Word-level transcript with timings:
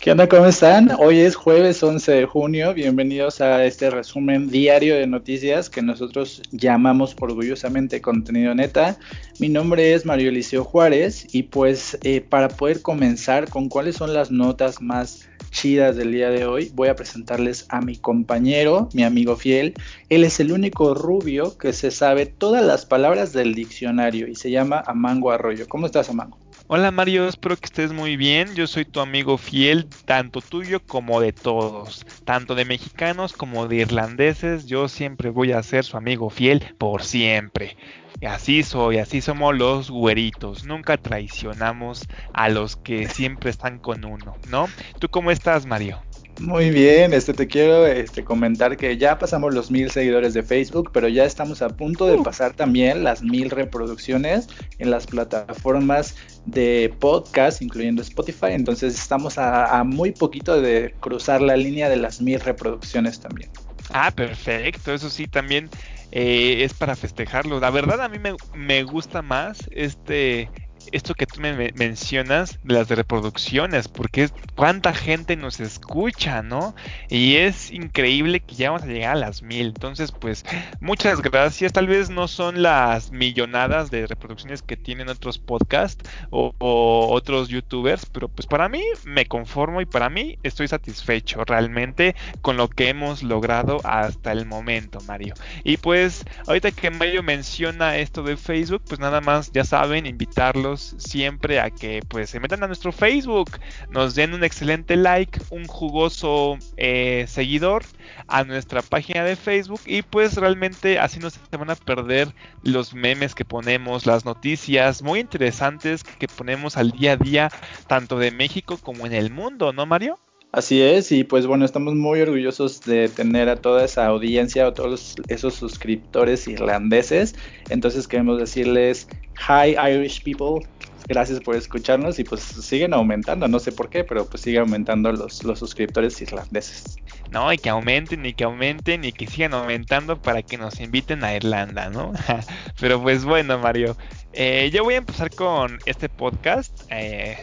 ¿Qué 0.00 0.12
onda? 0.12 0.28
¿Cómo 0.28 0.46
están? 0.46 0.92
Hoy 1.00 1.18
es 1.18 1.34
jueves 1.34 1.82
11 1.82 2.12
de 2.12 2.24
junio. 2.24 2.72
Bienvenidos 2.72 3.40
a 3.40 3.64
este 3.64 3.90
resumen 3.90 4.48
diario 4.48 4.94
de 4.94 5.08
noticias 5.08 5.68
que 5.68 5.82
nosotros 5.82 6.40
llamamos 6.52 7.16
orgullosamente 7.18 8.00
contenido 8.00 8.54
neta. 8.54 8.96
Mi 9.40 9.48
nombre 9.48 9.94
es 9.94 10.06
Mario 10.06 10.28
Eliseo 10.28 10.62
Juárez 10.62 11.26
y 11.32 11.42
pues 11.42 11.98
eh, 12.04 12.20
para 12.20 12.46
poder 12.46 12.80
comenzar 12.80 13.50
con 13.50 13.68
cuáles 13.68 13.96
son 13.96 14.14
las 14.14 14.30
notas 14.30 14.80
más 14.80 15.28
chidas 15.50 15.96
del 15.96 16.12
día 16.12 16.30
de 16.30 16.46
hoy, 16.46 16.70
voy 16.74 16.88
a 16.88 16.94
presentarles 16.94 17.66
a 17.68 17.80
mi 17.80 17.96
compañero, 17.96 18.88
mi 18.94 19.02
amigo 19.02 19.34
fiel. 19.34 19.74
Él 20.10 20.22
es 20.22 20.38
el 20.38 20.52
único 20.52 20.94
rubio 20.94 21.58
que 21.58 21.72
se 21.72 21.90
sabe 21.90 22.26
todas 22.26 22.64
las 22.64 22.86
palabras 22.86 23.32
del 23.32 23.52
diccionario 23.52 24.28
y 24.28 24.36
se 24.36 24.52
llama 24.52 24.80
Amango 24.86 25.32
Arroyo. 25.32 25.66
¿Cómo 25.68 25.86
estás, 25.86 26.08
Amango? 26.08 26.38
Hola 26.70 26.90
Mario, 26.90 27.26
espero 27.26 27.56
que 27.56 27.64
estés 27.64 27.94
muy 27.94 28.18
bien. 28.18 28.54
Yo 28.54 28.66
soy 28.66 28.84
tu 28.84 29.00
amigo 29.00 29.38
fiel, 29.38 29.88
tanto 30.04 30.42
tuyo 30.42 30.84
como 30.84 31.18
de 31.18 31.32
todos, 31.32 32.04
tanto 32.26 32.54
de 32.54 32.66
mexicanos 32.66 33.32
como 33.32 33.66
de 33.68 33.76
irlandeses. 33.76 34.66
Yo 34.66 34.86
siempre 34.86 35.30
voy 35.30 35.52
a 35.52 35.62
ser 35.62 35.86
su 35.86 35.96
amigo 35.96 36.28
fiel 36.28 36.74
por 36.76 37.02
siempre. 37.02 37.78
Así 38.20 38.62
soy, 38.64 38.98
así 38.98 39.22
somos 39.22 39.56
los 39.56 39.90
güeritos. 39.90 40.66
Nunca 40.66 40.98
traicionamos 40.98 42.06
a 42.34 42.50
los 42.50 42.76
que 42.76 43.08
siempre 43.08 43.48
están 43.48 43.78
con 43.78 44.04
uno, 44.04 44.36
¿no? 44.50 44.66
¿Tú 44.98 45.08
cómo 45.08 45.30
estás, 45.30 45.64
Mario? 45.64 46.02
Muy 46.40 46.70
bien, 46.70 47.12
este 47.12 47.34
te 47.34 47.48
quiero 47.48 47.84
este, 47.86 48.22
comentar 48.22 48.76
que 48.76 48.96
ya 48.96 49.18
pasamos 49.18 49.52
los 49.54 49.72
mil 49.72 49.90
seguidores 49.90 50.34
de 50.34 50.44
Facebook, 50.44 50.90
pero 50.92 51.08
ya 51.08 51.24
estamos 51.24 51.62
a 51.62 51.68
punto 51.68 52.06
de 52.06 52.16
uh. 52.16 52.22
pasar 52.22 52.54
también 52.54 53.02
las 53.02 53.22
mil 53.22 53.50
reproducciones 53.50 54.46
en 54.78 54.90
las 54.90 55.06
plataformas 55.06 56.14
de 56.46 56.94
podcast, 57.00 57.60
incluyendo 57.60 58.02
Spotify. 58.02 58.52
Entonces 58.52 58.94
estamos 58.94 59.36
a, 59.36 59.82
muy 59.84 60.12
poquito 60.12 60.60
de 60.60 60.94
cruzar 61.00 61.40
la 61.40 61.56
línea 61.56 61.88
de 61.88 61.96
las 61.96 62.20
mil 62.20 62.38
reproducciones 62.38 63.18
también. 63.18 63.50
Ah, 63.90 64.12
perfecto. 64.12 64.94
Eso 64.94 65.10
sí, 65.10 65.26
también 65.26 65.68
eh, 66.12 66.62
es 66.62 66.72
para 66.72 66.94
festejarlo. 66.94 67.58
La 67.58 67.70
verdad 67.70 68.00
a 68.00 68.08
mí 68.08 68.18
me, 68.20 68.34
me 68.54 68.84
gusta 68.84 69.22
más 69.22 69.68
este 69.72 70.50
esto 70.92 71.14
que 71.14 71.26
tú 71.26 71.40
me 71.40 71.72
mencionas 71.74 72.58
las 72.64 72.88
reproducciones, 72.88 73.88
porque 73.88 74.28
cuánta 74.54 74.92
gente 74.92 75.36
nos 75.36 75.60
escucha, 75.60 76.42
¿no? 76.42 76.74
Y 77.08 77.36
es 77.36 77.70
increíble 77.70 78.40
que 78.40 78.54
ya 78.54 78.70
vamos 78.70 78.84
a 78.84 78.92
llegar 78.92 79.16
a 79.16 79.20
las 79.20 79.42
mil. 79.42 79.68
Entonces, 79.68 80.12
pues, 80.12 80.44
muchas 80.80 81.22
gracias. 81.22 81.72
Tal 81.72 81.86
vez 81.86 82.10
no 82.10 82.28
son 82.28 82.62
las 82.62 83.12
millonadas 83.12 83.90
de 83.90 84.06
reproducciones 84.06 84.62
que 84.62 84.76
tienen 84.76 85.08
otros 85.08 85.38
podcasts 85.38 86.08
o, 86.30 86.54
otros 86.58 87.48
youtubers, 87.48 88.06
pero 88.06 88.28
pues 88.28 88.46
para 88.46 88.68
mí 88.68 88.82
me 89.04 89.26
conformo 89.26 89.80
y 89.80 89.86
para 89.86 90.08
mí 90.08 90.38
estoy 90.42 90.68
satisfecho 90.68 91.44
realmente 91.44 92.14
con 92.42 92.56
lo 92.56 92.68
que 92.68 92.88
hemos 92.88 93.22
logrado 93.22 93.80
hasta 93.84 94.32
el 94.32 94.46
momento, 94.46 95.00
Mario. 95.06 95.34
Y 95.64 95.76
pues, 95.76 96.24
ahorita 96.46 96.70
que 96.70 96.90
Mario 96.90 97.22
menciona 97.22 97.96
esto 97.96 98.22
de 98.22 98.36
Facebook, 98.36 98.82
pues 98.86 99.00
nada 99.00 99.20
más, 99.20 99.52
ya 99.52 99.64
saben, 99.64 100.06
invitarlos 100.06 100.77
siempre 100.98 101.60
a 101.60 101.70
que 101.70 102.02
pues 102.08 102.30
se 102.30 102.40
metan 102.40 102.62
a 102.62 102.66
nuestro 102.66 102.92
Facebook, 102.92 103.50
nos 103.90 104.14
den 104.14 104.34
un 104.34 104.44
excelente 104.44 104.96
like, 104.96 105.40
un 105.50 105.66
jugoso 105.66 106.58
eh, 106.76 107.24
seguidor 107.28 107.84
a 108.26 108.44
nuestra 108.44 108.82
página 108.82 109.24
de 109.24 109.36
Facebook 109.36 109.80
y 109.86 110.02
pues 110.02 110.36
realmente 110.36 110.98
así 110.98 111.18
no 111.20 111.30
se 111.30 111.40
van 111.56 111.70
a 111.70 111.76
perder 111.76 112.34
los 112.62 112.94
memes 112.94 113.34
que 113.34 113.44
ponemos, 113.44 114.06
las 114.06 114.24
noticias 114.24 115.02
muy 115.02 115.20
interesantes 115.20 116.04
que 116.04 116.28
ponemos 116.28 116.76
al 116.76 116.92
día 116.92 117.12
a 117.12 117.16
día 117.16 117.50
tanto 117.86 118.18
de 118.18 118.30
México 118.30 118.78
como 118.78 119.06
en 119.06 119.12
el 119.12 119.30
mundo, 119.30 119.72
¿no 119.72 119.86
Mario? 119.86 120.18
Así 120.50 120.80
es, 120.80 121.12
y 121.12 121.24
pues 121.24 121.46
bueno, 121.46 121.66
estamos 121.66 121.94
muy 121.94 122.22
orgullosos 122.22 122.80
de 122.80 123.10
tener 123.10 123.50
a 123.50 123.56
toda 123.56 123.84
esa 123.84 124.06
audiencia, 124.06 124.66
a 124.66 124.72
todos 124.72 125.16
esos 125.28 125.54
suscriptores 125.54 126.48
irlandeses. 126.48 127.34
Entonces 127.68 128.08
queremos 128.08 128.38
decirles, 128.38 129.08
hi 129.46 129.76
Irish 129.76 130.24
people, 130.24 130.66
gracias 131.06 131.40
por 131.40 131.54
escucharnos 131.54 132.18
y 132.18 132.24
pues 132.24 132.40
siguen 132.40 132.94
aumentando, 132.94 133.46
no 133.46 133.58
sé 133.58 133.72
por 133.72 133.90
qué, 133.90 134.04
pero 134.04 134.24
pues 134.24 134.42
sigue 134.42 134.58
aumentando 134.58 135.12
los, 135.12 135.44
los 135.44 135.58
suscriptores 135.58 136.18
irlandeses. 136.22 136.96
No, 137.30 137.52
y 137.52 137.58
que 137.58 137.68
aumenten, 137.68 138.24
y 138.24 138.32
que 138.32 138.44
aumenten, 138.44 139.04
y 139.04 139.12
que 139.12 139.26
sigan 139.26 139.52
aumentando 139.52 140.22
para 140.22 140.40
que 140.40 140.56
nos 140.56 140.80
inviten 140.80 141.24
a 141.24 141.36
Irlanda, 141.36 141.90
¿no? 141.90 142.14
pero 142.80 143.02
pues 143.02 143.26
bueno, 143.26 143.58
Mario, 143.58 143.98
eh, 144.32 144.70
yo 144.72 144.82
voy 144.82 144.94
a 144.94 144.98
empezar 144.98 145.28
con 145.28 145.78
este 145.84 146.08
podcast, 146.08 146.84
eh, 146.90 147.36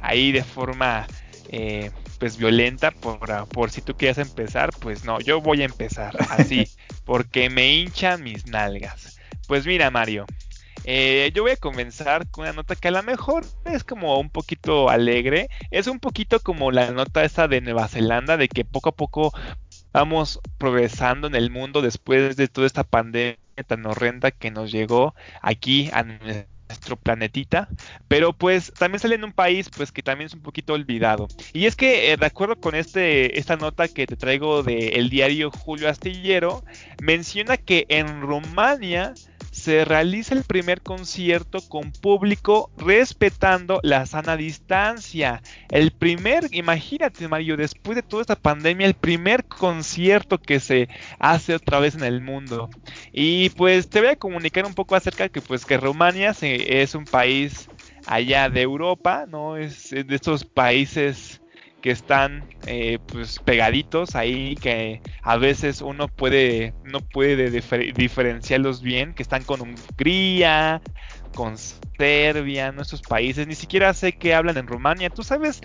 ahí 0.00 0.30
de 0.30 0.44
forma... 0.44 1.08
Eh, 1.48 1.90
pues 2.22 2.36
violenta 2.36 2.92
por, 2.92 3.48
por 3.48 3.72
si 3.72 3.82
tú 3.82 3.96
quieres 3.96 4.16
empezar, 4.16 4.70
pues 4.78 5.04
no, 5.04 5.18
yo 5.18 5.40
voy 5.40 5.62
a 5.62 5.64
empezar 5.64 6.16
así, 6.30 6.68
porque 7.04 7.50
me 7.50 7.74
hinchan 7.74 8.22
mis 8.22 8.46
nalgas. 8.46 9.18
Pues 9.48 9.66
mira, 9.66 9.90
Mario, 9.90 10.26
eh, 10.84 11.32
yo 11.34 11.42
voy 11.42 11.50
a 11.50 11.56
comenzar 11.56 12.30
con 12.30 12.42
una 12.42 12.52
nota 12.52 12.76
que 12.76 12.86
a 12.86 12.92
lo 12.92 13.02
mejor 13.02 13.44
es 13.64 13.82
como 13.82 14.20
un 14.20 14.30
poquito 14.30 14.88
alegre. 14.88 15.48
Es 15.72 15.88
un 15.88 15.98
poquito 15.98 16.38
como 16.38 16.70
la 16.70 16.92
nota 16.92 17.24
esa 17.24 17.48
de 17.48 17.60
Nueva 17.60 17.88
Zelanda, 17.88 18.36
de 18.36 18.46
que 18.46 18.64
poco 18.64 18.90
a 18.90 18.94
poco 18.94 19.32
vamos 19.92 20.38
progresando 20.58 21.26
en 21.26 21.34
el 21.34 21.50
mundo 21.50 21.82
después 21.82 22.36
de 22.36 22.46
toda 22.46 22.68
esta 22.68 22.84
pandemia 22.84 23.36
tan 23.66 23.84
horrenda 23.84 24.30
que 24.30 24.52
nos 24.52 24.70
llegó 24.70 25.16
aquí 25.40 25.90
a 25.92 26.04
nuestro 26.72 26.96
planetita, 26.96 27.68
pero 28.08 28.32
pues 28.32 28.72
también 28.72 28.98
sale 28.98 29.16
en 29.16 29.24
un 29.24 29.32
país 29.32 29.70
pues 29.76 29.92
que 29.92 30.02
también 30.02 30.26
es 30.26 30.34
un 30.34 30.40
poquito 30.40 30.72
olvidado. 30.72 31.28
Y 31.52 31.66
es 31.66 31.76
que 31.76 32.12
eh, 32.12 32.16
de 32.16 32.26
acuerdo 32.26 32.56
con 32.56 32.74
este 32.74 33.38
esta 33.38 33.56
nota 33.56 33.88
que 33.88 34.06
te 34.06 34.16
traigo 34.16 34.62
del 34.62 35.10
diario 35.10 35.50
Julio 35.50 35.88
Astillero, 35.88 36.64
menciona 37.02 37.56
que 37.58 37.84
en 37.88 38.22
Rumania 38.22 39.12
se 39.52 39.84
realiza 39.84 40.34
el 40.34 40.44
primer 40.44 40.80
concierto 40.80 41.60
con 41.68 41.92
público 41.92 42.70
respetando 42.78 43.80
la 43.82 44.06
sana 44.06 44.36
distancia. 44.36 45.42
El 45.70 45.92
primer, 45.92 46.48
imagínate 46.52 47.28
Mario, 47.28 47.58
después 47.58 47.94
de 47.94 48.02
toda 48.02 48.22
esta 48.22 48.34
pandemia, 48.34 48.86
el 48.86 48.94
primer 48.94 49.44
concierto 49.44 50.38
que 50.38 50.58
se 50.58 50.88
hace 51.18 51.54
otra 51.54 51.80
vez 51.80 51.94
en 51.94 52.02
el 52.02 52.22
mundo. 52.22 52.70
Y 53.12 53.50
pues 53.50 53.90
te 53.90 54.00
voy 54.00 54.08
a 54.08 54.16
comunicar 54.16 54.64
un 54.64 54.74
poco 54.74 54.96
acerca 54.96 55.24
de 55.24 55.30
que 55.30 55.42
pues 55.42 55.66
que 55.66 55.76
Rumania 55.76 56.34
es 56.40 56.94
un 56.94 57.04
país 57.04 57.68
allá 58.06 58.48
de 58.48 58.62
Europa, 58.62 59.26
¿no? 59.28 59.58
Es 59.58 59.90
de 59.90 60.14
estos 60.14 60.46
países 60.46 61.41
que 61.82 61.90
están 61.90 62.48
eh, 62.66 62.98
pues 63.06 63.40
pegaditos 63.40 64.14
ahí 64.14 64.54
que 64.54 65.02
a 65.22 65.36
veces 65.36 65.82
uno 65.82 66.08
puede 66.08 66.74
no 66.84 67.00
puede 67.00 67.50
diferenciarlos 67.50 68.80
bien 68.80 69.12
que 69.14 69.22
están 69.22 69.42
con 69.42 69.60
Hungría 69.60 70.80
con 71.34 71.56
Serbia 71.98 72.70
nuestros 72.70 73.02
países 73.02 73.46
ni 73.48 73.56
siquiera 73.56 73.92
sé 73.92 74.12
qué 74.12 74.32
hablan 74.34 74.56
en 74.56 74.66
Rumania. 74.66 75.10
Tú 75.10 75.22
sabes 75.24 75.60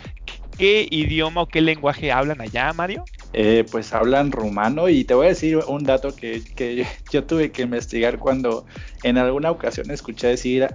qué 0.57 0.87
idioma 0.89 1.43
o 1.43 1.49
qué 1.49 1.61
lenguaje 1.61 2.11
hablan 2.11 2.41
allá 2.41 2.73
Mario 2.73 3.05
eh, 3.33 3.65
pues 3.69 3.93
hablan 3.93 4.31
rumano 4.31 4.89
y 4.89 5.03
te 5.03 5.13
voy 5.13 5.27
a 5.27 5.29
decir 5.29 5.57
un 5.67 5.83
dato 5.83 6.15
que, 6.15 6.41
que 6.55 6.87
yo 7.11 7.23
tuve 7.25 7.51
que 7.51 7.61
investigar 7.61 8.17
cuando 8.17 8.65
en 9.03 9.19
alguna 9.19 9.51
ocasión 9.51 9.91
escuché 9.91 10.27
decir 10.27 10.67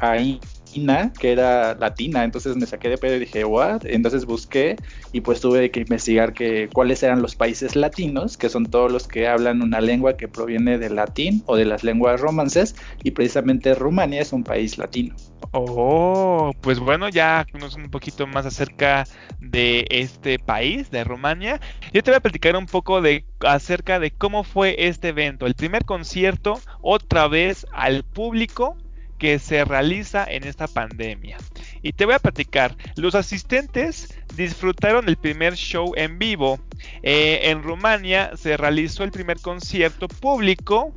que 1.18 1.32
era 1.32 1.74
latina, 1.74 2.24
entonces 2.24 2.56
me 2.56 2.66
saqué 2.66 2.88
de 2.88 2.98
pedo 2.98 3.16
y 3.16 3.20
dije, 3.20 3.44
what? 3.44 3.82
Entonces 3.84 4.24
busqué 4.24 4.76
y 5.12 5.20
pues 5.20 5.40
tuve 5.40 5.70
que 5.70 5.80
investigar 5.80 6.32
que, 6.32 6.68
cuáles 6.72 7.02
eran 7.02 7.20
los 7.20 7.36
países 7.36 7.76
latinos, 7.76 8.36
que 8.36 8.48
son 8.48 8.66
todos 8.66 8.90
los 8.90 9.06
que 9.06 9.28
hablan 9.28 9.62
una 9.62 9.80
lengua 9.80 10.16
que 10.16 10.28
proviene 10.28 10.78
del 10.78 10.96
latín 10.96 11.42
o 11.46 11.56
de 11.56 11.66
las 11.66 11.84
lenguas 11.84 12.20
romances, 12.20 12.74
y 13.02 13.10
precisamente 13.10 13.74
Rumania 13.74 14.22
es 14.22 14.32
un 14.32 14.44
país 14.44 14.78
latino. 14.78 15.14
Oh, 15.52 16.52
pues 16.62 16.78
bueno, 16.78 17.08
ya 17.10 17.44
conocemos 17.52 17.84
un 17.84 17.90
poquito 17.90 18.26
más 18.26 18.46
acerca 18.46 19.04
de 19.40 19.84
este 19.90 20.38
país, 20.38 20.90
de 20.90 21.04
Rumania. 21.04 21.60
Yo 21.92 22.02
te 22.02 22.10
voy 22.10 22.16
a 22.16 22.20
platicar 22.20 22.56
un 22.56 22.66
poco 22.66 23.02
de 23.02 23.26
acerca 23.40 23.98
de 23.98 24.10
cómo 24.10 24.44
fue 24.44 24.86
este 24.86 25.08
evento, 25.08 25.46
el 25.46 25.54
primer 25.54 25.84
concierto 25.84 26.60
otra 26.80 27.28
vez 27.28 27.66
al 27.72 28.04
público 28.04 28.76
que 29.22 29.38
se 29.38 29.64
realiza 29.64 30.24
en 30.28 30.42
esta 30.42 30.66
pandemia. 30.66 31.38
Y 31.80 31.92
te 31.92 32.06
voy 32.06 32.14
a 32.14 32.18
platicar, 32.18 32.76
los 32.96 33.14
asistentes 33.14 34.18
disfrutaron 34.34 35.08
el 35.08 35.16
primer 35.16 35.54
show 35.54 35.92
en 35.94 36.18
vivo. 36.18 36.58
Eh, 37.04 37.38
en 37.44 37.62
Rumania 37.62 38.32
se 38.36 38.56
realizó 38.56 39.04
el 39.04 39.12
primer 39.12 39.38
concierto 39.38 40.08
público 40.08 40.92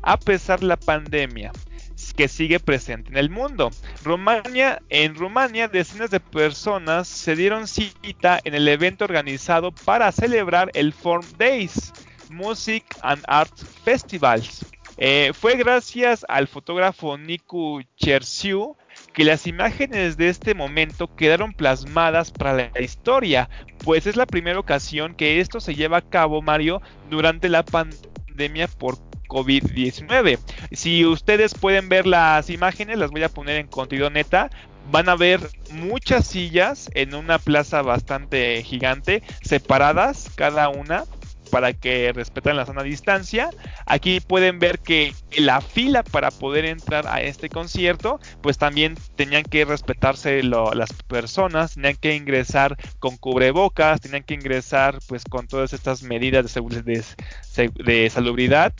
a 0.00 0.16
pesar 0.16 0.60
de 0.60 0.68
la 0.68 0.78
pandemia 0.78 1.52
que 2.16 2.28
sigue 2.28 2.60
presente 2.60 3.10
en 3.10 3.18
el 3.18 3.28
mundo. 3.28 3.70
Rumania, 4.02 4.80
en 4.88 5.14
Rumania, 5.14 5.68
decenas 5.68 6.08
de 6.10 6.20
personas 6.20 7.06
se 7.06 7.36
dieron 7.36 7.68
cita 7.68 8.40
en 8.44 8.54
el 8.54 8.66
evento 8.68 9.04
organizado 9.04 9.70
para 9.70 10.10
celebrar 10.12 10.70
el 10.72 10.94
Form 10.94 11.26
Days, 11.36 11.92
Music 12.30 12.84
and 13.02 13.22
Arts 13.28 13.66
Festivals, 13.84 14.64
eh, 14.98 15.32
fue 15.34 15.56
gracias 15.56 16.24
al 16.28 16.48
fotógrafo 16.48 17.18
Niku 17.18 17.82
Chersiu 17.96 18.76
que 19.12 19.24
las 19.24 19.46
imágenes 19.46 20.16
de 20.16 20.28
este 20.28 20.54
momento 20.54 21.14
quedaron 21.14 21.52
plasmadas 21.52 22.30
para 22.30 22.52
la 22.54 22.80
historia, 22.80 23.48
pues 23.84 24.06
es 24.06 24.16
la 24.16 24.26
primera 24.26 24.58
ocasión 24.58 25.14
que 25.14 25.40
esto 25.40 25.60
se 25.60 25.74
lleva 25.74 25.98
a 25.98 26.08
cabo, 26.08 26.42
Mario, 26.42 26.82
durante 27.10 27.48
la 27.48 27.64
pandemia 27.64 28.68
por 28.68 28.98
COVID-19. 29.28 30.38
Si 30.72 31.04
ustedes 31.04 31.54
pueden 31.54 31.88
ver 31.88 32.06
las 32.06 32.50
imágenes, 32.50 32.98
las 32.98 33.10
voy 33.10 33.22
a 33.22 33.28
poner 33.28 33.56
en 33.56 33.66
contenido 33.66 34.10
neta. 34.10 34.50
Van 34.90 35.08
a 35.08 35.16
ver 35.16 35.40
muchas 35.72 36.26
sillas 36.26 36.90
en 36.94 37.14
una 37.14 37.38
plaza 37.38 37.82
bastante 37.82 38.62
gigante, 38.62 39.22
separadas 39.42 40.30
cada 40.36 40.68
una 40.68 41.04
para 41.50 41.72
que 41.72 42.12
respeten 42.12 42.56
la 42.56 42.66
sana 42.66 42.82
distancia. 42.82 43.50
Aquí 43.86 44.20
pueden 44.20 44.58
ver 44.58 44.78
que 44.78 45.14
la 45.38 45.60
fila 45.60 46.02
para 46.02 46.30
poder 46.30 46.64
entrar 46.64 47.06
a 47.06 47.20
este 47.20 47.48
concierto, 47.48 48.20
pues 48.42 48.58
también 48.58 48.96
tenían 49.16 49.42
que 49.42 49.64
respetarse 49.64 50.42
las 50.42 50.92
personas, 51.06 51.74
tenían 51.74 51.96
que 51.96 52.14
ingresar 52.14 52.76
con 52.98 53.16
cubrebocas, 53.16 54.00
tenían 54.00 54.22
que 54.22 54.34
ingresar 54.34 54.98
pues 55.08 55.24
con 55.24 55.46
todas 55.46 55.72
estas 55.72 56.02
medidas 56.02 56.54
de, 56.54 57.04
de 57.74 58.10
salubridad, 58.10 58.72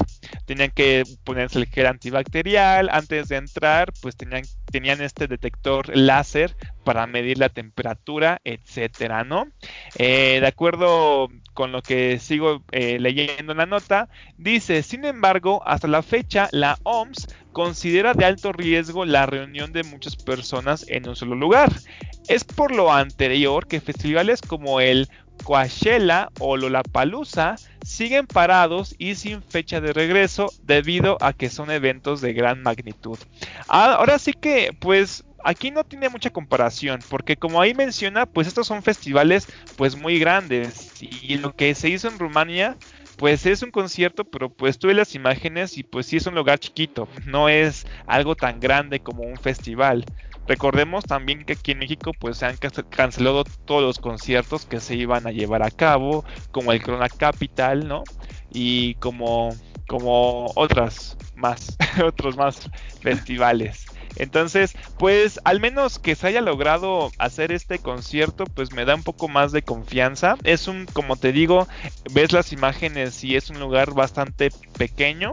tenían 0.44 0.70
que 0.70 1.04
ponerse 1.24 1.58
el 1.58 1.66
gel 1.66 1.86
antibacterial, 1.86 2.88
antes 2.90 3.28
de 3.28 3.36
entrar 3.36 3.92
pues 4.00 4.16
tenían, 4.16 4.42
tenían 4.70 5.00
este 5.00 5.26
detector 5.26 5.96
láser 5.96 6.56
para 6.86 7.08
medir 7.08 7.36
la 7.38 7.48
temperatura, 7.48 8.40
etcétera, 8.44 9.24
¿no? 9.24 9.48
Eh, 9.98 10.38
de 10.40 10.46
acuerdo 10.46 11.28
con 11.52 11.72
lo 11.72 11.82
que 11.82 12.20
sigo 12.20 12.62
eh, 12.70 13.00
leyendo 13.00 13.50
en 13.50 13.58
la 13.58 13.66
nota, 13.66 14.08
dice, 14.38 14.84
sin 14.84 15.04
embargo, 15.04 15.64
hasta 15.66 15.88
la 15.88 16.02
fecha, 16.02 16.48
la 16.52 16.78
OMS 16.84 17.26
considera 17.50 18.14
de 18.14 18.24
alto 18.24 18.52
riesgo 18.52 19.04
la 19.04 19.26
reunión 19.26 19.72
de 19.72 19.82
muchas 19.82 20.14
personas 20.14 20.84
en 20.86 21.08
un 21.08 21.16
solo 21.16 21.34
lugar. 21.34 21.72
Es 22.28 22.44
por 22.44 22.70
lo 22.70 22.92
anterior 22.92 23.66
que 23.66 23.80
festivales 23.80 24.40
como 24.40 24.78
el 24.78 25.08
Coachella 25.42 26.30
o 26.38 26.56
Lollapalooza 26.56 27.56
siguen 27.84 28.28
parados 28.28 28.94
y 28.98 29.16
sin 29.16 29.42
fecha 29.42 29.80
de 29.80 29.92
regreso 29.92 30.52
debido 30.62 31.18
a 31.20 31.32
que 31.32 31.50
son 31.50 31.72
eventos 31.72 32.20
de 32.20 32.32
gran 32.32 32.62
magnitud. 32.62 33.18
Ahora 33.66 34.20
sí 34.20 34.32
que, 34.32 34.76
pues, 34.78 35.24
aquí 35.46 35.70
no 35.70 35.84
tiene 35.84 36.08
mucha 36.08 36.30
comparación, 36.30 37.00
porque 37.08 37.36
como 37.36 37.60
ahí 37.60 37.72
menciona, 37.72 38.26
pues 38.26 38.48
estos 38.48 38.66
son 38.66 38.82
festivales 38.82 39.46
pues 39.76 39.96
muy 39.96 40.18
grandes 40.18 40.90
y 41.00 41.38
lo 41.38 41.54
que 41.54 41.74
se 41.76 41.88
hizo 41.88 42.08
en 42.08 42.18
Rumania 42.18 42.76
pues 43.16 43.46
es 43.46 43.62
un 43.62 43.70
concierto, 43.70 44.24
pero 44.24 44.50
pues 44.50 44.78
tuve 44.78 44.92
las 44.92 45.14
imágenes 45.14 45.78
y 45.78 45.84
pues 45.84 46.06
sí 46.06 46.16
es 46.16 46.26
un 46.26 46.34
lugar 46.34 46.58
chiquito, 46.58 47.08
no 47.26 47.48
es 47.48 47.86
algo 48.06 48.34
tan 48.34 48.58
grande 48.58 49.00
como 49.00 49.22
un 49.22 49.36
festival. 49.36 50.04
Recordemos 50.48 51.04
también 51.04 51.44
que 51.44 51.54
aquí 51.54 51.72
en 51.72 51.78
México 51.78 52.12
pues 52.18 52.38
se 52.38 52.46
han 52.46 52.56
cancelado 52.90 53.44
todos 53.64 53.82
los 53.82 53.98
conciertos 53.98 54.66
que 54.66 54.80
se 54.80 54.96
iban 54.96 55.26
a 55.26 55.32
llevar 55.32 55.62
a 55.62 55.70
cabo, 55.70 56.24
como 56.50 56.72
el 56.72 56.82
Corona 56.82 57.08
Capital, 57.08 57.86
¿no? 57.86 58.02
Y 58.50 58.94
como 58.96 59.54
como 59.86 60.50
otras 60.56 61.16
más, 61.36 61.76
otros 62.04 62.36
más 62.36 62.68
festivales. 63.00 63.86
Entonces, 64.16 64.74
pues 64.98 65.40
al 65.44 65.60
menos 65.60 65.98
que 65.98 66.14
se 66.14 66.26
haya 66.28 66.40
logrado 66.40 67.10
hacer 67.18 67.52
este 67.52 67.78
concierto, 67.78 68.44
pues 68.44 68.72
me 68.72 68.84
da 68.84 68.94
un 68.94 69.02
poco 69.02 69.28
más 69.28 69.52
de 69.52 69.62
confianza. 69.62 70.36
Es 70.44 70.68
un, 70.68 70.86
como 70.86 71.16
te 71.16 71.32
digo, 71.32 71.68
ves 72.12 72.32
las 72.32 72.52
imágenes 72.52 73.22
y 73.24 73.36
es 73.36 73.50
un 73.50 73.60
lugar 73.60 73.94
bastante 73.94 74.50
pequeño, 74.78 75.32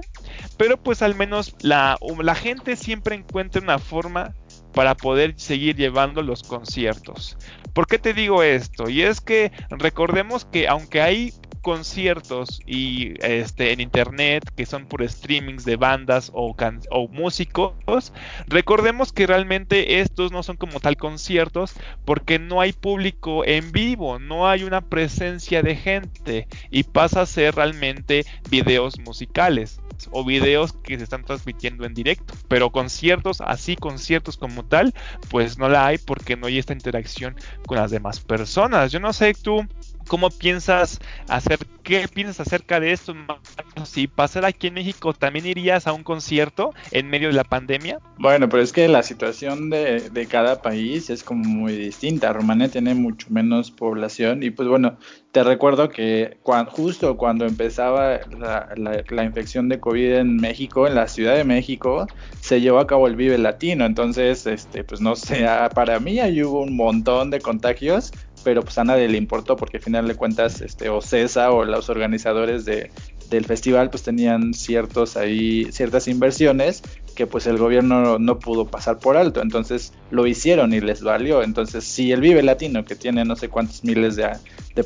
pero 0.58 0.78
pues 0.78 1.02
al 1.02 1.16
menos 1.16 1.56
la, 1.62 1.98
gente 2.36 2.76
siempre 2.76 3.16
encuentra 3.16 3.62
una 3.62 3.80
forma 3.80 4.34
para 4.74 4.96
poder 4.96 5.34
seguir 5.38 5.76
llevando 5.76 6.22
los 6.22 6.44
conciertos. 6.44 7.38
¿Por 7.74 7.88
qué 7.88 7.98
te 8.00 8.14
digo 8.14 8.44
esto? 8.44 8.90
Y 8.90 9.02
es 9.02 9.22
que 9.22 9.52
recordemos 9.70 10.46
que 10.46 10.68
aunque 10.68 11.02
hay 11.02 11.34
conciertos 11.64 12.62
y 12.68 13.14
este 13.26 13.72
en 13.72 13.80
internet 13.80 14.44
que 14.56 14.66
son 14.66 14.86
por 14.86 15.08
streamings 15.08 15.64
de 15.64 15.78
bandas 15.78 16.30
o, 16.34 16.54
o 16.92 17.08
músicos, 17.08 17.74
recordemos 18.48 19.14
que 19.14 19.26
realmente 19.26 20.02
estos 20.02 20.32
no 20.32 20.44
son 20.44 20.58
como 20.58 20.82
tal 20.82 20.98
conciertos 20.98 21.74
porque 22.04 22.38
no 22.38 22.60
hay 22.60 22.74
público 22.74 23.46
en 23.46 23.72
vivo, 23.72 24.20
no 24.20 24.48
hay 24.48 24.64
una 24.64 24.82
presencia 24.82 25.64
de 25.64 25.78
gente 25.78 26.48
y 26.70 26.84
pasa 26.84 27.22
a 27.22 27.26
ser 27.26 27.56
realmente 27.56 28.26
videos 28.50 29.00
musicales 29.00 29.80
o 30.12 30.24
videos 30.24 30.74
que 30.74 30.98
se 30.98 31.04
están 31.04 31.24
transmitiendo 31.24 31.86
en 31.86 31.94
directo. 31.94 32.34
Pero 32.48 32.72
conciertos, 32.72 33.42
así 33.42 33.76
conciertos 33.76 34.38
como 34.38 34.64
tal, 34.66 34.94
pues 35.30 35.58
no 35.58 35.70
la 35.70 35.88
hay 35.88 35.98
porque 35.98 36.36
no 36.36 36.48
hay 36.48 36.60
esta 36.60 36.74
interacción 36.74 37.36
con 37.66 37.78
las 37.78 37.92
demás 37.92 38.20
personas. 38.20 38.92
Yo 38.92 39.00
no 39.00 39.14
sé 39.14 39.34
tú 39.34 39.66
¿Cómo 40.08 40.30
piensas 40.30 41.00
hacer, 41.28 41.60
qué 41.84 42.08
piensas 42.08 42.48
acerca 42.48 42.80
de 42.80 42.92
esto? 42.92 43.14
Si 43.86 44.08
pasara 44.08 44.50
aquí 44.50 44.68
en 44.68 44.76
México, 44.76 45.14
¿también 45.14 45.46
irías 45.46 45.88
a 45.88 45.94
un 45.94 46.04
concierto 46.04 46.74
en 46.92 47.10
medio 47.10 47.30
de 47.30 47.34
la 47.34 47.44
pandemia? 47.44 48.00
Bueno, 48.18 48.50
pero 48.50 48.62
es 48.62 48.72
que 48.72 48.88
la 48.88 49.04
situación 49.04 49.70
de, 49.70 50.10
de 50.10 50.26
cada 50.28 50.62
país 50.62 51.10
es 51.10 51.24
como 51.24 51.44
muy 51.44 51.76
distinta. 51.76 52.34
Rumania 52.34 52.70
tiene 52.70 52.94
mucho 52.94 53.28
menos 53.30 53.72
población 53.72 54.44
y 54.44 54.52
pues 54.52 54.68
bueno, 54.68 54.98
te 55.34 55.44
recuerdo 55.44 55.90
que 55.90 56.38
justo 56.70 57.18
cuando 57.18 57.48
empezaba 57.48 58.20
la, 58.38 58.70
la, 59.10 59.24
infección 59.24 59.68
de 59.68 59.80
COVID 59.80 60.14
en 60.18 60.36
México, 60.36 60.86
en 60.86 60.94
la 60.94 61.08
Ciudad 61.08 61.36
de 61.36 61.44
México, 61.44 62.06
se 62.40 62.62
llevó 62.62 62.78
a 62.78 62.86
cabo 62.86 63.08
el 63.08 63.16
Vive 63.16 63.40
Latino. 63.40 63.84
Entonces, 63.84 64.46
este, 64.46 64.84
pues 64.84 65.02
no 65.02 65.16
sé, 65.16 65.48
para 65.74 66.00
mí 66.00 66.20
ahí 66.20 66.44
hubo 66.44 66.62
un 66.62 66.76
montón 66.76 67.32
de 67.32 67.42
contagios 67.42 68.12
pero 68.44 68.62
pues 68.62 68.78
a 68.78 68.84
nadie 68.84 69.08
le 69.08 69.18
importó 69.18 69.56
porque 69.56 69.78
al 69.78 69.84
final 69.84 70.08
de 70.08 70.16
cuentas 70.16 70.62
este 70.62 70.90
o 70.90 71.02
CESA 71.02 71.52
o 71.52 71.64
los 71.66 71.90
organizadores 71.90 72.66
de, 72.66 72.92
del 73.30 73.46
festival 73.46 73.90
pues 73.90 74.04
tenían 74.04 74.54
ciertos 74.54 75.18
ahí 75.18 75.66
ciertas 75.72 76.08
inversiones 76.08 76.84
que 77.14 77.28
pues 77.28 77.48
el 77.48 77.58
gobierno 77.58 78.20
no 78.20 78.40
pudo 78.40 78.66
pasar 78.66 79.00
por 79.00 79.18
alto. 79.18 79.42
Entonces 79.42 79.94
lo 80.12 80.28
hicieron 80.28 80.74
y 80.74 80.82
les 80.82 81.02
valió. 81.02 81.44
Entonces 81.44 81.84
si 81.84 82.12
el 82.12 82.22
Vive 82.22 82.44
Latino 82.44 82.86
que 82.86 82.96
tiene 82.96 83.26
no 83.26 83.36
sé 83.36 83.50
cuántos 83.50 83.84
miles 83.84 84.16
de, 84.16 84.30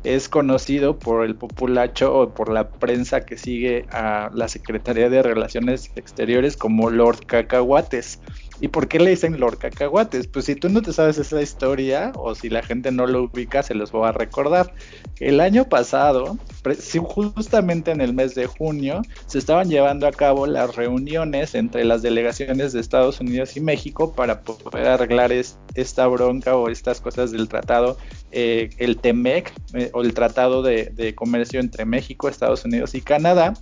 es 0.03 0.27
conocido 0.27 0.99
por 0.99 1.25
el 1.25 1.35
populacho 1.35 2.13
o 2.13 2.33
por 2.33 2.51
la 2.51 2.69
prensa 2.69 3.21
que 3.21 3.37
sigue 3.37 3.85
a 3.89 4.29
la 4.33 4.47
Secretaría 4.47 5.09
de 5.09 5.23
Relaciones 5.23 5.91
Exteriores 5.95 6.57
como 6.57 6.89
Lord 6.89 7.25
Cacahuates. 7.25 8.19
¿Y 8.63 8.69
por 8.69 8.87
qué 8.87 8.97
le 8.97 9.09
dicen 9.09 9.41
Lord 9.41 9.57
Cacahuates? 9.57 10.27
Pues 10.27 10.45
si 10.45 10.55
tú 10.55 10.69
no 10.69 10.81
te 10.81 10.93
sabes 10.93 11.17
esa 11.17 11.41
historia 11.41 12.13
o 12.15 12.33
si 12.33 12.49
la 12.49 12.63
gente 12.63 12.93
no 12.93 13.05
lo 13.05 13.23
ubica, 13.23 13.61
se 13.61 13.75
los 13.75 13.91
voy 13.91 14.07
a 14.07 14.13
recordar. 14.13 14.73
El 15.19 15.41
año 15.41 15.67
pasado, 15.67 16.37
justamente 17.03 17.91
en 17.91 17.99
el 17.99 18.13
mes 18.13 18.35
de 18.35 18.45
junio, 18.45 19.01
se 19.25 19.39
estaban 19.39 19.69
llevando 19.69 20.07
a 20.07 20.13
cabo 20.13 20.47
las 20.47 20.77
reuniones 20.77 21.55
entre 21.55 21.83
las 21.83 22.03
delegaciones 22.03 22.71
de 22.71 22.79
Estados 22.79 23.19
Unidos 23.19 23.57
y 23.57 23.59
México 23.59 24.13
para 24.15 24.43
poder 24.43 24.87
arreglar 24.87 25.33
esta 25.33 26.07
bronca 26.07 26.55
o 26.55 26.69
estas 26.69 27.01
cosas 27.01 27.31
del 27.31 27.49
tratado, 27.49 27.97
eh, 28.31 28.69
el 28.77 28.95
TEMEC 28.95 29.51
eh, 29.73 29.89
o 29.93 30.03
el 30.03 30.13
tratado 30.13 30.63
de 30.63 31.13
comercio 31.15 31.59
entre 31.59 31.83
México, 31.83 32.29
Estados 32.29 32.63
Unidos 32.63 32.95
y 32.95 33.01
Canadá. 33.01 33.55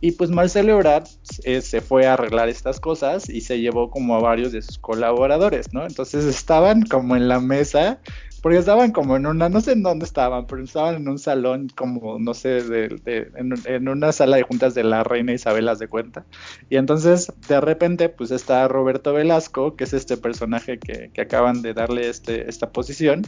Y 0.00 0.12
pues 0.12 0.30
Marcelo 0.30 0.74
Ebrard 0.74 1.08
eh, 1.44 1.62
se 1.62 1.80
fue 1.80 2.06
a 2.06 2.14
arreglar 2.14 2.48
estas 2.48 2.80
cosas 2.80 3.28
y 3.28 3.40
se 3.40 3.60
llevó 3.60 3.90
como 3.90 4.14
a 4.14 4.20
varios 4.20 4.52
de 4.52 4.62
sus 4.62 4.78
colaboradores, 4.78 5.72
¿no? 5.72 5.86
Entonces 5.86 6.24
estaban 6.24 6.82
como 6.82 7.16
en 7.16 7.28
la 7.28 7.40
mesa, 7.40 8.00
porque 8.42 8.58
estaban 8.58 8.92
como 8.92 9.16
en 9.16 9.26
una, 9.26 9.48
no 9.48 9.60
sé 9.60 9.72
en 9.72 9.82
dónde 9.82 10.04
estaban, 10.04 10.46
pero 10.46 10.62
estaban 10.62 10.96
en 10.96 11.08
un 11.08 11.18
salón 11.18 11.68
como, 11.74 12.18
no 12.18 12.34
sé, 12.34 12.62
de, 12.62 13.30
en, 13.64 13.88
una 13.88 14.12
sala 14.12 14.36
de 14.36 14.42
juntas 14.42 14.74
de 14.74 14.84
la 14.84 15.02
reina 15.02 15.32
Isabel, 15.32 15.68
de 15.78 15.88
cuenta. 15.88 16.24
Y 16.68 16.76
entonces 16.76 17.32
de 17.48 17.60
repente 17.60 18.08
pues 18.08 18.30
está 18.30 18.68
Roberto 18.68 19.14
Velasco, 19.14 19.74
que 19.76 19.84
es 19.84 19.94
este 19.94 20.16
personaje 20.16 20.78
que, 20.78 21.10
que 21.12 21.20
acaban 21.22 21.62
de 21.62 21.74
darle 21.74 22.08
este, 22.08 22.48
esta 22.48 22.70
posición, 22.70 23.22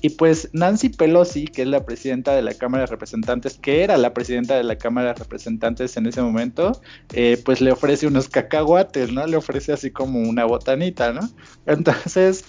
y 0.00 0.10
pues 0.10 0.50
Nancy 0.52 0.90
Pelosi, 0.90 1.46
que 1.46 1.62
es 1.62 1.68
la 1.68 1.84
presidenta 1.84 2.34
de 2.34 2.42
la 2.42 2.54
Cámara 2.54 2.84
de 2.84 2.90
Representantes, 2.90 3.58
que 3.58 3.82
era 3.82 3.96
la 3.96 4.14
presidenta 4.14 4.56
de 4.56 4.64
la 4.64 4.76
Cámara 4.76 5.08
de 5.08 5.14
Representantes 5.14 5.96
en 5.96 6.06
ese 6.06 6.22
momento, 6.22 6.80
eh, 7.12 7.40
pues 7.44 7.60
le 7.60 7.72
ofrece 7.72 8.06
unos 8.06 8.28
cacahuates, 8.28 9.12
¿no? 9.12 9.26
Le 9.26 9.36
ofrece 9.36 9.72
así 9.72 9.90
como 9.90 10.20
una 10.20 10.44
botanita, 10.44 11.12
¿no? 11.12 11.28
Entonces, 11.66 12.44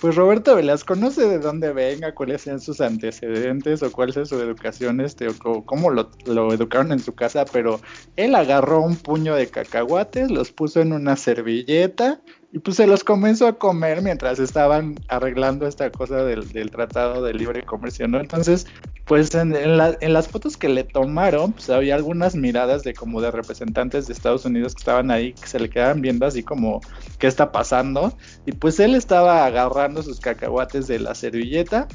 pues 0.00 0.16
Roberto 0.16 0.56
Velasco, 0.56 0.96
no 0.96 1.10
sé 1.10 1.28
de 1.28 1.38
dónde 1.38 1.72
venga, 1.72 2.14
cuáles 2.14 2.42
sean 2.42 2.60
sus 2.60 2.80
antecedentes 2.80 3.82
o 3.82 3.92
cuál 3.92 4.12
sea 4.12 4.24
su 4.24 4.38
educación, 4.40 5.00
este, 5.00 5.28
o 5.28 5.64
cómo 5.64 5.90
lo, 5.90 6.10
lo, 6.26 6.52
educaron 6.52 6.92
en 6.92 6.98
su 6.98 7.14
casa, 7.14 7.44
pero 7.44 7.80
él 8.16 8.34
agarró 8.34 8.80
un 8.80 8.96
puño 8.96 9.34
de 9.34 9.46
cacahuates, 9.46 10.30
los 10.30 10.52
puso 10.52 10.80
en 10.80 10.92
una 10.92 11.16
servilleta, 11.16 12.20
y 12.54 12.60
pues 12.60 12.76
se 12.76 12.86
los 12.86 13.02
comenzó 13.02 13.48
a 13.48 13.58
comer 13.58 14.00
mientras 14.00 14.38
estaban 14.38 14.94
arreglando 15.08 15.66
esta 15.66 15.90
cosa 15.90 16.22
del, 16.22 16.70
Tratado 16.70 17.20
de 17.24 17.34
Libre 17.34 17.64
Comercio, 17.64 18.06
¿no? 18.06 18.20
Entonces, 18.20 18.68
pues 19.06 19.34
en, 19.34 19.76
las 19.76 20.28
fotos 20.28 20.56
que 20.56 20.68
le 20.68 20.84
tomaron, 20.84 21.50
pues 21.50 21.68
había 21.68 21.96
algunas 21.96 22.36
miradas 22.36 22.84
de 22.84 22.94
como 22.94 23.20
de 23.20 23.32
representantes 23.32 24.06
de 24.06 24.12
Estados 24.12 24.44
Unidos 24.44 24.76
que 24.76 24.82
estaban 24.82 25.10
ahí, 25.10 25.32
que 25.32 25.48
se 25.48 25.58
le 25.58 25.68
quedaban 25.68 26.00
viendo 26.00 26.26
así 26.26 26.44
como, 26.44 26.80
¿qué 27.18 27.26
está 27.26 27.50
pasando? 27.50 28.16
Y 28.46 28.52
pues 28.52 28.78
él 28.78 28.94
estaba 28.94 29.46
agarrando 29.46 30.04
sus 30.04 30.20
cacahuates 30.20 30.86
de 30.86 31.00
la 31.00 31.16
servilleta 31.16 31.88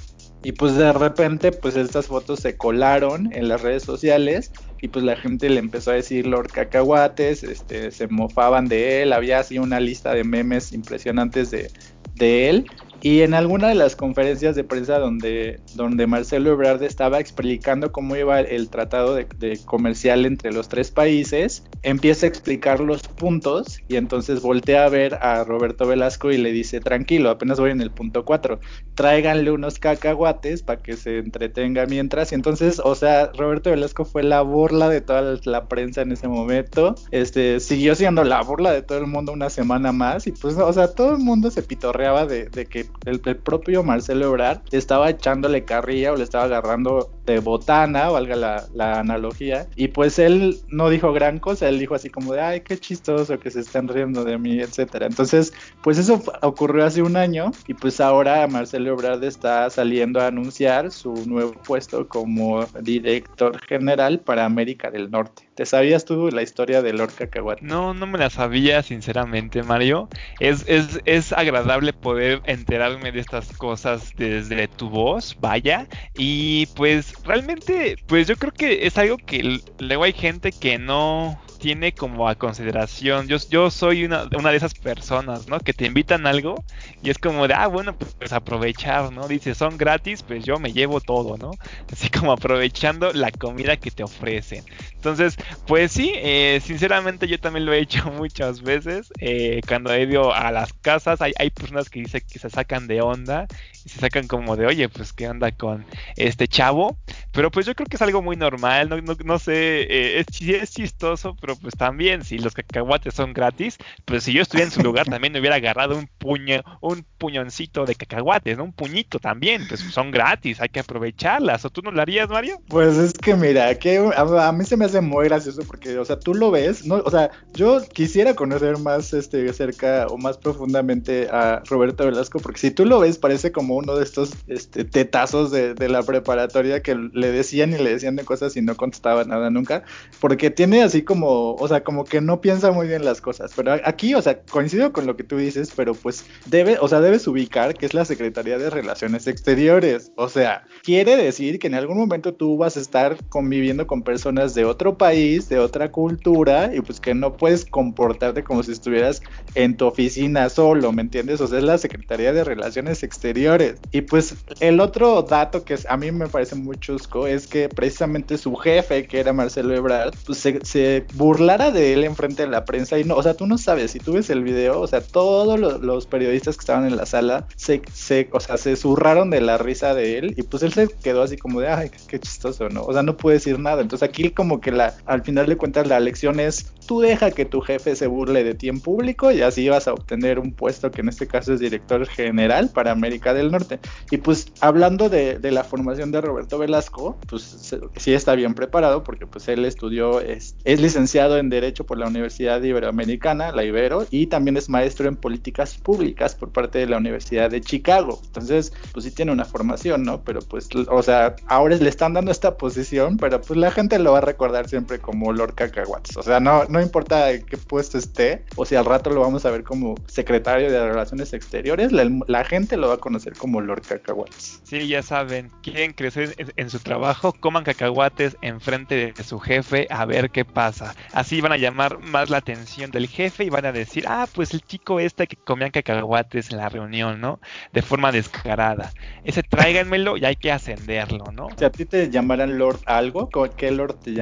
y 0.44 0.52
pues 0.52 0.76
de 0.76 0.92
repente, 0.92 1.54
pues 1.54 1.78
estas 1.78 2.08
fotos 2.08 2.42
se 2.42 2.58
colaron 2.58 3.32
en 3.32 3.48
las 3.48 3.62
redes 3.62 3.84
sociales 3.84 4.52
y 4.82 4.88
pues 4.88 5.04
la 5.04 5.16
gente 5.16 5.50
le 5.50 5.60
empezó 5.60 5.92
a 5.92 5.96
decir 5.96 6.26
Lord 6.26 6.52
Cacahuates, 6.52 7.44
este, 7.44 7.92
se 7.92 8.08
mofaban 8.08 8.68
de 8.68 9.02
él, 9.02 9.14
había 9.14 9.40
así 9.40 9.60
una 9.60 9.80
lista 9.80 10.14
de 10.14 10.24
memes 10.24 10.72
impresionantes 10.72 11.52
de, 11.52 11.72
de 12.16 12.50
él 12.50 12.66
y 13.02 13.22
en 13.22 13.34
alguna 13.34 13.70
de 13.70 13.76
las 13.76 13.96
conferencias 13.96 14.56
de 14.56 14.64
prensa 14.64 15.00
donde, 15.00 15.60
donde 15.76 16.06
Marcelo 16.06 16.52
Ebrard 16.52 16.84
estaba 16.84 17.20
explicando 17.20 17.92
cómo 17.92 18.16
iba 18.16 18.42
el 18.42 18.70
tratado 18.70 19.16
de, 19.16 19.28
comercial 19.66 20.26
entre 20.26 20.52
los 20.52 20.68
tres 20.68 20.92
países, 20.92 21.64
empieza 21.84 22.26
a 22.26 22.30
explicar 22.30 22.82
los 22.82 23.04
puntos 23.04 23.80
y 23.88 23.96
entonces 23.96 24.42
voltea 24.42 24.86
a 24.86 24.90
ver 24.90 25.16
a 25.22 25.44
Roberto 25.46 25.88
Velasco 25.88 26.32
y 26.32 26.38
le 26.38 26.52
dice, 26.52 26.82
tranquilo, 26.82 27.30
apenas 27.30 27.60
voy 27.60 27.72
en 27.72 27.82
el 27.82 27.92
punto 27.92 28.26
4, 28.26 28.60
tráiganle 28.96 29.52
unos 29.52 29.80
cacahuates 29.80 30.64
para 30.64 30.82
que 30.82 30.98
se 30.98 31.20
entretenga 31.20 31.86
mientras. 31.86 32.32
Y 32.32 32.36
entonces, 32.36 32.82
o 32.84 32.96
sea, 32.96 33.32
Roberto 33.34 33.70
Velasco 33.70 34.04
fue 34.04 34.24
la 34.24 34.42
burla 34.42 34.90
de 34.90 35.02
toda 35.02 35.40
la 35.46 35.68
prensa 35.68 36.02
en 36.02 36.12
ese 36.12 36.28
momento, 36.28 36.96
este, 37.12 37.60
siguió 37.62 37.96
siendo 37.96 38.24
la 38.26 38.42
burla 38.42 38.74
de 38.74 38.82
todo 38.82 38.98
el 38.98 39.08
mundo 39.08 39.32
una 39.32 39.50
semana 39.50 39.92
más 39.92 40.28
y 40.28 40.32
pues, 40.34 40.58
o 40.58 40.74
sea, 40.74 40.94
todo 40.94 41.14
el 41.14 41.20
mundo 41.20 41.50
se 41.50 41.64
pitorreaba 41.64 42.26
de, 42.26 42.50
de 42.50 42.66
que 42.66 42.89
el, 43.06 43.20
propio 43.20 43.84
Marcelo 43.84 44.28
Ebrard 44.28 44.62
estaba 44.72 45.10
echándole 45.10 45.64
carrilla 45.64 46.14
o 46.14 46.16
le 46.16 46.24
estaba 46.24 46.46
agarrando 46.46 47.10
de 47.26 47.40
botana, 47.40 48.10
valga 48.10 48.36
la, 48.36 48.66
la, 48.74 49.00
analogía, 49.00 49.68
y 49.76 49.90
pues 49.90 50.20
él 50.20 50.58
no 50.70 50.90
dijo 50.90 51.14
gran 51.14 51.40
cosa, 51.40 51.70
él 51.70 51.80
dijo 51.80 51.96
así 51.96 52.10
como 52.10 52.34
de, 52.34 52.42
ay, 52.42 52.62
qué 52.62 52.78
chistoso 52.78 53.40
que 53.40 53.52
se 53.52 53.62
están 53.62 53.88
riendo 53.88 54.24
de 54.24 54.38
mí, 54.38 54.60
etcétera. 54.60 55.06
Entonces, 55.06 55.54
pues 55.84 55.98
eso 55.98 56.22
ocurrió 56.42 56.86
hace 56.86 57.02
un 57.02 57.16
año 57.16 57.52
y 57.68 57.74
pues 57.74 58.00
ahora 58.02 58.48
Marcelo 58.48 58.92
Ebrard 58.92 59.24
está 59.24 59.70
saliendo 59.70 60.20
a 60.20 60.28
anunciar 60.28 60.92
su 60.92 61.14
nuevo 61.28 61.52
puesto 61.52 62.08
como 62.08 62.66
director 62.82 63.60
general 63.62 64.20
para 64.20 64.46
América 64.46 64.90
del 64.90 65.12
Norte. 65.12 65.49
¿Te 65.60 65.66
sabías 65.66 66.06
tú 66.06 66.30
la 66.32 66.42
historia 66.42 66.82
de 66.82 66.94
Lord 66.94 67.12
Cacahuate? 67.16 67.66
No, 67.66 67.94
no 67.94 68.08
me 68.08 68.18
la 68.18 68.30
sabía, 68.30 68.82
sinceramente, 68.82 69.62
Mario. 69.62 70.08
Es, 70.40 70.64
es, 70.70 71.02
es 71.04 71.34
agradable 71.34 71.92
poder 71.92 72.42
enterarme 72.46 73.12
de 73.12 73.20
estas 73.20 73.52
cosas 73.58 74.14
desde 74.16 74.70
tu 74.70 74.90
voz, 74.90 75.36
vaya. 75.38 75.86
Y 76.16 76.68
pues 76.78 77.14
realmente, 77.26 77.98
pues 78.08 78.26
yo 78.26 78.38
creo 78.38 78.54
que 78.54 78.88
es 78.88 78.98
algo 78.98 79.18
que 79.18 79.60
luego 79.80 80.06
hay 80.06 80.14
gente 80.14 80.54
que 80.54 80.78
no 80.78 81.38
tiene 81.60 81.94
como 81.94 82.28
a 82.28 82.36
consideración. 82.36 83.28
Yo, 83.28 83.38
yo 83.50 83.70
soy 83.70 84.06
una, 84.06 84.28
una 84.36 84.50
de 84.50 84.58
esas 84.58 84.74
personas, 84.74 85.48
¿no? 85.48 85.60
Que 85.60 85.74
te 85.74 85.86
invitan 85.86 86.26
algo 86.26 86.64
y 87.04 87.10
es 87.10 87.18
como 87.18 87.48
de, 87.48 87.54
ah, 87.54 87.68
bueno, 87.68 87.96
pues, 87.96 88.32
aprovechar, 88.32 89.12
¿no? 89.12 89.28
Dice, 89.28 89.54
son 89.54 89.78
gratis, 89.78 90.24
pues 90.24 90.44
yo 90.46 90.58
me 90.58 90.72
llevo 90.74 91.02
todo, 91.02 91.38
¿no? 91.38 91.52
Así 91.92 92.10
como 92.10 92.32
aprovechando 92.32 93.12
la 93.14 93.32
comida 93.32 93.78
que 93.78 93.92
te 93.92 94.04
ofrecen. 94.04 94.64
Entonces, 95.00 95.38
pues 95.66 95.94
sí, 95.94 96.12
eh, 96.16 96.60
sinceramente 96.62 97.26
yo 97.30 97.40
también 97.40 97.66
lo 97.66 97.72
he 97.72 97.80
hecho 97.80 98.12
muchas 98.12 98.62
veces. 98.62 99.14
Eh, 99.20 99.62
cuando 99.66 99.94
he 99.94 100.04
ido 100.04 100.34
a 100.34 100.52
las 100.52 100.74
casas, 100.74 101.22
hay, 101.22 101.32
hay 101.40 101.50
personas 101.52 101.90
que 101.90 102.02
dicen 102.02 102.22
que 102.30 102.38
se 102.38 102.50
sacan 102.50 102.86
de 102.88 103.02
onda 103.02 103.48
y 103.86 103.90
se 103.90 104.00
sacan 104.00 104.28
como 104.28 104.58
de, 104.58 104.66
oye, 104.66 104.90
pues 104.90 105.14
qué 105.14 105.30
onda 105.30 105.54
con 105.54 105.86
este 106.18 106.50
chavo. 106.50 106.98
Pero 107.32 107.50
pues 107.50 107.66
yo 107.66 107.76
creo 107.76 107.88
que 107.88 107.96
es 107.96 108.02
algo 108.02 108.22
muy 108.22 108.36
normal, 108.36 108.90
no, 108.90 108.98
no, 109.02 109.16
no 109.24 109.40
sé, 109.40 109.84
eh, 109.84 110.20
es, 110.20 110.42
es 110.42 110.72
chistoso, 110.72 111.38
pero 111.40 111.56
pues 111.56 111.76
también, 111.76 112.26
si 112.26 112.38
los 112.38 112.54
cacahuates 112.54 113.14
son 113.14 113.32
gratis, 113.32 113.78
pues 114.04 114.24
si 114.24 114.34
yo 114.34 114.42
estuviera 114.42 114.66
en 114.66 114.74
su 114.74 114.82
lugar 114.82 115.06
también 115.10 115.32
me 115.32 115.40
hubiera 115.40 115.56
agarrado 115.56 115.98
un 115.98 116.08
puño, 116.18 116.62
un 116.82 117.06
puñoncito 117.18 117.86
de 117.86 117.96
cacahuates, 117.96 118.58
¿no? 118.58 118.66
Un 118.66 118.74
puñito 118.74 119.20
también, 119.20 119.66
pues 119.68 119.80
son 119.80 120.12
gratis, 120.12 120.60
hay 120.60 120.70
que 120.70 120.82
aprovecharlas. 120.82 121.64
¿O 121.64 121.70
tú 121.70 121.82
no 121.82 121.92
lo 121.92 122.02
harías, 122.02 122.28
Mario? 122.30 122.58
Pues 122.68 122.98
es 122.98 123.14
que 123.14 123.36
mira, 123.36 123.76
que 123.76 123.98
a, 124.16 124.52
mí 124.52 124.66
se 124.66 124.76
me 124.76 124.89
hace 124.90 125.02
muy 125.02 125.26
gracioso 125.26 125.62
porque, 125.66 125.98
o 125.98 126.06
sea, 126.06 126.20
tú 126.20 126.34
lo 126.34 126.52
ves, 126.52 126.86
¿no? 126.86 126.96
O 126.98 127.12
sea, 127.12 127.32
yo 127.54 127.82
quisiera 127.94 128.36
conocer 128.36 128.78
más 128.78 129.14
este 129.14 129.52
cerca 129.54 130.08
o 130.08 130.18
más 130.18 130.38
profundamente 130.38 131.28
a 131.32 131.62
Roberto 131.70 132.06
Velasco, 132.06 132.40
porque 132.40 132.60
si 132.60 132.72
tú 132.72 132.86
lo 132.86 133.00
ves, 133.00 133.18
parece 133.18 133.52
como 133.52 133.76
uno 133.76 133.96
de 133.96 134.04
estos 134.04 134.34
este, 134.48 134.84
tetazos 134.84 135.52
de, 135.52 135.74
de 135.74 135.90
la 135.90 136.04
preparatoria 136.04 136.82
que 136.82 136.96
le 136.96 137.32
decían 137.32 137.74
y 137.74 137.78
le 137.78 137.92
decían 137.92 138.16
de 138.16 138.26
cosas 138.26 138.56
y 138.58 138.62
no 138.62 138.76
contestaba 138.76 139.24
nada 139.24 139.50
nunca, 139.50 139.84
porque 140.20 140.50
tiene 140.50 140.84
así 140.84 141.04
como, 141.04 141.56
o 141.56 141.68
sea, 141.68 141.84
como 141.84 142.04
que 142.04 142.22
no 142.22 142.42
piensa 142.42 142.72
muy 142.72 142.88
bien 142.88 143.06
las 143.06 143.22
cosas. 143.22 143.52
Pero 143.56 143.74
aquí, 143.84 144.16
o 144.16 144.22
sea, 144.22 144.42
coincido 144.42 144.92
con 144.94 145.06
lo 145.06 145.16
que 145.16 145.24
tú 145.24 145.38
dices, 145.38 145.72
pero 145.76 145.94
pues 145.94 146.26
debe, 146.46 146.78
o 146.80 146.88
sea, 146.88 147.02
debes 147.02 147.28
ubicar 147.28 147.76
que 147.76 147.86
es 147.86 147.94
la 147.94 148.06
Secretaría 148.06 148.58
de 148.58 148.70
Relaciones 148.70 149.28
Exteriores. 149.28 150.12
O 150.16 150.30
sea, 150.30 150.64
quiere 150.84 151.16
decir 151.18 151.60
que 151.60 151.68
en 151.68 151.76
algún 151.76 151.98
momento 151.98 152.34
tú 152.34 152.58
vas 152.58 152.78
a 152.78 152.80
estar 152.80 153.18
conviviendo 153.30 153.88
con 153.88 154.04
personas 154.04 154.54
de 154.54 154.66
otro 154.66 154.79
país, 154.98 155.50
de 155.50 155.60
otra 155.60 155.92
cultura, 155.92 156.72
y 156.74 156.82
pues 156.82 157.00
que 157.00 157.14
no 157.14 157.34
puedes 157.34 157.66
comportarte 157.66 158.44
como 158.44 158.64
si 158.64 158.72
estuvieras 158.72 159.22
en 159.56 159.78
tu 159.78 159.86
oficina 159.86 160.50
solo, 160.50 160.92
¿me 160.92 161.02
entiendes? 161.02 161.42
O 161.42 161.48
sea, 161.48 161.60
es 161.60 161.64
la 161.64 161.78
Secretaría 161.78 162.34
de 162.34 162.44
Relaciones 162.44 163.04
Exteriores. 163.04 163.76
Y 163.92 164.02
pues 164.02 164.36
el 164.60 164.80
otro 164.80 165.22
dato 165.24 165.64
que 165.64 165.78
a 165.88 165.98
mí 165.98 166.12
me 166.12 166.28
parece 166.28 166.56
muy 166.56 166.78
chusco 166.78 167.28
es 167.28 167.48
que 167.48 167.70
precisamente 167.70 168.38
su 168.38 168.56
jefe, 168.56 169.08
que 169.08 169.20
era 169.20 169.34
Marcelo 169.34 169.76
Ebrard, 169.76 170.14
pues 170.26 170.40
se, 170.40 170.64
se 170.64 171.06
burlara 171.16 171.72
de 171.72 171.94
él 171.94 172.04
enfrente 172.04 172.44
de 172.44 172.50
la 172.50 172.66
prensa 172.66 172.98
y 173.00 173.04
no, 173.04 173.16
o 173.16 173.24
sea, 173.24 173.34
tú 173.34 173.46
no 173.48 173.58
sabes, 173.58 173.92
si 173.92 174.00
tú 174.00 174.14
ves 174.14 174.30
el 174.30 174.44
video, 174.44 174.80
o 174.80 174.88
sea, 174.88 175.02
todos 175.02 175.60
los, 175.60 176.06
periodistas 176.06 176.56
que 176.56 176.62
estaban 176.62 176.86
en 176.86 176.96
la 176.96 177.06
sala 177.06 177.46
se, 177.56 177.82
se, 177.94 178.30
o 178.32 178.40
sea, 178.40 178.58
se 178.58 178.76
zurraron 178.76 179.30
de 179.30 179.42
la 179.42 179.58
risa 179.58 179.94
de 179.94 180.18
él 180.18 180.34
y 180.38 180.44
pues 180.44 180.64
él 180.64 180.74
se 180.74 180.88
quedó 180.88 181.24
así 181.24 181.38
como 181.38 181.60
de, 181.60 181.68
ay, 181.68 181.92
qué 182.08 182.20
chistoso, 182.20 182.70
¿no? 182.70 182.84
O 182.84 182.94
sea, 182.94 183.04
no 183.04 183.18
puede 183.18 183.38
decir 183.38 183.60
nada. 183.60 183.82
Entonces 183.82 184.08
aquí 184.08 184.32
como 184.32 184.62
que 184.62 184.69
la, 184.72 184.94
al 185.06 185.24
final 185.24 185.48
de 185.48 185.58
cuentas 185.58 185.88
la 185.88 186.00
lección 186.00 186.40
es, 186.40 186.74
tú 186.88 187.02
deja 187.02 187.32
que 187.32 187.46
tu 187.46 187.62
jefe 187.62 187.96
se 187.96 188.08
burle 188.08 188.44
de 188.44 188.56
ti 188.56 188.70
en 188.70 188.80
público 188.80 189.32
y 189.32 189.42
así 189.42 189.70
vas 189.70 189.88
a 189.88 189.94
obtener 189.94 190.40
un 190.40 190.52
puesto 190.52 190.90
que 190.92 191.02
en 191.02 191.10
este 191.10 191.28
caso 191.28 191.54
es 191.54 191.60
director 191.60 192.06
general 192.08 192.70
para 192.70 192.92
América 192.92 193.34
del 193.34 193.52
Norte. 193.52 193.80
Y 194.10 194.18
pues 194.18 194.52
hablando 194.60 195.10
de, 195.10 195.38
de 195.38 195.52
la 195.52 195.64
formación 195.64 196.12
de 196.12 196.22
Roberto 196.22 196.58
Velasco, 196.58 197.18
pues 197.28 197.76
sí 197.96 198.14
está 198.14 198.36
bien 198.36 198.54
preparado 198.54 199.04
porque 199.04 199.28
pues 199.28 199.48
él 199.48 199.66
estudió, 199.66 200.20
es, 200.20 200.56
es 200.64 200.82
licenciado 200.82 201.38
en 201.38 201.50
Derecho 201.50 201.86
por 201.86 201.98
la 201.98 202.08
Universidad 202.08 202.62
Iberoamericana, 202.62 203.52
la 203.52 203.64
Ibero, 203.64 204.06
y 204.10 204.28
también 204.28 204.58
es 204.58 204.70
maestro 204.70 205.08
en 205.08 205.16
políticas 205.16 205.78
públicas 205.78 206.36
por 206.36 206.50
parte 206.50 206.80
de 206.80 206.88
la 206.88 206.98
Universidad 206.98 207.50
de 207.50 207.62
Chicago. 207.62 208.20
Entonces, 208.26 208.74
pues 208.94 209.06
sí 209.06 209.12
tiene 209.12 209.32
una 209.32 209.46
formación, 209.46 210.04
¿no? 210.04 210.22
Pero 210.24 210.42
pues, 210.42 210.68
o 210.88 211.04
sea, 211.04 211.36
ahora 211.48 211.76
le 211.76 211.90
están 211.90 212.14
dando 212.14 212.32
esta 212.32 212.58
posición, 212.58 213.18
pero 213.18 213.42
pues 213.42 213.60
la 213.60 213.72
gente 213.72 214.00
lo 214.00 214.14
va 214.14 214.20
a 214.20 214.22
recordar 214.22 214.59
siempre 214.68 215.00
como 215.00 215.32
Lord 215.32 215.56
Cacahuates. 215.56 216.18
O 216.18 216.24
sea, 216.24 216.40
no, 216.40 216.66
no 216.66 216.82
importa 216.82 217.32
en 217.32 217.46
qué 217.46 217.58
puesto 217.58 217.98
esté, 217.98 218.44
o 218.56 218.66
si 218.66 218.76
al 218.76 218.86
rato 218.86 219.10
lo 219.10 219.22
vamos 219.22 219.46
a 219.46 219.52
ver 219.52 219.64
como 219.64 219.96
secretario 220.08 220.72
de 220.72 220.88
Relaciones 220.88 221.34
Exteriores, 221.34 221.92
la, 221.92 222.44
gente 222.44 222.78
lo 222.78 222.88
va 222.88 222.96
a 222.96 222.98
conocer 222.98 223.34
como 223.34 223.62
Lord 223.62 223.84
Cacahuates. 223.88 224.62
Sí, 224.64 224.88
ya 224.88 225.04
saben, 225.04 225.52
quieren 225.62 225.94
crecer 225.94 226.36
en, 226.56 226.70
su 226.70 226.80
trabajo, 226.80 227.34
coman 227.34 227.64
cacahuates 227.64 228.38
enfrente 228.42 229.14
de 229.16 229.24
su 229.24 229.40
jefe 229.40 229.88
a 229.90 230.06
ver 230.06 230.32
qué 230.32 230.46
pasa. 230.46 230.96
Así 231.14 231.42
van 231.42 231.52
a 231.52 231.58
llamar 231.58 232.00
más 232.00 232.30
la 232.30 232.38
atención 232.38 232.92
del 232.92 233.08
jefe 233.08 233.44
y 233.44 233.50
van 233.50 233.66
a 233.66 233.72
decir, 233.72 234.06
ah, 234.08 234.28
pues 234.34 234.54
el 234.54 234.62
chico 234.62 235.00
este 235.00 235.28
que 235.28 235.36
comían 235.36 235.72
cacahuates 235.72 236.52
en 236.52 236.58
la 236.58 236.70
reunión, 236.70 237.22
¿no? 237.22 237.40
De 237.74 237.82
forma 237.82 238.12
descarada. 238.12 238.92
Ese 239.24 239.44
tráiganmelo 239.44 240.18
y 240.18 240.26
hay 240.26 240.36
que 240.36 240.52
ascenderlo, 240.52 241.26
¿no? 241.32 241.50
Si 241.58 241.66
a 241.66 241.72
ti 241.72 241.86
te 241.86 242.10
llamaran 242.10 242.58
Lord 242.58 242.80
algo, 242.86 243.30
¿qué 243.56 243.72
Lord 243.72 244.00
te 244.00 244.14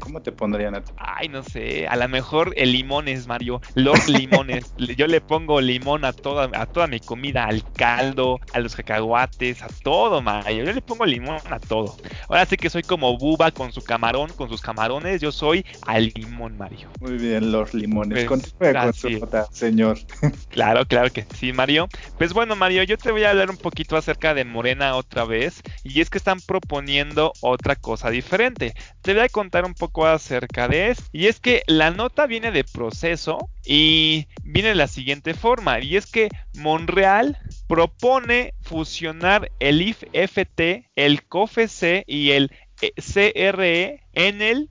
¿Cómo 0.00 0.20
te 0.20 0.32
pondrían 0.32 0.74
a 0.74 0.82
ti? 0.82 0.92
Ay, 0.96 1.28
no 1.28 1.42
sé, 1.42 1.86
a 1.86 1.96
lo 1.96 2.08
mejor 2.08 2.52
el 2.56 2.72
limones, 2.72 3.26
Mario. 3.26 3.60
Lord 3.74 4.00
Limones. 4.08 4.74
Yo 4.76 5.06
le 5.06 5.20
pongo 5.20 5.60
limón 5.60 6.04
a 6.04 6.12
toda, 6.12 6.50
a 6.52 6.66
toda 6.66 6.86
mi 6.86 7.00
comida, 7.00 7.44
al 7.44 7.62
caldo, 7.72 8.40
a 8.52 8.60
los 8.60 8.74
cacahuates, 8.74 9.62
a 9.62 9.68
todo, 9.82 10.20
Mario. 10.22 10.64
Yo 10.64 10.72
le 10.72 10.82
pongo 10.82 11.06
limón 11.06 11.38
a 11.48 11.58
todo. 11.58 11.96
Ahora 12.28 12.46
sí 12.46 12.56
que 12.56 12.70
soy 12.70 12.82
como 12.82 13.16
Buba 13.16 13.50
con 13.50 13.72
su 13.72 13.82
camarón, 13.82 14.30
con 14.34 14.48
sus 14.48 14.60
camarones. 14.60 15.20
Yo 15.20 15.30
soy 15.30 15.64
al 15.82 16.12
limón, 16.14 16.56
Mario. 16.56 16.90
Muy 17.00 17.16
bien, 17.16 17.52
Lord 17.52 17.70
Limones. 17.72 18.26
Pues, 18.26 18.74
con 18.74 18.92
su 18.92 19.10
nota, 19.10 19.46
señor. 19.52 19.98
Claro, 20.48 20.86
claro 20.86 21.10
que 21.10 21.26
sí, 21.34 21.52
Mario. 21.52 21.88
Pues 22.16 22.32
bueno, 22.32 22.56
Mario, 22.56 22.82
yo 22.84 22.96
te 22.96 23.10
voy 23.10 23.24
a 23.24 23.30
hablar 23.30 23.50
un 23.50 23.58
poquito 23.58 23.96
acerca 23.96 24.32
de 24.32 24.44
Morena 24.44 24.96
otra 24.96 25.24
vez. 25.24 25.60
Y 25.84 26.00
es 26.00 26.08
que 26.08 26.18
están 26.18 26.40
proponiendo 26.40 27.32
otra 27.40 27.76
cosa 27.76 28.10
diferente. 28.10 28.72
Te 29.02 29.12
voy 29.12 29.22
a 29.22 29.28
contar 29.28 29.64
un 29.64 29.74
poco 29.78 30.06
acerca 30.06 30.68
de 30.68 30.90
eso. 30.90 31.04
Y 31.12 31.26
es 31.26 31.40
que 31.40 31.62
la 31.66 31.90
nota 31.90 32.26
viene 32.26 32.50
de 32.50 32.64
proceso 32.64 33.50
y 33.64 34.26
viene 34.42 34.70
de 34.70 34.74
la 34.74 34.88
siguiente 34.88 35.34
forma. 35.34 35.80
Y 35.80 35.96
es 35.96 36.06
que 36.06 36.28
Monreal 36.54 37.38
propone 37.68 38.54
fusionar 38.62 39.50
el 39.60 39.82
IFT, 39.82 40.86
el 40.94 41.24
COFEC 41.24 42.04
y 42.06 42.30
el 42.32 42.50
CRE 42.76 44.02
en 44.12 44.42
el 44.42 44.68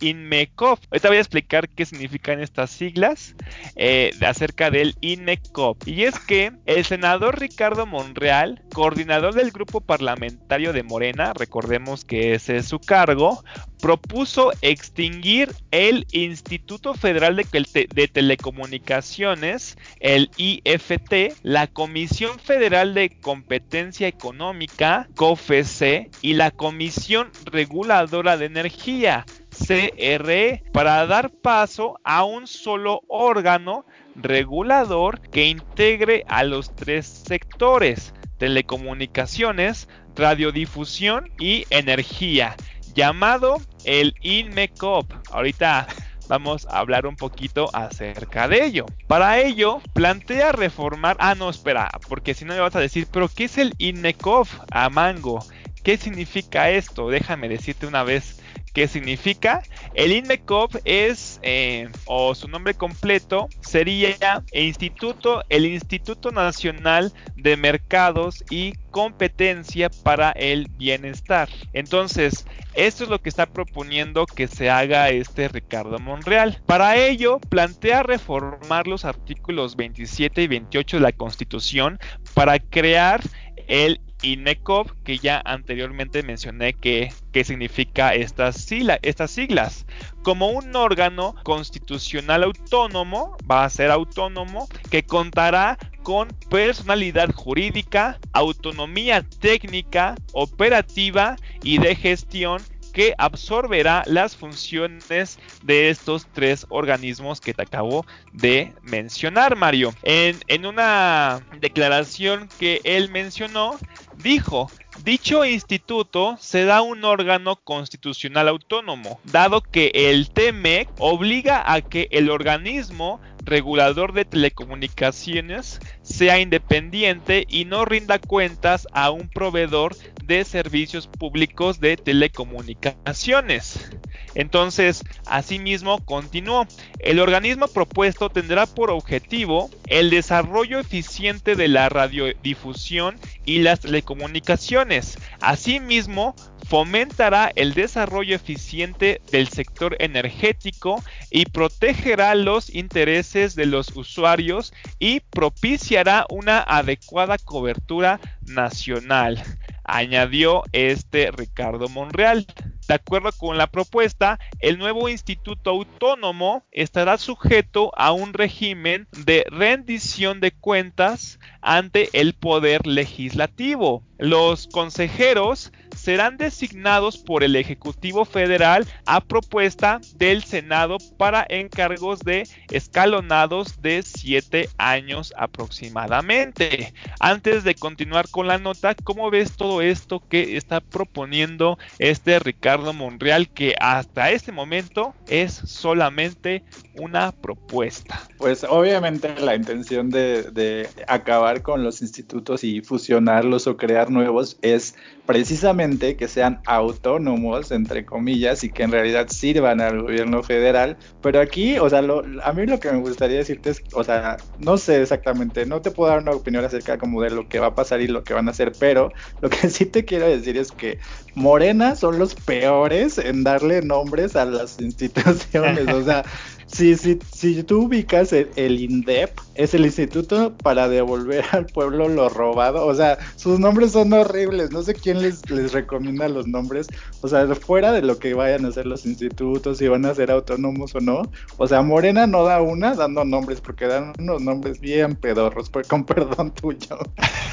INMECOP. 0.00 0.78
Ahorita 0.90 1.08
voy 1.08 1.16
a 1.18 1.20
explicar 1.20 1.68
qué 1.68 1.84
significan 1.86 2.40
estas 2.40 2.70
siglas 2.70 3.34
eh, 3.76 4.12
acerca 4.26 4.70
del 4.70 4.94
INMECOP. 5.00 5.86
Y 5.86 6.04
es 6.04 6.18
que 6.18 6.52
el 6.66 6.84
senador 6.84 7.40
Ricardo 7.40 7.86
Monreal, 7.86 8.62
coordinador 8.72 9.34
del 9.34 9.50
grupo 9.50 9.80
parlamentario 9.80 10.72
de 10.72 10.82
Morena, 10.82 11.32
recordemos 11.34 12.04
que 12.04 12.34
ese 12.34 12.56
es 12.56 12.68
su 12.68 12.78
cargo, 12.78 13.42
propuso 13.80 14.52
extinguir 14.62 15.54
el 15.70 16.06
Instituto 16.12 16.94
Federal 16.94 17.36
de, 17.36 18.08
Telecomunicaciones, 18.08 19.76
el 20.00 20.30
IFT, 20.36 21.38
la 21.42 21.66
Comisión 21.66 22.38
Federal 22.38 22.94
de 22.94 23.10
Competencia 23.20 24.08
Económica, 24.08 25.08
COFEC, 25.14 26.10
y 26.22 26.34
la 26.34 26.50
Comisión 26.50 27.30
Reguladora 27.44 28.36
de 28.36 28.46
Energía, 28.46 29.24
CRE, 29.50 30.62
para 30.72 31.06
dar 31.06 31.30
paso 31.30 31.98
a 32.04 32.24
un 32.24 32.46
solo 32.46 33.02
órgano 33.08 33.84
regulador 34.14 35.20
que 35.20 35.46
integre 35.46 36.24
a 36.28 36.44
los 36.44 36.74
tres 36.74 37.06
sectores, 37.06 38.14
telecomunicaciones, 38.38 39.88
radiodifusión 40.14 41.30
y 41.38 41.66
energía, 41.70 42.56
llamado 42.94 43.60
el 43.84 44.14
INMECOP. 44.20 45.12
Ahorita 45.30 45.86
vamos 46.28 46.66
a 46.70 46.78
hablar 46.78 47.06
un 47.06 47.16
poquito 47.16 47.70
acerca 47.74 48.48
de 48.48 48.64
ello. 48.64 48.86
Para 49.06 49.38
ello, 49.38 49.80
plantea 49.94 50.52
reformar. 50.52 51.16
Ah, 51.18 51.34
no, 51.34 51.50
espera, 51.50 51.90
porque 52.08 52.34
si 52.34 52.44
no 52.44 52.54
me 52.54 52.60
vas 52.60 52.76
a 52.76 52.80
decir, 52.80 53.06
pero 53.10 53.28
¿qué 53.28 53.44
es 53.44 53.58
el 53.58 53.74
INMECOP 53.78 54.48
a 54.70 54.88
Mango? 54.90 55.44
¿Qué 55.82 55.96
significa 55.96 56.70
esto? 56.70 57.08
Déjame 57.08 57.48
decirte 57.48 57.86
una 57.86 58.02
vez 58.02 58.40
qué 58.78 58.86
significa. 58.86 59.64
El 59.92 60.12
INMECOP 60.12 60.76
es, 60.84 61.40
eh, 61.42 61.88
o 62.04 62.32
su 62.36 62.46
nombre 62.46 62.74
completo 62.74 63.48
sería 63.60 64.44
Instituto, 64.52 65.42
el 65.48 65.66
Instituto 65.66 66.30
Nacional 66.30 67.12
de 67.34 67.56
Mercados 67.56 68.44
y 68.50 68.74
Competencia 68.92 69.90
para 70.04 70.30
el 70.30 70.68
Bienestar. 70.68 71.48
Entonces, 71.72 72.46
esto 72.74 73.02
es 73.02 73.10
lo 73.10 73.20
que 73.20 73.30
está 73.30 73.46
proponiendo 73.46 74.26
que 74.26 74.46
se 74.46 74.70
haga 74.70 75.08
este 75.08 75.48
Ricardo 75.48 75.98
Monreal. 75.98 76.62
Para 76.64 76.96
ello, 76.98 77.40
plantea 77.40 78.04
reformar 78.04 78.86
los 78.86 79.04
artículos 79.04 79.74
27 79.74 80.40
y 80.40 80.46
28 80.46 80.98
de 80.98 81.02
la 81.02 81.10
Constitución 81.10 81.98
para 82.32 82.60
crear 82.60 83.22
el 83.66 84.00
INECOP, 84.22 84.90
que 85.04 85.18
ya 85.18 85.40
anteriormente 85.44 86.22
mencioné 86.22 86.74
que, 86.74 87.12
significa 87.44 88.14
estas, 88.14 88.66
estas 89.02 89.30
siglas. 89.30 89.86
Como 90.22 90.48
un 90.48 90.74
órgano 90.74 91.36
constitucional 91.44 92.42
autónomo, 92.42 93.36
va 93.48 93.64
a 93.64 93.70
ser 93.70 93.90
autónomo, 93.90 94.68
que 94.90 95.04
contará 95.04 95.78
con 96.02 96.28
personalidad 96.50 97.32
jurídica, 97.32 98.18
autonomía 98.32 99.22
técnica, 99.22 100.16
operativa 100.32 101.36
y 101.62 101.78
de 101.78 101.94
gestión 101.94 102.60
que 102.92 103.14
absorberá 103.18 104.02
las 104.06 104.36
funciones 104.36 105.38
de 105.62 105.90
estos 105.90 106.26
tres 106.32 106.66
organismos 106.68 107.40
que 107.40 107.54
te 107.54 107.62
acabo 107.62 108.06
de 108.32 108.74
mencionar, 108.82 109.56
Mario. 109.56 109.94
En, 110.02 110.38
en 110.48 110.66
una 110.66 111.40
declaración 111.60 112.48
que 112.58 112.80
él 112.84 113.10
mencionó, 113.10 113.78
dijo, 114.16 114.70
Dicho 115.04 115.44
instituto 115.44 116.36
será 116.40 116.82
un 116.82 117.04
órgano 117.04 117.56
constitucional 117.56 118.48
autónomo, 118.48 119.20
dado 119.24 119.60
que 119.60 119.92
el 119.94 120.28
TMEC 120.28 120.88
obliga 120.98 121.72
a 121.72 121.80
que 121.82 122.08
el 122.10 122.28
organismo 122.28 123.20
regulador 123.48 124.12
de 124.12 124.24
telecomunicaciones 124.24 125.80
sea 126.02 126.38
independiente 126.38 127.46
y 127.48 127.64
no 127.64 127.84
rinda 127.84 128.18
cuentas 128.18 128.86
a 128.92 129.10
un 129.10 129.28
proveedor 129.28 129.96
de 130.24 130.44
servicios 130.44 131.06
públicos 131.06 131.80
de 131.80 131.96
telecomunicaciones. 131.96 133.90
Entonces, 134.34 135.02
asimismo, 135.26 136.04
continuó, 136.04 136.66
el 136.98 137.18
organismo 137.18 137.66
propuesto 137.68 138.28
tendrá 138.28 138.66
por 138.66 138.90
objetivo 138.90 139.70
el 139.86 140.10
desarrollo 140.10 140.78
eficiente 140.78 141.56
de 141.56 141.68
la 141.68 141.88
radiodifusión 141.88 143.16
y 143.46 143.60
las 143.60 143.80
telecomunicaciones. 143.80 145.18
Asimismo, 145.40 146.36
fomentará 146.68 147.50
el 147.56 147.72
desarrollo 147.72 148.36
eficiente 148.36 149.22
del 149.32 149.48
sector 149.48 149.96
energético 149.98 151.02
y 151.30 151.46
protegerá 151.46 152.34
los 152.34 152.68
intereses 152.74 153.37
de 153.38 153.66
los 153.66 153.94
usuarios 153.94 154.72
y 154.98 155.20
propiciará 155.20 156.26
una 156.28 156.58
adecuada 156.60 157.38
cobertura 157.38 158.20
nacional, 158.42 159.40
añadió 159.84 160.64
este 160.72 161.30
Ricardo 161.30 161.88
Monreal. 161.88 162.46
De 162.88 162.94
acuerdo 162.94 163.30
con 163.32 163.58
la 163.58 163.66
propuesta, 163.66 164.40
el 164.60 164.78
nuevo 164.78 165.08
instituto 165.08 165.70
autónomo 165.70 166.64
estará 166.72 167.18
sujeto 167.18 167.92
a 167.96 168.12
un 168.12 168.32
régimen 168.32 169.06
de 169.26 169.44
rendición 169.48 170.40
de 170.40 170.52
cuentas 170.52 171.38
ante 171.60 172.08
el 172.14 172.34
poder 172.34 172.86
legislativo. 172.86 174.02
Los 174.18 174.66
consejeros 174.68 175.70
serán 176.08 176.38
designados 176.38 177.18
por 177.18 177.44
el 177.44 177.54
Ejecutivo 177.54 178.24
Federal 178.24 178.86
a 179.04 179.20
propuesta 179.20 180.00
del 180.16 180.42
Senado 180.42 180.96
para 181.18 181.46
encargos 181.50 182.20
de 182.20 182.48
escalonados 182.70 183.82
de 183.82 184.02
7 184.02 184.70
años 184.78 185.34
aproximadamente. 185.36 186.94
Antes 187.20 187.62
de 187.62 187.74
continuar 187.74 188.30
con 188.30 188.46
la 188.46 188.56
nota, 188.56 188.94
¿cómo 188.94 189.30
ves 189.30 189.58
todo 189.58 189.82
esto 189.82 190.22
que 190.26 190.56
está 190.56 190.80
proponiendo 190.80 191.78
este 191.98 192.38
Ricardo 192.38 192.94
Monreal 192.94 193.50
que 193.50 193.74
hasta 193.78 194.30
este 194.30 194.50
momento 194.50 195.14
es 195.26 195.52
solamente 195.52 196.64
una 196.98 197.32
propuesta? 197.32 198.18
Pues 198.38 198.64
obviamente 198.64 199.38
la 199.40 199.54
intención 199.54 200.08
de 200.08 200.88
acabar 201.06 201.60
con 201.60 201.84
los 201.84 202.00
institutos 202.00 202.64
y 202.64 202.80
fusionarlos 202.80 203.66
o 203.66 203.76
crear 203.76 204.10
nuevos 204.10 204.56
es 204.62 204.94
precisamente 205.28 205.97
que 205.98 206.28
sean 206.28 206.60
autónomos, 206.66 207.70
entre 207.70 208.04
comillas, 208.04 208.64
y 208.64 208.70
que 208.70 208.84
en 208.84 208.92
realidad 208.92 209.28
sirvan 209.28 209.80
al 209.80 210.02
gobierno 210.02 210.42
federal. 210.42 210.96
Pero 211.22 211.40
aquí, 211.40 211.78
o 211.78 211.88
sea, 211.88 211.98
a 211.98 212.52
mí 212.52 212.66
lo 212.66 212.80
que 212.80 212.92
me 212.92 212.98
gustaría 212.98 213.38
decirte 213.38 213.70
es, 213.70 213.82
o 213.92 214.04
sea, 214.04 214.36
no 214.58 214.76
sé 214.78 215.02
exactamente, 215.02 215.66
no 215.66 215.80
te 215.80 215.90
puedo 215.90 216.10
dar 216.10 216.22
una 216.22 216.32
opinión 216.32 216.64
acerca 216.64 216.96
de 216.96 217.30
lo 217.30 217.48
que 217.48 217.58
va 217.58 217.68
a 217.68 217.74
pasar 217.74 218.00
y 218.00 218.08
lo 218.08 218.22
que 218.22 218.34
van 218.34 218.48
a 218.48 218.50
hacer, 218.50 218.72
pero 218.78 219.12
lo 219.40 219.50
que 219.50 219.68
sí 219.70 219.86
te 219.86 220.04
quiero 220.04 220.28
decir 220.28 220.56
es 220.56 220.72
que 220.72 220.98
Morena 221.34 221.94
son 221.96 222.18
los 222.18 222.34
peores 222.34 223.18
en 223.18 223.44
darle 223.44 223.82
nombres 223.82 224.36
a 224.36 224.44
las 224.44 224.80
instituciones, 224.80 225.88
o 225.88 226.02
sea, 226.02 226.24
si, 226.68 226.96
si, 226.96 227.18
si 227.32 227.62
tú 227.62 227.84
ubicas 227.84 228.32
el, 228.32 228.80
INDEP, 228.80 229.30
es 229.54 229.74
el 229.74 229.84
Instituto 229.86 230.54
para 230.62 230.88
devolver 230.88 231.44
al 231.52 231.66
pueblo 231.66 232.08
lo 232.08 232.28
robado. 232.28 232.86
O 232.86 232.94
sea, 232.94 233.18
sus 233.36 233.58
nombres 233.58 233.92
son 233.92 234.12
horribles. 234.12 234.70
No 234.70 234.82
sé 234.82 234.94
quién 234.94 235.22
les, 235.22 235.48
les 235.50 235.72
recomienda 235.72 236.28
los 236.28 236.46
nombres. 236.46 236.86
O 237.22 237.28
sea, 237.28 237.46
fuera 237.54 237.92
de 237.92 238.02
lo 238.02 238.18
que 238.18 238.34
vayan 238.34 238.64
a 238.64 238.68
hacer 238.68 238.86
los 238.86 239.06
institutos, 239.06 239.78
si 239.78 239.88
van 239.88 240.04
a 240.04 240.14
ser 240.14 240.30
autónomos 240.30 240.94
o 240.94 241.00
no. 241.00 241.22
O 241.56 241.66
sea, 241.66 241.82
Morena 241.82 242.26
no 242.26 242.44
da 242.44 242.60
una 242.60 242.94
dando 242.94 243.24
nombres, 243.24 243.60
porque 243.60 243.86
dan 243.86 244.12
unos 244.18 244.42
nombres 244.42 244.80
bien 244.80 245.16
pedorros, 245.16 245.70
pues, 245.70 245.88
con 245.88 246.04
perdón 246.06 246.52
tuyo. 246.52 246.98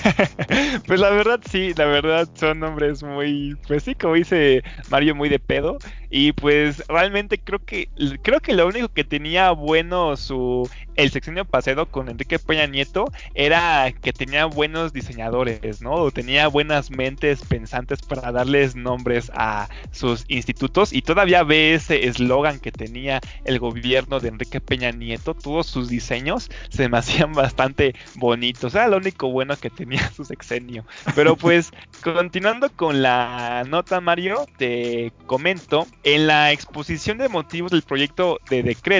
pues 0.88 1.00
la 1.00 1.10
verdad 1.10 1.40
sí, 1.50 1.74
la 1.76 1.86
verdad 1.86 2.28
son 2.36 2.60
nombres 2.60 3.02
muy, 3.02 3.56
pues 3.68 3.84
sí, 3.84 3.96
como 3.96 4.16
dice 4.16 4.62
Mario, 4.90 5.16
muy 5.16 5.30
de 5.30 5.40
pedo. 5.40 5.78
Y 6.10 6.32
pues 6.34 6.84
realmente 6.88 7.40
creo 7.40 7.60
que 7.60 7.90
creo 8.22 8.40
que 8.40 8.54
lo 8.54 8.68
único 8.68 8.88
que 8.90 9.04
tenía 9.06 9.52
bueno 9.52 10.18
su 10.18 10.70
el 10.96 11.12
sexenio 11.12 11.46
pasado 11.46 11.88
con 11.88 12.10
Enrique 12.10 12.40
Peña 12.40 12.68
Nieto 12.68 13.12
era 13.34 13.92
que 13.92 14.14
tenía 14.14 14.46
buenos 14.46 14.94
diseñadores, 14.94 15.82
¿no? 15.82 15.92
O 15.92 16.12
tenía 16.12 16.48
buenas 16.48 16.90
mentes 16.90 17.42
pensantes 17.44 18.02
para 18.02 18.32
darles 18.32 18.76
nombres 18.76 19.32
a 19.36 19.68
sus 19.92 20.26
institutos 20.28 20.94
y 20.94 21.02
todavía 21.02 21.44
ve 21.44 21.74
ese 21.74 22.08
eslogan 22.08 22.60
que 22.60 22.72
tenía 22.72 23.20
el 23.44 23.60
gobierno 23.60 24.20
de 24.20 24.30
Enrique 24.30 24.62
Peña 24.62 24.92
Nieto, 24.92 25.34
todos 25.34 25.68
sus 25.68 25.90
diseños 25.90 26.50
se 26.70 26.90
me 26.90 26.98
hacían 27.06 27.34
bastante 27.34 27.96
bonitos, 28.16 28.76
era 28.76 28.88
lo 28.88 28.98
único 28.98 29.30
bueno 29.30 29.58
que 29.58 29.70
tenía 29.70 30.10
su 30.12 30.24
sexenio. 30.24 30.86
Pero 31.14 31.36
pues 31.38 31.72
continuando 32.04 32.72
con 32.72 33.02
la 33.02 33.64
nota 33.68 34.00
Mario, 34.00 34.46
te 34.58 35.12
comento 35.26 35.88
en 36.04 36.28
la 36.28 36.52
exposición 36.52 37.18
de 37.18 37.30
motivos 37.30 37.72
del 37.72 37.82
proyecto 37.82 38.40
de 38.50 38.64
decreto, 38.64 38.95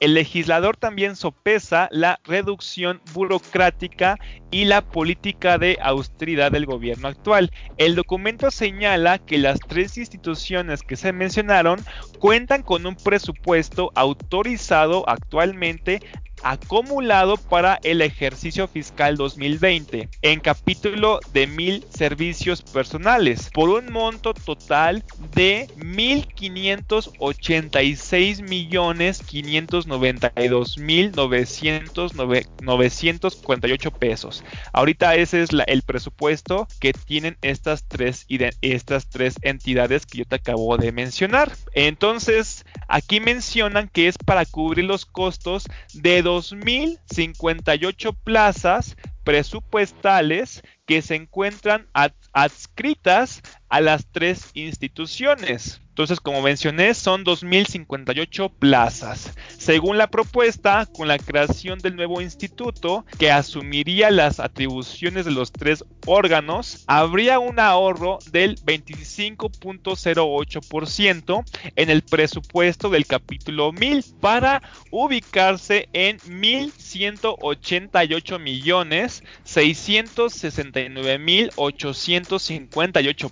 el 0.00 0.14
legislador 0.14 0.76
también 0.76 1.16
sopesa 1.16 1.88
la 1.90 2.20
reducción 2.24 3.02
burocrática 3.12 4.18
y 4.50 4.64
la 4.64 4.82
política 4.82 5.58
de 5.58 5.78
austeridad 5.82 6.52
del 6.52 6.66
gobierno 6.66 7.08
actual. 7.08 7.50
El 7.76 7.94
documento 7.94 8.50
señala 8.50 9.18
que 9.18 9.38
las 9.38 9.60
tres 9.60 9.98
instituciones 9.98 10.82
que 10.82 10.96
se 10.96 11.12
mencionaron 11.12 11.84
cuentan 12.18 12.62
con 12.62 12.86
un 12.86 12.96
presupuesto 12.96 13.90
autorizado 13.94 15.08
actualmente 15.08 16.00
acumulado 16.44 17.38
para 17.38 17.80
el 17.82 18.02
ejercicio 18.02 18.68
fiscal 18.68 19.16
2020 19.16 20.10
en 20.22 20.38
capítulo 20.40 21.18
de 21.32 21.46
mil 21.46 21.86
servicios 21.88 22.60
personales 22.62 23.48
por 23.52 23.70
un 23.70 23.90
monto 23.90 24.34
total 24.34 25.02
de 25.34 25.68
1.586 25.78 28.42
millones 28.42 29.22
592 29.26 30.76
mil 30.78 31.12
948 31.12 33.90
pesos. 33.92 34.44
Ahorita 34.72 35.14
ese 35.14 35.42
es 35.42 35.50
el 35.66 35.82
presupuesto 35.82 36.66
que 36.78 36.92
tienen 36.92 37.38
estas 37.40 37.88
tres, 37.88 38.26
estas 38.60 39.08
tres 39.08 39.36
entidades 39.40 40.04
que 40.04 40.18
yo 40.18 40.26
te 40.26 40.36
acabo 40.36 40.76
de 40.76 40.92
mencionar. 40.92 41.50
Entonces, 41.72 42.66
aquí 42.86 43.20
mencionan 43.20 43.88
que 43.88 44.08
es 44.08 44.18
para 44.18 44.44
cubrir 44.44 44.84
los 44.84 45.06
costos 45.06 45.64
de 45.94 46.22
2.058 46.34 48.16
plazas 48.24 48.96
presupuestales 49.22 50.62
que 50.84 51.00
se 51.00 51.14
encuentran 51.14 51.88
adscritas 52.32 53.40
a 53.74 53.80
las 53.80 54.06
tres 54.06 54.52
instituciones. 54.54 55.80
Entonces, 55.94 56.18
como 56.18 56.42
mencioné, 56.42 56.92
son 56.92 57.24
2.058 57.24 58.50
plazas. 58.58 59.32
Según 59.56 59.96
la 59.96 60.08
propuesta, 60.08 60.86
con 60.86 61.06
la 61.06 61.18
creación 61.18 61.78
del 61.78 61.94
nuevo 61.94 62.20
instituto, 62.20 63.06
que 63.16 63.30
asumiría 63.30 64.10
las 64.10 64.40
atribuciones 64.40 65.24
de 65.24 65.30
los 65.30 65.52
tres 65.52 65.84
órganos, 66.04 66.82
habría 66.88 67.38
un 67.38 67.60
ahorro 67.60 68.18
del 68.32 68.56
25.08% 68.56 71.44
en 71.76 71.90
el 71.90 72.02
presupuesto 72.02 72.90
del 72.90 73.06
capítulo 73.06 73.70
1000 73.70 74.04
para 74.20 74.64
ubicarse 74.90 75.88
en 75.92 76.18
1.188 76.18 78.40
millones 78.40 79.22
669 79.44 81.18
mil 81.20 81.52
858 81.54 83.28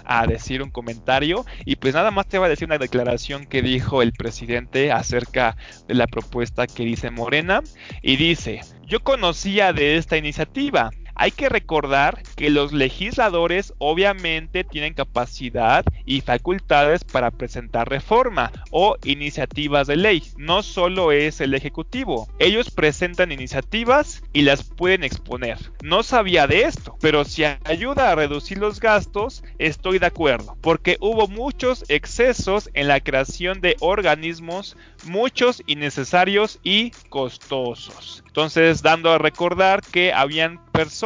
a 0.04 0.28
decir 0.28 0.62
un 0.62 0.72
comentario. 0.72 1.46
Y 1.64 1.78
pues 1.78 1.94
nada 1.94 2.12
más 2.12 2.28
te 2.28 2.38
va 2.38 2.48
a 2.48 2.50
decir 2.50 2.68
una 2.68 2.78
declaración 2.78 3.46
que 3.46 3.62
dijo 3.62 4.02
el 4.02 4.12
presidente 4.12 4.92
acerca 4.92 5.56
de 5.88 5.96
la 5.96 6.08
propuesta 6.08 6.68
que 6.68 6.84
dice 6.84 7.12
Morena. 7.12 7.62
Y 8.02 8.18
dice, 8.18 8.62
yo 8.86 9.00
conocía 9.02 9.74
de 9.74 9.98
esta 9.98 10.18
iniciativa, 10.18 10.92
hay 11.16 11.32
que 11.32 11.50
recordar 11.50 12.22
que 12.36 12.50
los 12.50 12.74
legisladores 12.74 13.74
obviamente 13.78 14.64
tienen 14.64 14.94
capacidad 14.94 15.86
y 16.06 16.22
facultades 16.22 17.04
para 17.04 17.32
presentar 17.32 17.90
reforma 17.90 18.52
o 18.72 18.98
iniciativas 19.04 19.88
de 19.88 19.96
ley. 19.96 20.24
No 20.38 20.62
solo 20.62 21.12
es 21.12 21.40
el 21.42 21.54
Ejecutivo. 21.54 22.28
Ellos 22.40 22.70
presentan 22.70 23.32
iniciativas 23.32 24.22
y 24.34 24.42
las 24.42 24.64
pueden 24.64 25.04
exponer. 25.04 25.58
No 25.82 26.04
sabía 26.04 26.48
de 26.48 26.64
esto, 26.64 26.98
pero 27.00 27.24
si 27.24 27.44
ayuda 27.64 28.12
a 28.12 28.16
reducir 28.16 28.58
los 28.58 28.80
gastos, 28.80 29.44
estoy 29.58 30.00
de 30.00 30.08
acuerdo. 30.08 30.58
Porque 30.62 30.98
hubo 31.00 31.28
muchos 31.28 31.86
excesos 31.88 32.70
en 32.74 32.90
la 32.90 33.00
creación 33.00 33.62
de 33.62 33.78
organismos, 33.80 34.76
muchos 35.06 35.64
innecesarios 35.66 36.60
y 36.64 36.92
costosos. 37.10 38.24
Entonces, 38.28 38.82
dando 38.82 39.12
a 39.12 39.18
recordar 39.18 39.82
que 39.82 40.12
habían 40.12 40.60
personas 40.74 41.05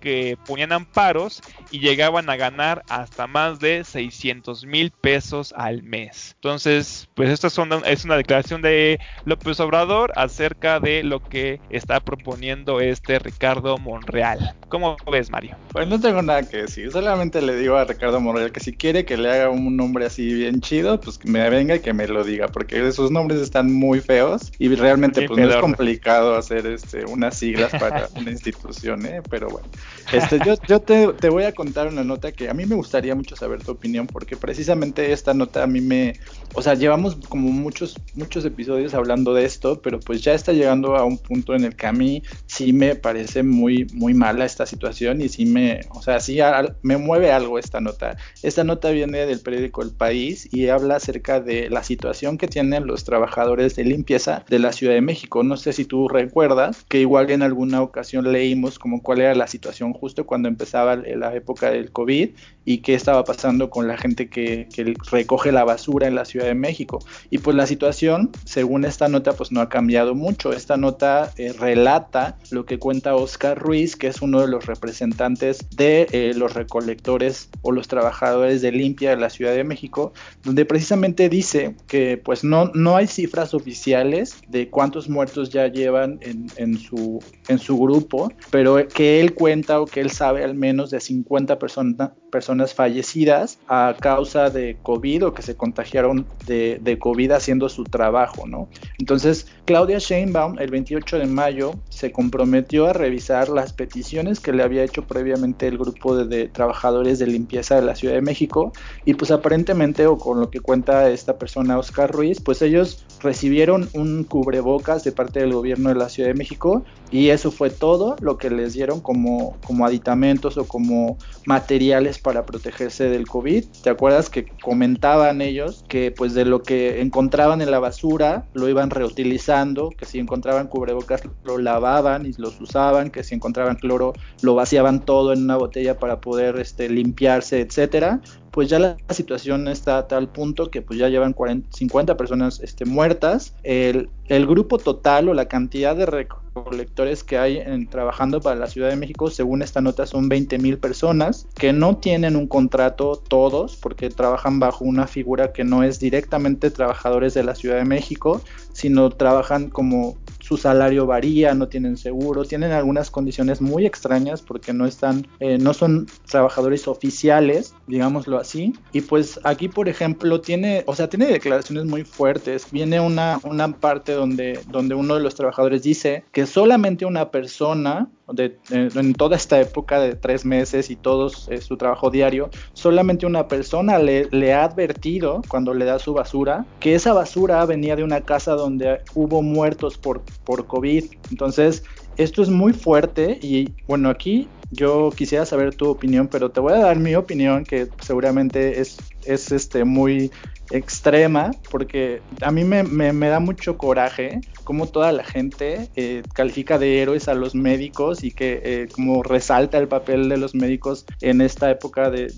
que 0.00 0.36
ponían 0.46 0.72
amparos 0.72 1.42
y 1.70 1.80
llegaban 1.80 2.28
a 2.30 2.36
ganar 2.36 2.82
hasta 2.88 3.26
más 3.26 3.60
de 3.60 3.84
600 3.84 4.66
mil 4.66 4.90
pesos 4.90 5.52
al 5.56 5.82
mes. 5.82 6.32
Entonces, 6.36 7.08
pues 7.14 7.30
esta 7.30 7.48
es 7.48 8.04
una 8.04 8.16
declaración 8.16 8.62
de 8.62 8.98
López 9.24 9.58
Obrador 9.60 10.12
acerca 10.16 10.80
de 10.80 11.02
lo 11.02 11.22
que 11.22 11.60
está 11.70 12.00
proponiendo 12.00 12.80
este 12.80 13.18
Ricardo 13.18 13.78
Monreal. 13.78 14.54
¿Cómo 14.68 14.96
ves, 15.10 15.30
Mario? 15.30 15.56
Pues 15.72 15.88
no 15.88 16.00
tengo 16.00 16.22
nada 16.22 16.48
que 16.48 16.58
decir, 16.58 16.90
solamente 16.92 17.42
le 17.42 17.56
digo 17.56 17.76
a 17.76 17.84
Ricardo 17.84 18.20
Monreal 18.20 18.52
que 18.52 18.60
si 18.60 18.72
quiere 18.72 19.04
que 19.04 19.16
le 19.16 19.30
haga 19.30 19.50
un 19.50 19.76
nombre 19.76 20.06
así 20.06 20.32
bien 20.32 20.60
chido, 20.60 21.00
pues 21.00 21.18
que 21.18 21.28
me 21.28 21.48
venga 21.50 21.76
y 21.76 21.80
que 21.80 21.92
me 21.92 22.06
lo 22.06 22.24
diga, 22.24 22.48
porque 22.48 22.86
esos 22.86 23.10
nombres 23.10 23.40
están 23.40 23.72
muy 23.72 24.00
feos 24.00 24.52
y 24.58 24.68
realmente 24.74 25.26
pues 25.26 25.38
no 25.38 25.50
es 25.50 25.56
complicado 25.56 26.36
hacer 26.36 26.66
este 26.66 27.04
unas 27.04 27.36
siglas 27.36 27.72
para 27.72 28.08
una 28.16 28.30
institución, 28.30 29.04
¿eh? 29.06 29.22
pero 29.28 29.39
bueno. 29.48 29.68
Este, 30.12 30.40
yo 30.44 30.54
yo 30.66 30.80
te, 30.80 31.28
voy 31.28 31.44
a 31.44 31.52
contar 31.52 31.86
una 31.86 32.02
nota 32.02 32.32
que 32.32 32.48
a 32.48 32.54
mí 32.54 32.66
me 32.66 32.74
gustaría 32.74 33.14
mucho 33.14 33.36
saber 33.36 33.62
tu 33.62 33.72
opinión, 33.72 34.06
porque 34.06 34.36
precisamente 34.36 35.12
esta 35.12 35.34
nota 35.34 35.62
a 35.62 35.66
mí 35.66 35.80
me, 35.80 36.14
o 36.54 36.62
sea, 36.62 36.74
llevamos 36.74 37.16
como 37.28 37.50
muchos, 37.50 37.96
muchos 38.14 38.44
episodios 38.44 38.94
hablando 38.94 39.34
de 39.34 39.44
esto, 39.44 39.80
pero 39.80 40.00
pues 40.00 40.22
ya 40.22 40.34
está 40.34 40.52
llegando 40.52 40.96
a 40.96 41.04
un 41.04 41.18
punto 41.18 41.54
en 41.54 41.64
el 41.64 41.76
que 41.76 41.86
a 41.86 41.92
mí 41.92 42.22
sí 42.46 42.72
me 42.72 42.96
parece 42.96 43.42
muy, 43.42 43.86
muy 43.92 44.14
mala 44.14 44.44
esta 44.44 44.66
situación 44.66 45.20
y 45.20 45.28
sí 45.28 45.46
me, 45.46 45.80
o 45.90 46.02
sea, 46.02 46.20
sí 46.20 46.38
me 46.82 46.96
mueve 46.96 47.30
algo 47.30 47.58
esta 47.58 47.80
nota. 47.80 48.16
Esta 48.42 48.64
nota 48.64 48.90
viene 48.90 49.26
del 49.26 49.40
periódico 49.40 49.82
El 49.82 49.92
País 49.92 50.48
y 50.52 50.68
habla 50.68 50.96
acerca 50.96 51.40
de 51.40 51.70
la 51.70 51.82
situación 51.82 52.38
que 52.38 52.48
tienen 52.48 52.86
los 52.86 53.04
trabajadores 53.04 53.76
de 53.76 53.84
limpieza 53.84 54.44
de 54.48 54.58
la 54.58 54.72
Ciudad 54.72 54.94
de 54.94 55.00
México. 55.00 55.42
No 55.42 55.56
sé 55.56 55.72
si 55.72 55.84
tú 55.84 56.08
recuerdas 56.08 56.84
que 56.88 57.00
igual 57.00 57.30
en 57.30 57.42
alguna 57.42 57.82
ocasión 57.82 58.30
leímos 58.32 58.78
como 58.78 59.02
cuál 59.02 59.20
era 59.20 59.29
la 59.34 59.46
situación 59.46 59.92
justo 59.92 60.26
cuando 60.26 60.48
empezaba 60.48 60.96
la 60.96 61.34
época 61.34 61.70
del 61.70 61.90
COVID 61.90 62.30
y 62.64 62.78
qué 62.78 62.94
estaba 62.94 63.24
pasando 63.24 63.70
con 63.70 63.88
la 63.88 63.96
gente 63.96 64.28
que, 64.28 64.68
recoge 65.10 65.52
la 65.52 65.64
basura 65.64 66.06
en 66.06 66.14
la 66.14 66.24
Ciudad 66.24 66.46
de 66.46 66.54
México. 66.54 67.00
Y 67.30 67.38
pues 67.38 67.56
la 67.56 67.66
situación, 67.66 68.30
según 68.44 68.84
esta 68.84 69.08
nota, 69.08 69.32
pues 69.32 69.52
no 69.52 69.60
ha 69.60 69.68
cambiado 69.68 70.14
mucho. 70.14 70.52
Esta 70.52 70.76
nota 70.76 71.32
eh, 71.36 71.52
relata 71.52 72.38
lo 72.50 72.64
que 72.64 72.78
cuenta 72.78 73.14
Oscar 73.14 73.58
Ruiz, 73.58 73.96
que 73.96 74.06
es 74.06 74.22
uno 74.22 74.40
de 74.40 74.48
los 74.48 74.66
representantes 74.66 75.68
de 75.70 76.06
eh, 76.12 76.32
los 76.34 76.54
recolectores 76.54 77.50
o 77.62 77.72
los 77.72 77.88
trabajadores 77.88 78.62
de 78.62 78.72
limpia 78.72 79.10
de 79.10 79.16
la 79.16 79.30
Ciudad 79.30 79.54
de 79.54 79.64
México, 79.64 80.12
donde 80.44 80.64
precisamente 80.64 81.28
dice 81.28 81.74
que 81.86 82.20
pues 82.22 82.44
no, 82.44 82.70
no 82.74 82.96
hay 82.96 83.06
cifras 83.06 83.54
oficiales 83.54 84.36
de 84.48 84.68
cuántos 84.68 85.08
muertos 85.08 85.50
ya 85.50 85.66
llevan 85.68 86.18
en, 86.22 86.46
en, 86.56 86.78
su, 86.78 87.22
en 87.48 87.58
su 87.58 87.78
grupo, 87.78 88.32
pero 88.50 88.86
que 88.88 89.19
él 89.20 89.34
cuenta 89.34 89.80
o 89.80 89.86
que 89.86 90.00
él 90.00 90.10
sabe 90.10 90.44
al 90.44 90.54
menos 90.54 90.90
de 90.90 91.00
50 91.00 91.58
personas 91.58 92.74
fallecidas 92.74 93.58
a 93.68 93.94
causa 93.98 94.50
de 94.50 94.78
COVID 94.82 95.26
o 95.26 95.34
que 95.34 95.42
se 95.42 95.56
contagiaron 95.56 96.26
de, 96.46 96.98
COVID 96.98 97.32
haciendo 97.32 97.68
su 97.68 97.84
trabajo, 97.84 98.46
¿no? 98.46 98.68
Entonces, 98.98 99.46
Claudia 99.64 99.98
Sheinbaum 99.98 100.58
el 100.58 100.70
28 100.70 101.18
de 101.18 101.26
mayo 101.26 101.74
se 101.88 102.12
comprometió 102.12 102.88
a 102.88 102.92
revisar 102.92 103.48
las 103.48 103.72
peticiones 103.72 104.40
que 104.40 104.52
le 104.52 104.62
había 104.62 104.82
hecho 104.82 105.06
previamente 105.06 105.66
el 105.66 105.78
grupo 105.78 106.16
de, 106.16 106.24
de 106.24 106.48
trabajadores 106.48 107.18
de 107.18 107.26
limpieza 107.26 107.76
de 107.76 107.82
la 107.82 107.94
Ciudad 107.94 108.14
de 108.14 108.22
México 108.22 108.72
y 109.04 109.14
pues 109.14 109.30
aparentemente 109.30 110.06
o 110.06 110.18
con 110.18 110.40
lo 110.40 110.50
que 110.50 110.60
cuenta 110.60 111.08
esta 111.10 111.38
persona 111.38 111.78
Oscar 111.78 112.10
Ruiz, 112.10 112.40
pues 112.40 112.62
ellos 112.62 113.06
recibieron 113.22 113.88
un 113.94 114.24
cubrebocas 114.24 115.04
de 115.04 115.12
parte 115.12 115.40
del 115.40 115.52
gobierno 115.52 115.88
de 115.90 115.94
la 115.94 116.08
Ciudad 116.08 116.28
de 116.28 116.34
México 116.34 116.84
y 117.10 117.30
eso 117.30 117.50
fue 117.50 117.70
todo 117.70 118.16
lo 118.20 118.38
que 118.38 118.50
les 118.50 118.72
dieron 118.72 119.00
como, 119.00 119.56
como 119.66 119.84
aditamentos 119.84 120.56
o 120.56 120.66
como 120.66 121.18
materiales 121.44 122.18
para 122.18 122.46
protegerse 122.46 123.08
del 123.08 123.26
COVID. 123.26 123.64
¿Te 123.82 123.90
acuerdas 123.90 124.30
que 124.30 124.46
comentaban 124.62 125.42
ellos 125.42 125.84
que 125.88 126.10
pues 126.10 126.34
de 126.34 126.44
lo 126.44 126.62
que 126.62 127.00
encontraban 127.00 127.60
en 127.60 127.70
la 127.70 127.78
basura 127.78 128.46
lo 128.54 128.68
iban 128.68 128.90
reutilizando, 128.90 129.90
que 129.90 130.06
si 130.06 130.18
encontraban 130.18 130.68
cubrebocas 130.68 131.22
lo 131.44 131.58
lavaban 131.58 132.26
y 132.26 132.32
los 132.38 132.60
usaban, 132.60 133.10
que 133.10 133.24
si 133.24 133.34
encontraban 133.34 133.76
cloro 133.76 134.12
lo 134.42 134.54
vaciaban 134.54 135.04
todo 135.04 135.32
en 135.32 135.44
una 135.44 135.56
botella 135.56 135.98
para 135.98 136.20
poder 136.20 136.58
este, 136.58 136.88
limpiarse, 136.88 137.60
etcétera? 137.60 138.20
Pues 138.50 138.68
ya 138.68 138.78
la 138.78 138.96
situación 139.10 139.68
está 139.68 139.98
a 139.98 140.08
tal 140.08 140.28
punto 140.28 140.70
que 140.70 140.82
pues 140.82 140.98
ya 140.98 141.08
llevan 141.08 141.32
40, 141.32 141.68
50 141.76 142.16
personas 142.16 142.60
este, 142.60 142.84
muertas. 142.84 143.54
El, 143.62 144.08
el, 144.26 144.46
grupo 144.46 144.78
total 144.78 145.28
o 145.28 145.34
la 145.34 145.46
cantidad 145.46 145.94
de 145.94 146.06
recolectores 146.06 147.22
que 147.24 147.38
hay 147.38 147.58
en, 147.58 147.88
trabajando 147.88 148.40
para 148.40 148.56
la 148.56 148.66
Ciudad 148.66 148.88
de 148.88 148.96
México, 148.96 149.30
según 149.30 149.62
esta 149.62 149.80
nota, 149.80 150.06
son 150.06 150.28
20 150.28 150.58
mil 150.58 150.78
personas 150.78 151.46
que 151.54 151.72
no 151.72 151.96
tienen 151.96 152.36
un 152.36 152.46
contrato 152.46 153.16
todos 153.16 153.76
porque 153.76 154.10
trabajan 154.10 154.58
bajo 154.58 154.84
una 154.84 155.06
figura 155.06 155.52
que 155.52 155.64
no 155.64 155.82
es 155.82 156.00
directamente 156.00 156.70
trabajadores 156.70 157.34
de 157.34 157.44
la 157.44 157.54
Ciudad 157.54 157.76
de 157.76 157.84
México, 157.84 158.40
sino 158.72 159.10
trabajan 159.10 159.70
como 159.70 160.16
su 160.50 160.56
salario 160.56 161.06
varía, 161.06 161.54
no 161.54 161.68
tienen 161.68 161.96
seguro, 161.96 162.44
tienen 162.44 162.72
algunas 162.72 163.08
condiciones 163.08 163.60
muy 163.60 163.86
extrañas 163.86 164.42
porque 164.42 164.72
no 164.72 164.84
están, 164.84 165.24
eh, 165.38 165.58
no 165.58 165.72
son 165.74 166.08
trabajadores 166.28 166.88
oficiales, 166.88 167.72
digámoslo 167.86 168.36
así. 168.36 168.72
Y 168.92 169.02
pues 169.02 169.38
aquí, 169.44 169.68
por 169.68 169.88
ejemplo, 169.88 170.40
tiene, 170.40 170.82
o 170.88 170.96
sea, 170.96 171.08
tiene 171.08 171.26
declaraciones 171.26 171.84
muy 171.84 172.02
fuertes. 172.02 172.66
Viene 172.72 172.98
una, 172.98 173.38
una 173.44 173.76
parte 173.76 174.10
donde, 174.10 174.58
donde 174.66 174.96
uno 174.96 175.14
de 175.14 175.20
los 175.20 175.36
trabajadores 175.36 175.84
dice 175.84 176.24
que 176.32 176.46
solamente 176.46 177.06
una 177.06 177.30
persona 177.30 178.08
de, 178.32 178.58
en 178.70 179.14
toda 179.14 179.36
esta 179.36 179.60
época 179.60 180.00
de 180.00 180.14
tres 180.14 180.44
meses 180.44 180.90
y 180.90 180.96
todo 180.96 181.30
eh, 181.48 181.60
su 181.60 181.76
trabajo 181.76 182.10
diario, 182.10 182.50
solamente 182.72 183.26
una 183.26 183.48
persona 183.48 183.98
le, 183.98 184.28
le, 184.30 184.52
ha 184.52 184.64
advertido 184.64 185.42
cuando 185.48 185.74
le 185.74 185.84
da 185.84 185.98
su 185.98 186.12
basura 186.12 186.64
que 186.78 186.94
esa 186.94 187.12
basura 187.12 187.64
venía 187.66 187.96
de 187.96 188.04
una 188.04 188.22
casa 188.22 188.52
donde 188.52 189.00
hubo 189.14 189.42
muertos 189.42 189.98
por, 189.98 190.22
por 190.44 190.66
COVID. 190.66 191.04
Entonces, 191.30 191.82
esto 192.16 192.42
es 192.42 192.48
muy 192.48 192.72
fuerte 192.72 193.38
y 193.40 193.74
bueno, 193.86 194.10
aquí 194.10 194.48
yo 194.70 195.10
quisiera 195.16 195.44
saber 195.46 195.74
tu 195.74 195.88
opinión, 195.88 196.28
pero 196.28 196.50
te 196.50 196.60
voy 196.60 196.74
a 196.74 196.78
dar 196.78 196.98
mi 196.98 197.14
opinión 197.14 197.64
que 197.64 197.88
seguramente 198.04 198.80
es, 198.80 198.96
es 199.24 199.52
este, 199.52 199.84
muy 199.84 200.30
extrema 200.70 201.50
porque 201.70 202.22
a 202.42 202.50
mí 202.50 202.64
me, 202.64 202.82
me, 202.84 203.28
da 203.28 203.40
mucho 203.40 203.76
coraje 203.76 204.40
cómo 204.64 204.86
toda 204.86 205.12
la 205.12 205.24
gente 205.24 205.90
eh, 205.96 206.22
califica 206.32 206.78
de 206.78 207.02
héroes 207.02 207.28
a 207.28 207.34
los 207.34 207.54
médicos 207.54 208.22
y 208.22 208.30
que 208.30 208.60
eh, 208.64 208.88
como 208.92 209.22
resalta 209.22 209.78
el 209.78 209.88
papel 209.88 210.28
de 210.28 210.36
los 210.36 210.54
médicos 210.54 211.06
en 211.20 211.40
esta 211.40 211.70
época 211.70 212.10
de, 212.10 212.28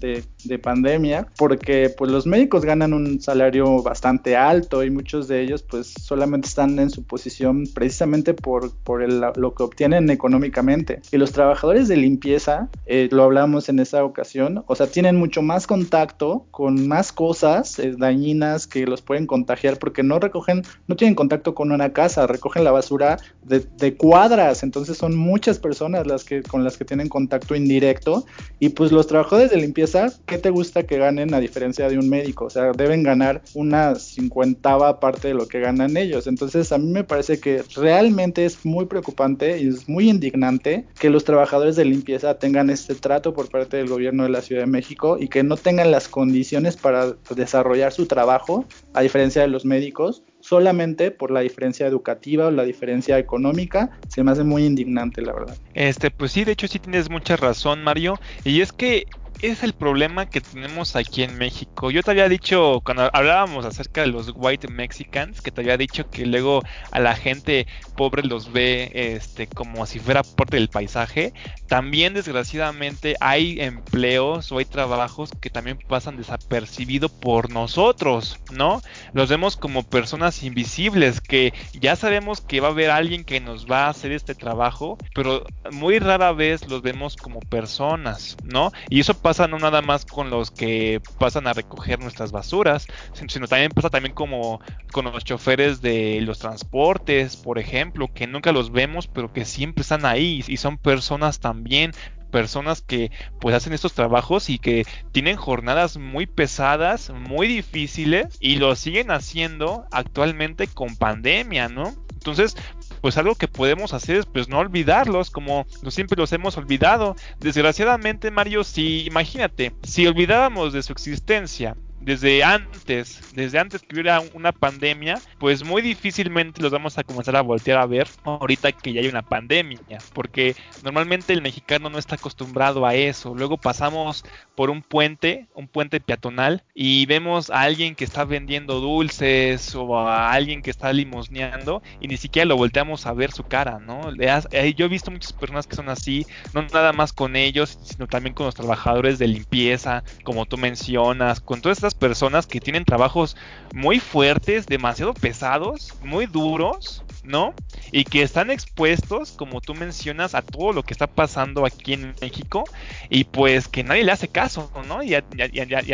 de, 0.45 0.59
pandemia 0.59 1.27
porque 1.37 1.93
pues 1.97 2.11
los 2.11 2.27
médicos 2.27 2.65
ganan 2.65 2.93
un 2.93 3.21
salario 3.21 3.83
bastante 3.83 4.37
alto 4.37 4.85
y 4.85 4.91
muchos 4.91 5.29
de 5.29 5.43
ellos 5.43 5.63
pues 5.63 5.93
solamente 6.01 6.47
están 6.47 6.79
en 6.79 6.91
su 6.91 7.05
posición 7.05 7.65
precisamente 7.75 8.33
por, 8.33 8.75
por 8.77 9.03
el, 9.03 9.21
lo 9.37 9.55
que 9.55 9.63
obtienen 9.63 10.09
económicamente. 10.11 11.01
Y 11.11 11.17
los 11.17 11.33
trabajadores 11.33 11.89
de 11.89 11.97
limpieza 11.97 12.69
eh, 12.87 13.09
lo 13.11 13.25
hablamos 13.25 13.69
en 13.69 13.79
esa 13.79 14.05
ocasión 14.05 14.65
o 14.67 14.75
sea 14.75 14.87
tienen 14.87 15.17
mucho 15.17 15.43
más 15.43 15.67
contacto 15.67 16.47
con 16.51 16.82
más 16.87 17.13
cosas 17.13 17.81
dañinas 17.99 18.67
que 18.67 18.87
los 18.87 19.01
pueden 19.01 19.27
contagiar 19.27 19.79
porque 19.79 20.03
no 20.03 20.19
recogen, 20.19 20.63
no 20.87 20.97
tienen 20.97 21.15
contacto 21.15 21.55
con 21.55 21.73
una 21.73 21.93
casa, 21.93 22.03
casa, 22.03 22.27
recogen 22.27 22.65
la 22.65 22.73
basura 22.73 23.19
de, 23.45 23.95
cuadras, 23.95 24.65
entonces 24.65 24.97
son 24.97 25.15
muchas 25.15 25.61
personas 25.61 26.05
las 26.05 26.25
que 26.25 26.43
con 26.43 26.65
las 26.65 26.77
que 26.77 26.85
tienen 26.85 27.09
contacto 27.09 27.55
indirecto 27.55 28.25
y 28.59 28.71
pues 28.71 28.91
los 28.91 29.07
trabajadores 29.07 29.53
de 29.53 29.59
limpieza, 29.59 30.09
¿qué 30.27 30.39
te 30.39 30.51
gusta 30.51 30.85
que 30.85 30.99
ganen 30.99 31.33
a 31.33 31.39
diferencia 31.39 31.89
de 31.89 31.99
un 31.99 32.09
médico? 32.09 32.47
O 32.47 32.51
sea, 32.51 32.73
deben 32.73 33.05
ganar 33.05 33.43
una 33.55 33.95
cincuentava 33.95 34.99
parte 34.99 35.29
de 35.29 35.35
lo 35.35 35.47
que 35.47 35.61
ganan 35.61 35.97
ellos. 35.97 36.27
Entonces 36.27 36.73
a 36.73 36.79
mí 36.79 36.91
me 36.91 37.05
parece 37.05 37.39
que 37.39 37.63
realmente 37.77 38.45
es 38.45 38.65
muy 38.65 38.87
preocupante 38.87 39.61
y 39.61 39.69
es 39.69 39.89
muy 39.89 40.09
indignante 40.09 40.87
que 40.99 41.11
los 41.11 41.23
trabajadores 41.23 41.77
de 41.77 41.85
limpieza 41.85 42.39
tengan 42.39 42.69
este 42.69 42.97
trato 42.97 43.33
por 43.33 43.49
parte 43.49 43.77
del 43.77 43.89
gobierno 43.89 44.25
de 44.25 44.31
la 44.31 44.43
Ciudad 44.43 44.63
de 44.63 44.67
México 44.67 45.19
y 45.21 45.29
que 45.29 45.45
no 45.45 45.57
tengan 45.57 45.93
las 45.93 46.09
condiciones 46.09 46.62
para 46.77 47.15
desarrollar 47.35 47.93
su 47.93 48.07
trabajo, 48.07 48.65
a 48.95 49.03
diferencia 49.03 49.43
de 49.43 49.49
los 49.49 49.65
médicos, 49.65 50.23
solamente 50.41 51.11
por 51.11 51.31
la 51.31 51.41
diferencia 51.41 51.87
educativa 51.87 52.47
o 52.47 52.51
la 52.51 52.65
diferencia 52.65 53.19
económica, 53.19 53.91
se 54.09 54.23
me 54.23 54.31
hace 54.31 54.45
muy 54.45 54.65
indignante, 54.65 55.23
la 55.23 55.33
verdad. 55.33 55.57
Este, 55.75 56.11
pues 56.11 56.33
sí, 56.33 56.45
de 56.45 56.53
hecho 56.53 56.69
sí 56.69 56.79
tienes 56.79 57.11
mucha 57.11 57.37
razón, 57.37 57.83
Mario, 57.83 58.19
y 58.45 58.61
es 58.61 58.73
que 58.73 59.07
es 59.43 59.65
el 59.65 59.73
problema 59.73 60.31
que 60.31 60.41
tenemos 60.41 60.95
aquí 60.95 61.25
en 61.25 61.37
México. 61.37 61.91
Yo 61.91 62.05
te 62.05 62.13
había 62.13 62.29
dicho, 62.29 62.81
cuando 62.85 63.11
hablábamos 63.13 63.65
acerca 63.65 64.03
de 64.03 64.07
los 64.07 64.33
white 64.35 64.69
mexicans, 64.69 65.41
que 65.41 65.51
te 65.51 65.63
había 65.63 65.77
dicho 65.77 66.09
que 66.09 66.25
luego 66.25 66.63
a 66.93 67.01
la 67.01 67.17
gente 67.17 67.67
pobre 67.97 68.23
los 68.23 68.53
ve 68.53 68.93
este, 68.95 69.49
como 69.49 69.85
si 69.87 69.99
fuera 69.99 70.23
parte 70.23 70.57
del 70.57 70.69
paisaje. 70.69 71.35
También 71.67 72.15
desgraciadamente 72.15 73.17
hay 73.21 73.61
empleos 73.61 74.53
o 74.53 74.59
hay 74.59 74.65
trabajos 74.65 75.31
que 75.41 75.51
también 75.51 75.79
pasan 75.89 76.17
desapercibidos 76.17 77.11
por 77.11 77.51
nosotros, 77.51 78.39
¿no? 78.53 78.81
Los 79.13 79.29
vemos 79.29 79.57
como 79.57 79.83
personas 79.83 80.45
invisibles 80.45 81.21
que 81.21 81.53
ya 81.73 81.97
sabemos 81.97 82.41
que 82.41 82.61
va 82.61 82.69
a 82.69 82.71
haber 82.71 82.91
alguien 82.91 83.25
que 83.25 83.41
nos 83.41 83.67
va 83.67 83.87
a 83.87 83.91
hacer 83.91 84.13
este 84.13 84.37
trabajo, 84.37 84.99
pero 85.17 85.45
muy 85.73 85.99
rara 85.99 86.33
vez 86.33 86.69
los 86.69 86.83
vemos 86.83 87.17
como 87.17 87.41
personas, 87.41 88.37
¿no? 88.45 88.71
Y 88.89 89.01
eso 89.01 89.15
pasa 89.15 89.32
pasa 89.33 89.49
no 89.49 89.59
nada 89.59 89.81
más 89.81 90.05
con 90.05 90.29
los 90.29 90.51
que 90.51 91.01
pasan 91.19 91.47
a 91.47 91.55
recoger 91.55 91.99
nuestras 91.99 92.33
basuras, 92.33 92.87
sino 93.15 93.49
también 93.49 93.71
pasa 93.71 93.89
también 93.89 94.13
como 94.15 94.61
con 94.93 95.07
los 95.07 95.25
choferes 95.25 95.81
de 95.81 96.21
los 96.21 96.39
transportes, 96.39 97.39
por 97.39 97.59
ejemplo, 97.59 98.13
que 98.13 98.27
nunca 98.27 98.53
los 98.53 98.73
vemos, 98.73 99.09
pero 99.09 99.33
que 99.33 99.47
siempre 99.47 99.81
están 99.81 100.05
ahí 100.05 100.45
y 100.47 100.59
son 100.59 100.77
personas 100.77 101.41
también 101.41 101.93
personas 102.31 102.83
que 102.83 103.11
pues 103.41 103.55
hacen 103.55 103.73
estos 103.73 103.95
trabajos 103.95 104.51
y 104.51 104.59
que 104.59 104.85
tienen 105.13 105.37
jornadas 105.37 105.97
muy 105.97 106.27
pesadas, 106.27 107.11
muy 107.11 107.47
difíciles 107.47 108.37
y 108.39 108.57
lo 108.57 108.75
siguen 108.77 109.11
haciendo 109.11 109.87
actualmente 109.93 110.67
con 110.67 110.97
pandemia, 110.97 111.69
¿no? 111.69 111.95
Entonces, 112.13 112.57
pues 113.03 113.19
algo 113.19 113.35
que 113.35 113.49
podemos 113.49 113.93
hacer 113.93 114.17
es 114.17 114.27
pues 114.27 114.49
no 114.49 114.59
olvidarlos 114.59 115.31
como 115.31 115.67
siempre 115.91 116.17
los 116.17 116.33
hemos 116.33 116.57
olvidado. 116.57 117.17
Desgraciadamente, 117.41 118.31
Mario, 118.31 118.65
si 118.65 119.05
imagínate, 119.05 119.75
si 119.83 120.07
olvidábamos 120.07 120.73
de 120.73 120.83
su 120.83 120.93
existencia 120.93 121.77
desde 122.05 122.43
antes, 122.43 123.21
desde 123.35 123.59
antes 123.59 123.83
que 123.83 123.95
hubiera 123.95 124.23
una 124.35 124.53
pandemia, 124.53 125.21
pues 125.39 125.65
muy 125.65 125.83
difícilmente 125.83 126.61
los 126.61 126.73
vamos 126.73 126.99
a 126.99 127.05
comenzar 127.05 127.37
a 127.37 127.43
voltear 127.43 127.79
a 127.79 127.87
ver 127.87 128.09
ahorita 128.25 128.73
que 128.73 128.93
ya 128.93 129.01
hay 129.01 129.09
una 129.09 129.23
pandemia, 129.23 129.79
porque 130.13 130.57
normalmente 130.83 131.33
el 131.33 131.43
mexicano 131.43 131.91
no 131.91 131.99
está 131.99 132.17
acostumbrado 132.17 132.87
a 132.87 132.95
eso. 132.95 133.35
Luego 133.35 133.57
pasamos 133.57 134.25
por 134.55 134.71
un 134.71 134.83
puente, 134.83 135.47
un 135.55 135.69
puente 135.69 136.01
peatonal, 136.01 136.65
y 136.75 137.07
vemos 137.07 137.51
a 137.51 137.63
alguien 137.63 137.95
que 137.95 138.05
está 138.05 138.25
vendiendo 138.25 138.81
dulces 138.81 139.75
o 139.75 139.99
a 139.99 140.33
alguien 140.33 140.63
que 140.63 140.71
está 140.71 140.93
limosneando 140.93 141.83
y 142.01 142.09
ni 142.09 142.17
siquiera 142.17 142.47
lo 142.47 142.57
volteamos 142.57 143.07
a 143.07 143.13
ver 143.13 143.33
su 143.33 143.45
cara, 143.45 143.79
¿no? 143.79 144.11
Eh, 144.19 144.75
yo 144.75 144.87
he 144.87 144.89
visto 144.89 145.11
muchas 145.11 145.33
personas 145.33 145.67
que 145.67 145.77
son 145.77 145.89
así, 145.89 146.27
no 146.53 146.63
nada 146.63 146.93
más 146.93 147.13
con 147.13 147.37
ellos, 147.37 147.79
sino 147.83 148.07
también 148.07 148.35
con 148.35 148.47
los 148.47 148.55
trabajadores 148.55 149.19
de 149.19 149.29
limpieza, 149.29 150.03
como 150.25 150.47
tú 150.47 150.59
mencionas, 150.59 151.41
con 151.41 151.61
todas 151.61 151.79
estas 151.79 151.92
personas 151.95 152.47
que 152.47 152.61
tienen 152.61 152.85
trabajos 152.85 153.37
muy 153.75 154.01
fuertes, 154.01 154.67
demasiado 154.67 155.15
pesados, 155.15 155.95
muy 156.03 156.27
duros, 156.27 157.03
¿no? 157.25 157.55
Y 157.91 158.05
que 158.05 158.23
están 158.23 158.51
expuestos, 158.51 159.33
como 159.33 159.61
tú 159.61 159.75
mencionas, 159.75 160.35
a 160.35 160.43
todo 160.43 160.73
lo 160.73 160.83
que 160.83 160.93
está 160.93 161.07
pasando 161.07 161.65
aquí 161.65 161.95
en 161.95 162.15
México 162.21 162.65
y 163.09 163.25
pues 163.25 163.69
que 163.69 163.85
nadie 163.85 164.05
le 164.05 164.13
hace 164.13 164.29
caso, 164.29 164.71
¿no? 164.89 165.03
Y 165.03 165.15
a, 165.15 165.25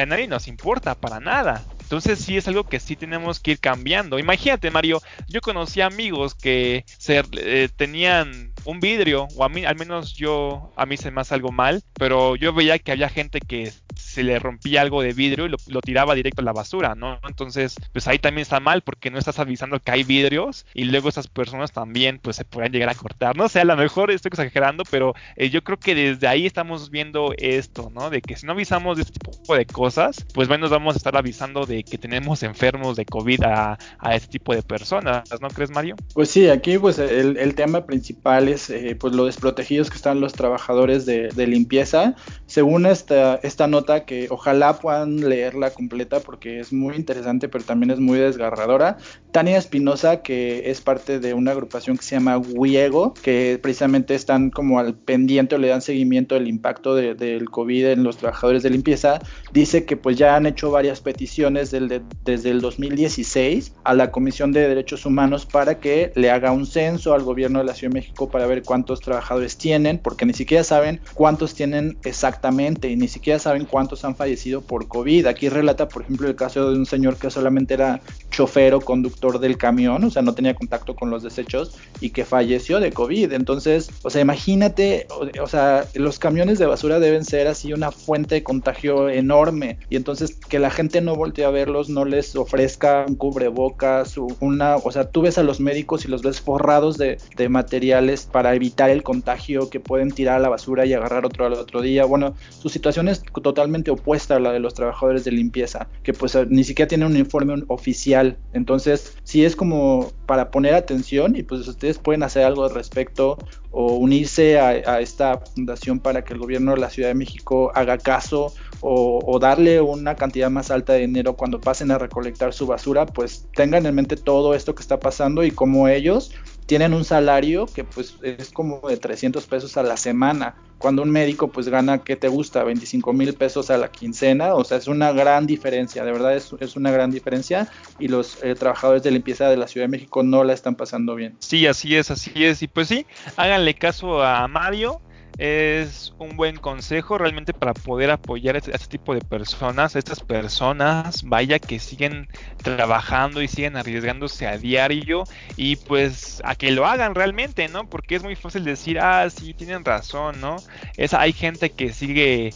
nadie 0.06 0.28
nos 0.28 0.48
importa 0.48 0.94
para 0.94 1.20
nada. 1.20 1.64
Entonces 1.88 2.18
sí 2.18 2.36
es 2.36 2.46
algo 2.46 2.64
que 2.64 2.80
sí 2.80 2.96
tenemos 2.96 3.40
que 3.40 3.52
ir 3.52 3.60
cambiando. 3.60 4.18
Imagínate, 4.18 4.70
Mario, 4.70 5.00
yo 5.26 5.40
conocí 5.40 5.80
amigos 5.80 6.34
que 6.34 6.84
se, 6.98 7.24
eh, 7.32 7.70
tenían 7.74 8.52
un 8.66 8.78
vidrio, 8.78 9.26
o 9.36 9.42
a 9.42 9.48
mí, 9.48 9.64
al 9.64 9.76
menos 9.76 10.12
yo, 10.12 10.70
a 10.76 10.84
mí 10.84 10.98
se 10.98 11.10
me 11.10 11.22
hace 11.22 11.34
algo 11.34 11.50
mal, 11.50 11.82
pero 11.94 12.36
yo 12.36 12.52
veía 12.52 12.78
que 12.78 12.92
había 12.92 13.08
gente 13.08 13.40
que 13.40 13.72
se 13.96 14.22
le 14.22 14.38
rompía 14.38 14.82
algo 14.82 15.02
de 15.02 15.12
vidrio 15.12 15.46
y 15.46 15.48
lo, 15.48 15.80
tiraba 15.80 16.14
directo 16.14 16.42
a 16.42 16.44
la 16.44 16.52
basura, 16.52 16.94
¿no? 16.94 17.18
Entonces, 17.26 17.74
pues 17.92 18.06
ahí 18.06 18.18
también 18.18 18.42
está 18.42 18.60
mal 18.60 18.82
porque 18.82 19.10
no 19.10 19.18
estás 19.18 19.38
avisando 19.38 19.80
que 19.80 19.90
hay 19.90 20.04
vidrios 20.04 20.66
y 20.74 20.84
luego 20.84 21.08
esas 21.08 21.26
personas 21.26 21.72
también 21.72 22.18
pues 22.18 22.36
se 22.36 22.44
pueden 22.44 22.72
llegar 22.72 22.90
a 22.90 22.94
cortar. 22.94 23.36
No 23.36 23.48
sé, 23.48 23.60
a 23.60 23.64
lo 23.64 23.76
mejor 23.76 24.10
estoy 24.10 24.28
exagerando, 24.28 24.84
pero 24.90 25.14
eh, 25.36 25.50
yo 25.50 25.64
creo 25.64 25.78
que 25.78 25.94
desde 25.94 26.28
ahí 26.28 26.46
estamos 26.46 26.90
viendo 26.90 27.32
esto, 27.38 27.90
¿no? 27.94 28.10
De 28.10 28.20
que 28.20 28.36
si 28.36 28.46
no 28.46 28.52
avisamos 28.52 28.96
de 28.96 29.04
este 29.04 29.18
tipo 29.18 29.56
de 29.56 29.66
cosas, 29.66 30.26
pues 30.34 30.48
menos 30.48 30.70
vamos 30.70 30.94
a 30.94 30.98
estar 30.98 31.16
avisando 31.16 31.64
de 31.64 31.77
que 31.84 31.98
tenemos 31.98 32.42
enfermos 32.42 32.96
de 32.96 33.04
COVID 33.04 33.42
a, 33.44 33.78
este 34.12 34.28
tipo 34.28 34.54
de 34.54 34.62
personas, 34.62 35.24
¿no 35.40 35.48
crees, 35.48 35.70
Mario? 35.70 35.96
Pues 36.14 36.30
sí, 36.30 36.48
aquí 36.48 36.78
pues 36.78 36.98
el, 36.98 37.54
tema 37.54 37.86
principal 37.86 38.48
es 38.48 38.70
eh, 38.70 38.96
pues 38.98 39.14
lo 39.14 39.26
desprotegidos 39.26 39.90
que 39.90 39.96
están 39.96 40.20
los 40.20 40.32
trabajadores 40.32 41.06
de, 41.06 41.28
de 41.28 41.46
limpieza. 41.46 42.14
Según 42.46 42.86
esta, 42.86 43.36
esta 43.42 43.66
nota 43.66 44.04
que 44.04 44.28
ojalá 44.30 44.78
puedan 44.78 45.28
leerla 45.28 45.70
completa 45.70 46.20
porque 46.20 46.60
es 46.60 46.72
muy 46.72 46.94
interesante, 46.96 47.48
pero 47.48 47.64
también 47.64 47.90
es 47.90 47.98
muy 47.98 48.18
desgarradora. 48.18 48.98
Tania 49.32 49.58
Espinosa, 49.58 50.22
que 50.22 50.70
es 50.70 50.80
parte 50.80 51.20
de 51.20 51.34
una 51.34 51.52
agrupación 51.52 51.96
que 51.96 52.02
se 52.02 52.16
llama 52.16 52.38
Wiego, 52.38 53.14
que 53.14 53.58
precisamente 53.62 54.14
están 54.14 54.50
como 54.50 54.78
al 54.78 54.94
pendiente 54.94 55.54
o 55.54 55.58
le 55.58 55.68
dan 55.68 55.82
seguimiento 55.82 56.34
del 56.34 56.48
impacto 56.48 56.94
del 56.94 57.50
COVID 57.50 57.86
en 57.86 58.02
los 58.02 58.16
trabajadores 58.16 58.62
de 58.62 58.70
limpieza, 58.70 59.20
dice 59.52 59.84
que 59.84 59.96
pues 59.96 60.16
ya 60.16 60.36
han 60.36 60.46
hecho 60.46 60.70
varias 60.70 61.00
peticiones 61.00 61.67
desde 61.70 62.50
el 62.50 62.60
2016 62.60 63.74
a 63.84 63.94
la 63.94 64.10
Comisión 64.10 64.52
de 64.52 64.68
Derechos 64.68 65.06
Humanos 65.06 65.46
para 65.46 65.80
que 65.80 66.12
le 66.14 66.30
haga 66.30 66.52
un 66.52 66.66
censo 66.66 67.14
al 67.14 67.22
gobierno 67.22 67.58
de 67.58 67.64
la 67.64 67.74
Ciudad 67.74 67.92
de 67.92 68.00
México 68.00 68.28
para 68.28 68.46
ver 68.46 68.62
cuántos 68.62 69.00
trabajadores 69.00 69.56
tienen, 69.56 69.98
porque 69.98 70.26
ni 70.26 70.34
siquiera 70.34 70.64
saben 70.64 71.00
cuántos 71.14 71.54
tienen 71.54 71.98
exactamente 72.04 72.88
y 72.88 72.96
ni 72.96 73.08
siquiera 73.08 73.38
saben 73.38 73.64
cuántos 73.64 74.04
han 74.04 74.16
fallecido 74.16 74.60
por 74.60 74.88
COVID. 74.88 75.26
Aquí 75.26 75.48
relata, 75.48 75.88
por 75.88 76.02
ejemplo, 76.02 76.28
el 76.28 76.36
caso 76.36 76.70
de 76.70 76.78
un 76.78 76.86
señor 76.86 77.16
que 77.16 77.30
solamente 77.30 77.74
era 77.74 78.00
chofer 78.30 78.74
o 78.74 78.80
conductor 78.80 79.38
del 79.38 79.56
camión, 79.58 80.04
o 80.04 80.10
sea, 80.10 80.22
no 80.22 80.34
tenía 80.34 80.54
contacto 80.54 80.94
con 80.94 81.10
los 81.10 81.22
desechos 81.22 81.76
y 82.00 82.10
que 82.10 82.24
falleció 82.24 82.80
de 82.80 82.92
COVID. 82.92 83.32
Entonces, 83.32 83.90
o 84.02 84.10
sea, 84.10 84.22
imagínate, 84.22 85.06
o, 85.40 85.46
sea, 85.46 85.84
los 85.94 86.18
camiones 86.18 86.58
de 86.58 86.66
basura 86.66 87.00
deben 87.00 87.24
ser 87.24 87.46
así 87.46 87.72
una 87.72 87.90
fuente 87.90 88.36
de 88.36 88.42
contagio 88.42 89.08
enorme 89.08 89.78
y 89.90 89.96
entonces 89.96 90.36
que 90.36 90.58
la 90.58 90.70
gente 90.70 91.00
no 91.00 91.14
voltee 91.14 91.44
a 91.44 91.50
verlos, 91.58 91.88
no 91.88 92.04
les 92.04 92.36
ofrezca 92.36 93.04
un 93.08 93.16
cubrebocas, 93.16 94.16
una, 94.40 94.76
o 94.76 94.90
sea, 94.92 95.10
tú 95.10 95.22
ves 95.22 95.38
a 95.38 95.42
los 95.42 95.60
médicos 95.60 96.04
y 96.04 96.08
los 96.08 96.22
ves 96.22 96.40
forrados 96.40 96.98
de, 96.98 97.18
de 97.36 97.48
materiales 97.48 98.28
para 98.30 98.54
evitar 98.54 98.90
el 98.90 99.02
contagio 99.02 99.68
que 99.70 99.80
pueden 99.80 100.10
tirar 100.10 100.36
a 100.36 100.38
la 100.40 100.48
basura 100.48 100.86
y 100.86 100.94
agarrar 100.94 101.26
otro 101.26 101.46
al 101.46 101.54
otro 101.54 101.80
día. 101.80 102.04
Bueno, 102.04 102.34
su 102.50 102.68
situación 102.68 103.08
es 103.08 103.22
totalmente 103.42 103.90
opuesta 103.90 104.36
a 104.36 104.40
la 104.40 104.52
de 104.52 104.60
los 104.60 104.74
trabajadores 104.74 105.24
de 105.24 105.32
limpieza, 105.32 105.88
que 106.02 106.12
pues 106.12 106.36
ni 106.48 106.64
siquiera 106.64 106.88
tienen 106.88 107.08
un 107.08 107.16
informe 107.16 107.64
oficial. 107.68 108.36
Entonces, 108.52 109.16
sí 109.24 109.44
es 109.44 109.56
como 109.56 110.12
para 110.26 110.50
poner 110.50 110.74
atención 110.74 111.34
y 111.36 111.42
pues 111.42 111.66
ustedes 111.66 111.98
pueden 111.98 112.22
hacer 112.22 112.44
algo 112.44 112.64
al 112.64 112.74
respecto 112.74 113.38
o 113.80 113.94
unirse 113.94 114.58
a, 114.58 114.98
esta 114.98 115.38
fundación 115.38 116.00
para 116.00 116.24
que 116.24 116.32
el 116.32 116.40
gobierno 116.40 116.72
de 116.72 116.80
la 116.80 116.90
Ciudad 116.90 117.10
de 117.10 117.14
México 117.14 117.70
haga 117.76 117.96
caso 117.96 118.52
o, 118.80 119.20
o, 119.24 119.38
darle 119.38 119.80
una 119.80 120.16
cantidad 120.16 120.50
más 120.50 120.72
alta 120.72 120.94
de 120.94 121.00
dinero 121.02 121.34
cuando 121.36 121.60
pasen 121.60 121.92
a 121.92 121.98
recolectar 121.98 122.52
su 122.52 122.66
basura, 122.66 123.06
pues 123.06 123.46
tengan 123.54 123.86
en 123.86 123.94
mente 123.94 124.16
todo 124.16 124.54
esto 124.54 124.74
que 124.74 124.82
está 124.82 124.98
pasando 124.98 125.44
y 125.44 125.52
cómo 125.52 125.86
ellos 125.86 126.32
tienen 126.68 126.92
un 126.92 127.02
salario 127.02 127.64
que 127.64 127.82
pues 127.82 128.18
es 128.22 128.50
como 128.50 128.82
de 128.86 128.98
300 128.98 129.46
pesos 129.46 129.78
a 129.78 129.82
la 129.82 129.96
semana, 129.96 130.54
cuando 130.76 131.02
un 131.02 131.10
médico 131.10 131.48
pues 131.48 131.66
gana, 131.70 132.04
¿qué 132.04 132.14
te 132.14 132.28
gusta? 132.28 132.62
25 132.62 133.14
mil 133.14 133.32
pesos 133.32 133.70
a 133.70 133.78
la 133.78 133.90
quincena, 133.90 134.54
o 134.54 134.62
sea, 134.64 134.76
es 134.76 134.86
una 134.86 135.10
gran 135.12 135.46
diferencia, 135.46 136.04
de 136.04 136.12
verdad 136.12 136.36
es, 136.36 136.54
es 136.60 136.76
una 136.76 136.90
gran 136.90 137.10
diferencia. 137.10 137.68
Y 137.98 138.08
los 138.08 138.44
eh, 138.44 138.54
trabajadores 138.54 139.02
de 139.02 139.10
limpieza 139.10 139.48
de 139.48 139.56
la 139.56 139.66
Ciudad 139.66 139.86
de 139.86 139.92
México 139.92 140.22
no 140.22 140.44
la 140.44 140.52
están 140.52 140.74
pasando 140.74 141.14
bien. 141.14 141.36
Sí, 141.40 141.66
así 141.66 141.96
es, 141.96 142.10
así 142.10 142.44
es, 142.44 142.62
y 142.62 142.68
pues 142.68 142.88
sí, 142.88 143.06
háganle 143.36 143.74
caso 143.74 144.22
a 144.22 144.46
Mario, 144.46 145.00
es 145.38 146.12
un 146.18 146.36
buen 146.36 146.56
consejo 146.56 147.16
realmente 147.16 147.54
para 147.54 147.72
poder 147.72 148.10
apoyar 148.10 148.56
a 148.56 148.58
este, 148.58 148.76
tipo 148.88 149.14
de 149.14 149.20
personas, 149.20 149.94
estas 149.94 150.20
personas, 150.20 151.22
vaya 151.22 151.60
que 151.60 151.78
siguen 151.78 152.28
trabajando 152.62 153.40
y 153.40 153.46
siguen 153.46 153.76
arriesgándose 153.76 154.48
a 154.48 154.58
diario 154.58 155.24
y 155.56 155.76
pues 155.76 156.42
a 156.44 156.56
que 156.56 156.72
lo 156.72 156.86
hagan 156.86 157.14
realmente, 157.14 157.68
¿no? 157.68 157.88
Porque 157.88 158.16
es 158.16 158.24
muy 158.24 158.34
fácil 158.34 158.64
decir, 158.64 158.98
ah, 158.98 159.30
sí, 159.30 159.54
tienen 159.54 159.84
razón, 159.84 160.40
¿no? 160.40 160.56
Es, 160.96 161.14
hay 161.14 161.32
gente 161.32 161.70
que 161.70 161.92
sigue 161.92 162.50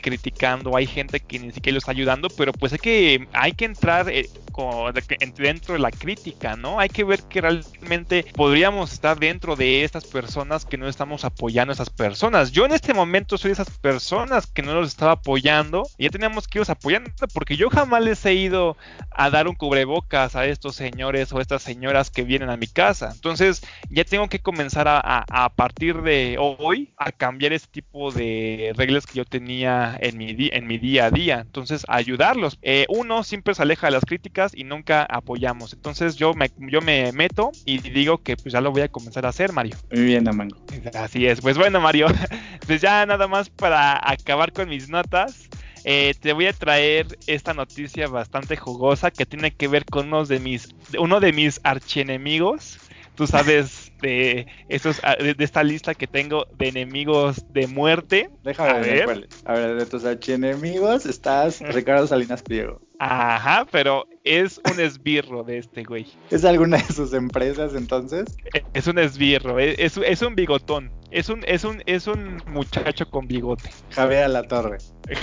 criticando, 0.00 0.76
hay 0.76 0.86
gente 0.86 1.20
que 1.20 1.38
ni 1.38 1.52
siquiera 1.52 1.74
lo 1.74 1.78
está 1.78 1.92
ayudando, 1.92 2.28
pero 2.28 2.52
pues 2.52 2.72
hay 2.72 2.78
que, 2.78 3.28
hay 3.32 3.52
que 3.52 3.64
entrar 3.64 4.08
eh, 4.08 4.28
dentro 5.36 5.74
de 5.74 5.80
la 5.80 5.90
crítica, 5.90 6.56
¿no? 6.56 6.80
Hay 6.80 6.88
que 6.88 7.04
ver 7.04 7.22
que 7.24 7.40
realmente 7.40 8.24
podríamos 8.34 8.92
estar 8.92 9.18
dentro 9.18 9.54
de 9.56 9.84
estas 9.84 10.04
personas 10.04 10.64
que 10.64 10.78
no 10.78 10.88
estamos 10.88 11.24
apoyando 11.24 11.72
a 11.72 11.74
esas 11.74 11.90
personas. 11.90 12.52
Yo 12.52 12.64
en 12.64 12.72
este 12.72 12.94
momento 12.94 13.36
soy 13.36 13.50
de 13.50 13.54
esas 13.54 13.70
personas 13.78 14.46
que 14.46 14.62
no 14.62 14.74
los 14.74 14.88
estaba 14.88 15.12
apoyando 15.12 15.82
y 15.98 16.04
ya 16.04 16.10
teníamos 16.10 16.48
que 16.48 16.58
irlos 16.58 16.70
apoyando 16.70 17.10
porque 17.34 17.56
yo 17.56 17.68
jamás 17.70 18.02
les 18.02 18.24
he 18.24 18.34
ido 18.34 18.76
a 19.10 19.30
dar 19.30 19.48
un 19.48 19.54
cubrebocas 19.54 20.36
a 20.36 20.46
estos 20.46 20.76
señores 20.76 21.32
o 21.32 21.40
estas 21.40 21.62
señoras 21.62 22.10
que 22.10 22.22
vienen 22.22 22.50
a 22.50 22.56
mi 22.56 22.66
casa. 22.66 23.10
Entonces 23.14 23.62
ya 23.90 24.04
tengo 24.04 24.28
que 24.28 24.40
comenzar 24.40 24.88
a, 24.88 25.00
a, 25.00 25.48
partir 25.50 26.02
de 26.02 26.36
hoy 26.38 26.94
a 26.96 27.12
cambiar 27.12 27.52
ese 27.52 27.66
tipo 27.66 28.10
de 28.10 28.72
reglas 28.76 29.06
que 29.06 29.18
yo 29.18 29.24
tenía 29.24 29.75
en 30.00 30.16
mi, 30.18 30.34
en 30.38 30.66
mi 30.66 30.78
día 30.78 31.06
a 31.06 31.10
día. 31.10 31.40
Entonces 31.40 31.84
ayudarlos. 31.88 32.58
Eh, 32.62 32.86
uno 32.88 33.22
siempre 33.24 33.54
se 33.54 33.62
aleja 33.62 33.86
de 33.88 33.92
las 33.92 34.04
críticas 34.04 34.52
y 34.54 34.64
nunca 34.64 35.04
apoyamos. 35.04 35.72
Entonces 35.72 36.16
yo 36.16 36.34
me, 36.34 36.50
yo 36.58 36.80
me 36.80 37.12
meto 37.12 37.52
y 37.64 37.78
digo 37.78 38.18
que 38.18 38.36
pues 38.36 38.52
ya 38.52 38.60
lo 38.60 38.72
voy 38.72 38.82
a 38.82 38.88
comenzar 38.88 39.26
a 39.26 39.30
hacer, 39.30 39.52
Mario. 39.52 39.76
Muy 39.90 40.04
bien, 40.04 40.28
Amango. 40.28 40.56
Así 40.94 41.26
es. 41.26 41.40
Pues 41.40 41.58
bueno, 41.58 41.80
Mario, 41.80 42.06
pues 42.66 42.80
ya 42.80 43.06
nada 43.06 43.28
más 43.28 43.48
para 43.48 44.00
acabar 44.02 44.52
con 44.52 44.68
mis 44.68 44.88
notas. 44.88 45.48
Eh, 45.88 46.14
te 46.18 46.32
voy 46.32 46.46
a 46.46 46.52
traer 46.52 47.06
esta 47.28 47.54
noticia 47.54 48.08
bastante 48.08 48.56
jugosa 48.56 49.12
que 49.12 49.24
tiene 49.24 49.52
que 49.52 49.68
ver 49.68 49.84
con 49.84 50.08
uno 50.08 50.24
de 50.24 50.40
mis, 50.40 50.74
uno 50.98 51.20
de 51.20 51.32
mis 51.32 51.60
archienemigos. 51.62 52.80
Tú 53.16 53.26
sabes 53.26 53.90
de 54.02 54.46
esos, 54.68 55.00
de, 55.00 55.34
esta 55.38 55.62
lista 55.62 55.94
que 55.94 56.06
tengo 56.06 56.46
de 56.52 56.68
enemigos 56.68 57.44
de 57.50 57.66
muerte. 57.66 58.28
Déjame 58.44 58.80
ver. 58.80 59.28
A 59.44 59.54
ver, 59.54 59.74
de 59.76 59.86
tus 59.86 60.04
archienemigos 60.04 61.06
estás 61.06 61.60
Ricardo 61.74 62.06
Salinas 62.06 62.42
Pliego. 62.42 62.80
Ajá, 62.98 63.66
pero 63.70 64.06
es 64.26 64.60
un 64.70 64.80
esbirro 64.80 65.44
de 65.44 65.58
este 65.58 65.84
güey. 65.84 66.06
¿Es 66.30 66.44
alguna 66.44 66.78
de 66.78 66.92
sus 66.92 67.14
empresas 67.14 67.74
entonces? 67.74 68.26
Es 68.74 68.88
un 68.88 68.98
esbirro, 68.98 69.58
es, 69.60 69.96
es, 69.96 70.22
un 70.22 70.34
bigotón. 70.34 70.90
Es 71.12 71.28
un, 71.28 71.44
es 71.46 71.62
un, 71.62 71.82
es 71.86 72.08
un 72.08 72.42
muchacho 72.48 73.08
con 73.08 73.28
bigote. 73.28 73.70
Javier 73.90 74.24
a 74.24 74.28
la 74.28 74.42
torre. 74.42 74.78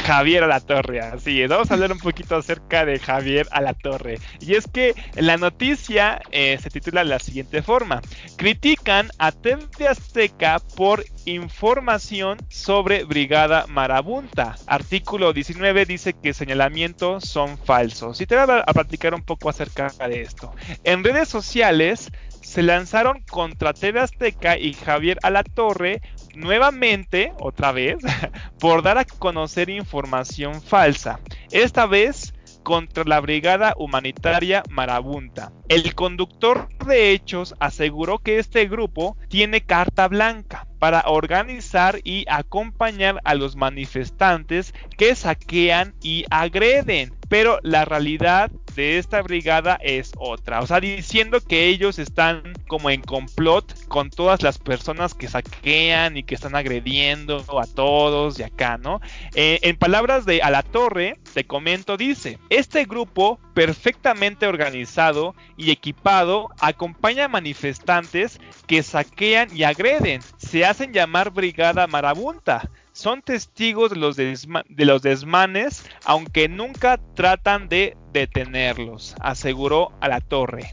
Javier 0.05 0.43
a 0.43 0.47
la 0.47 0.61
torre, 0.61 1.01
así 1.01 1.41
es. 1.41 1.49
Vamos 1.49 1.69
a 1.69 1.73
hablar 1.73 1.91
un 1.91 1.99
poquito 1.99 2.37
acerca 2.37 2.85
de 2.85 2.99
Javier 2.99 3.47
a 3.51 3.59
la 3.59 3.73
torre. 3.73 4.17
Y 4.39 4.55
es 4.55 4.65
que 4.67 4.95
la 5.15 5.35
noticia 5.35 6.21
eh, 6.31 6.57
se 6.61 6.69
titula 6.69 7.03
de 7.03 7.09
la 7.09 7.19
siguiente 7.19 7.61
forma. 7.61 8.01
Critican 8.37 9.09
a 9.17 9.33
TV 9.33 9.87
Azteca 9.87 10.61
por 10.77 11.03
información 11.25 12.37
sobre 12.47 13.03
Brigada 13.03 13.65
Marabunta. 13.67 14.55
Artículo 14.67 15.33
19 15.33 15.85
dice 15.85 16.13
que 16.13 16.33
señalamientos 16.33 17.25
son 17.25 17.57
falsos. 17.57 18.21
Y 18.21 18.25
te 18.25 18.35
voy 18.35 18.61
a 18.65 18.73
un 19.13 19.23
poco 19.23 19.49
acerca 19.49 19.89
de 19.89 20.21
esto. 20.21 20.53
En 20.83 21.03
redes 21.03 21.27
sociales 21.27 22.11
se 22.41 22.61
lanzaron 22.61 23.23
contra 23.23 23.73
TV 23.73 23.99
Azteca 23.99 24.57
y 24.57 24.73
Javier 24.73 25.17
Alatorre 25.23 26.01
nuevamente, 26.35 27.33
otra 27.39 27.71
vez, 27.71 27.97
por 28.59 28.83
dar 28.83 28.97
a 28.97 29.05
conocer 29.05 29.69
información 29.69 30.61
falsa. 30.61 31.19
Esta 31.51 31.85
vez 31.85 32.33
contra 32.63 33.03
la 33.03 33.19
Brigada 33.19 33.75
Humanitaria 33.77 34.63
Marabunta. 34.69 35.51
El 35.67 35.93
conductor 35.93 36.69
de 36.85 37.11
hechos 37.11 37.53
aseguró 37.59 38.19
que 38.19 38.39
este 38.39 38.67
grupo 38.67 39.17
tiene 39.27 39.61
carta 39.61 40.07
blanca 40.07 40.67
para 40.79 41.03
organizar 41.07 41.99
y 42.03 42.25
acompañar 42.27 43.19
a 43.23 43.35
los 43.35 43.55
manifestantes 43.55 44.73
que 44.97 45.15
saquean 45.15 45.93
y 46.01 46.25
agreden. 46.29 47.13
Pero 47.29 47.59
la 47.63 47.85
realidad 47.85 48.51
de 48.75 48.97
esta 48.97 49.21
brigada 49.21 49.77
es 49.81 50.11
otra. 50.17 50.61
O 50.61 50.67
sea, 50.67 50.79
diciendo 50.79 51.39
que 51.41 51.67
ellos 51.67 51.99
están 51.99 52.53
como 52.67 52.89
en 52.89 53.01
complot 53.01 53.87
con 53.87 54.09
todas 54.09 54.41
las 54.41 54.57
personas 54.57 55.13
que 55.13 55.27
saquean 55.27 56.17
y 56.17 56.23
que 56.23 56.35
están 56.35 56.55
agrediendo 56.55 57.43
a 57.59 57.67
todos 57.67 58.39
y 58.39 58.43
acá, 58.43 58.77
¿no? 58.77 59.01
Eh, 59.35 59.59
en 59.63 59.77
palabras 59.77 60.25
de 60.25 60.41
A 60.41 60.49
la 60.49 60.63
Torre, 60.63 61.19
te 61.33 61.45
comento, 61.45 61.97
dice, 61.97 62.39
este 62.49 62.85
grupo 62.85 63.39
perfectamente 63.53 64.47
organizado 64.47 65.35
y 65.57 65.71
equipado 65.71 66.49
acompaña 66.59 67.25
a 67.25 67.29
manifestantes 67.29 68.39
que 68.67 68.83
saquean 68.83 69.49
y 69.55 69.63
agreden. 69.63 70.21
Se 70.37 70.65
hacen 70.65 70.93
llamar 70.93 71.31
Brigada 71.31 71.87
Marabunta 71.87 72.69
son 72.93 73.21
testigos 73.21 73.89
de 73.89 73.97
los, 73.97 74.15
de 74.15 74.85
los 74.85 75.01
desmanes, 75.01 75.85
aunque 76.05 76.47
nunca 76.47 76.99
tratan 77.15 77.67
de 77.67 77.97
detenerlos, 78.13 79.15
aseguró 79.19 79.91
a 79.99 80.07
la 80.07 80.21
torre. 80.21 80.71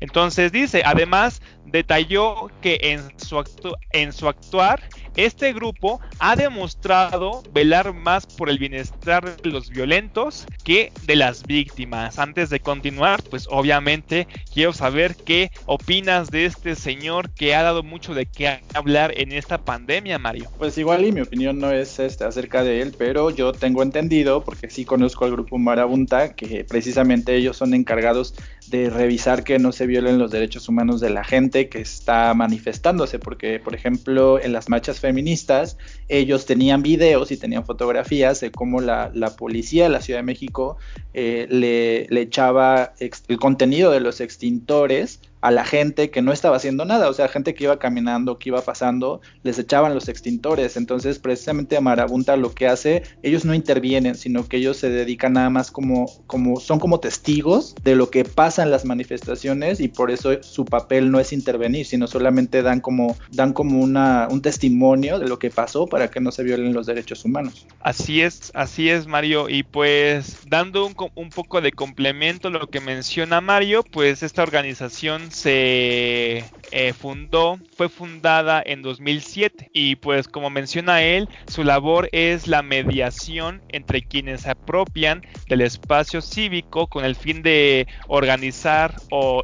Entonces 0.00 0.52
dice, 0.52 0.82
además 0.84 1.40
detalló 1.66 2.50
que 2.60 2.78
en 2.82 4.12
su, 4.12 4.28
actuar 4.28 4.82
este 5.16 5.52
grupo 5.52 6.00
ha 6.18 6.36
demostrado 6.36 7.42
velar 7.52 7.92
más 7.92 8.26
por 8.26 8.50
el 8.50 8.58
bienestar 8.58 9.36
de 9.36 9.50
los 9.50 9.70
violentos 9.70 10.46
que 10.64 10.92
de 11.06 11.16
las 11.16 11.42
víctimas. 11.42 12.18
Antes 12.18 12.50
de 12.50 12.60
continuar, 12.60 13.22
pues 13.24 13.46
obviamente 13.50 14.26
quiero 14.52 14.72
saber 14.72 15.16
qué 15.16 15.50
opinas 15.66 16.30
de 16.30 16.44
este 16.44 16.74
señor 16.74 17.30
que 17.30 17.54
ha 17.54 17.62
dado 17.62 17.82
mucho 17.82 18.14
de 18.14 18.26
qué 18.26 18.60
hablar 18.74 19.12
en 19.16 19.32
esta 19.32 19.58
pandemia, 19.58 20.18
Mario. 20.18 20.50
Pues 20.58 20.76
igual 20.78 21.04
y 21.04 21.12
mi 21.12 21.20
opinión 21.20 21.58
no 21.58 21.70
es 21.72 21.98
este, 21.98 22.24
acerca 22.24 22.62
de 22.62 22.82
él, 22.82 22.94
pero 22.96 23.30
yo 23.30 23.52
tengo 23.52 23.82
entendido, 23.82 24.44
porque 24.44 24.70
sí 24.70 24.84
conozco 24.84 25.24
al 25.24 25.32
grupo 25.32 25.58
Marabunta, 25.58 26.34
que 26.34 26.64
precisamente 26.64 27.34
ellos 27.34 27.56
son 27.56 27.74
encargados 27.74 28.34
de 28.70 28.90
revisar 28.90 29.44
que 29.44 29.58
no 29.58 29.72
se 29.72 29.86
violen 29.86 30.18
los 30.18 30.30
derechos 30.30 30.68
humanos 30.68 31.00
de 31.00 31.10
la 31.10 31.24
gente 31.24 31.68
que 31.68 31.80
está 31.80 32.32
manifestándose, 32.34 33.18
porque 33.18 33.60
por 33.60 33.74
ejemplo 33.74 34.40
en 34.40 34.52
las 34.52 34.68
marchas 34.68 35.00
feministas 35.00 35.78
ellos 36.08 36.46
tenían 36.46 36.82
videos 36.82 37.30
y 37.30 37.36
tenían 37.36 37.64
fotografías 37.64 38.40
de 38.40 38.50
cómo 38.50 38.80
la, 38.80 39.10
policía 39.36 39.84
de 39.84 39.90
la 39.90 40.00
Ciudad 40.00 40.20
de 40.20 40.24
México 40.24 40.76
eh, 41.14 41.46
le, 41.50 42.06
le, 42.08 42.20
echaba 42.20 42.92
el 42.98 43.38
contenido 43.38 43.90
de 43.90 44.00
los 44.00 44.20
extintores 44.20 45.20
a 45.40 45.50
la 45.50 45.64
gente 45.64 46.10
que 46.10 46.22
no 46.22 46.32
estaba 46.32 46.56
haciendo 46.56 46.84
nada, 46.84 47.08
o 47.08 47.12
sea, 47.12 47.28
gente 47.28 47.54
que 47.54 47.64
iba 47.64 47.78
caminando, 47.78 48.38
que 48.38 48.48
iba 48.48 48.62
pasando, 48.62 49.20
les 49.42 49.58
echaban 49.58 49.94
los 49.94 50.08
extintores. 50.08 50.76
Entonces, 50.76 51.18
precisamente 51.18 51.80
Marabunta 51.80 52.36
lo 52.36 52.52
que 52.52 52.66
hace, 52.66 53.02
ellos 53.22 53.44
no 53.44 53.54
intervienen, 53.54 54.14
sino 54.14 54.48
que 54.48 54.56
ellos 54.56 54.76
se 54.76 54.90
dedican 54.90 55.34
nada 55.34 55.50
más 55.50 55.70
como, 55.70 56.06
como, 56.26 56.58
son 56.58 56.78
como 56.78 57.00
testigos 57.00 57.74
de 57.82 57.94
lo 57.94 58.10
que 58.10 58.24
pasa 58.24 58.62
en 58.62 58.70
las 58.70 58.84
manifestaciones 58.84 59.80
y 59.80 59.88
por 59.88 60.10
eso 60.10 60.42
su 60.42 60.64
papel 60.64 61.10
no 61.10 61.20
es 61.20 61.32
intervenir, 61.32 61.86
sino 61.86 62.06
solamente 62.06 62.62
dan 62.62 62.80
como, 62.80 63.16
dan 63.30 63.52
como 63.52 63.80
una, 63.80 64.28
un 64.30 64.42
testimonio 64.42 65.18
de 65.18 65.28
lo 65.28 65.38
que 65.38 65.50
pasó 65.50 65.86
para 65.86 66.10
que 66.10 66.20
no 66.20 66.32
se 66.32 66.42
violen 66.42 66.72
los 66.72 66.86
derechos 66.86 67.24
humanos. 67.24 67.66
Así 67.80 68.22
es, 68.22 68.50
así 68.54 68.88
es, 68.88 69.06
Mario. 69.06 69.48
Y 69.48 69.62
pues, 69.62 70.38
dando 70.48 70.86
un, 70.86 70.94
un 71.14 71.30
poco 71.30 71.60
de 71.60 71.72
complemento 71.72 72.48
a 72.48 72.50
lo 72.50 72.68
que 72.68 72.80
menciona 72.80 73.40
Mario, 73.40 73.84
pues 73.84 74.22
esta 74.22 74.42
organización 74.42 75.25
se 75.30 76.52
eh, 76.70 76.92
fundó, 76.92 77.58
fue 77.76 77.88
fundada 77.88 78.62
en 78.64 78.82
2007 78.82 79.70
y 79.72 79.96
pues 79.96 80.28
como 80.28 80.50
menciona 80.50 81.02
él, 81.02 81.28
su 81.46 81.64
labor 81.64 82.08
es 82.12 82.46
la 82.46 82.62
mediación 82.62 83.62
entre 83.68 84.02
quienes 84.02 84.42
se 84.42 84.50
apropian 84.50 85.22
del 85.48 85.60
espacio 85.60 86.20
cívico 86.20 86.86
con 86.86 87.04
el 87.04 87.14
fin 87.14 87.42
de 87.42 87.86
organizar 88.08 88.94
o, 89.10 89.42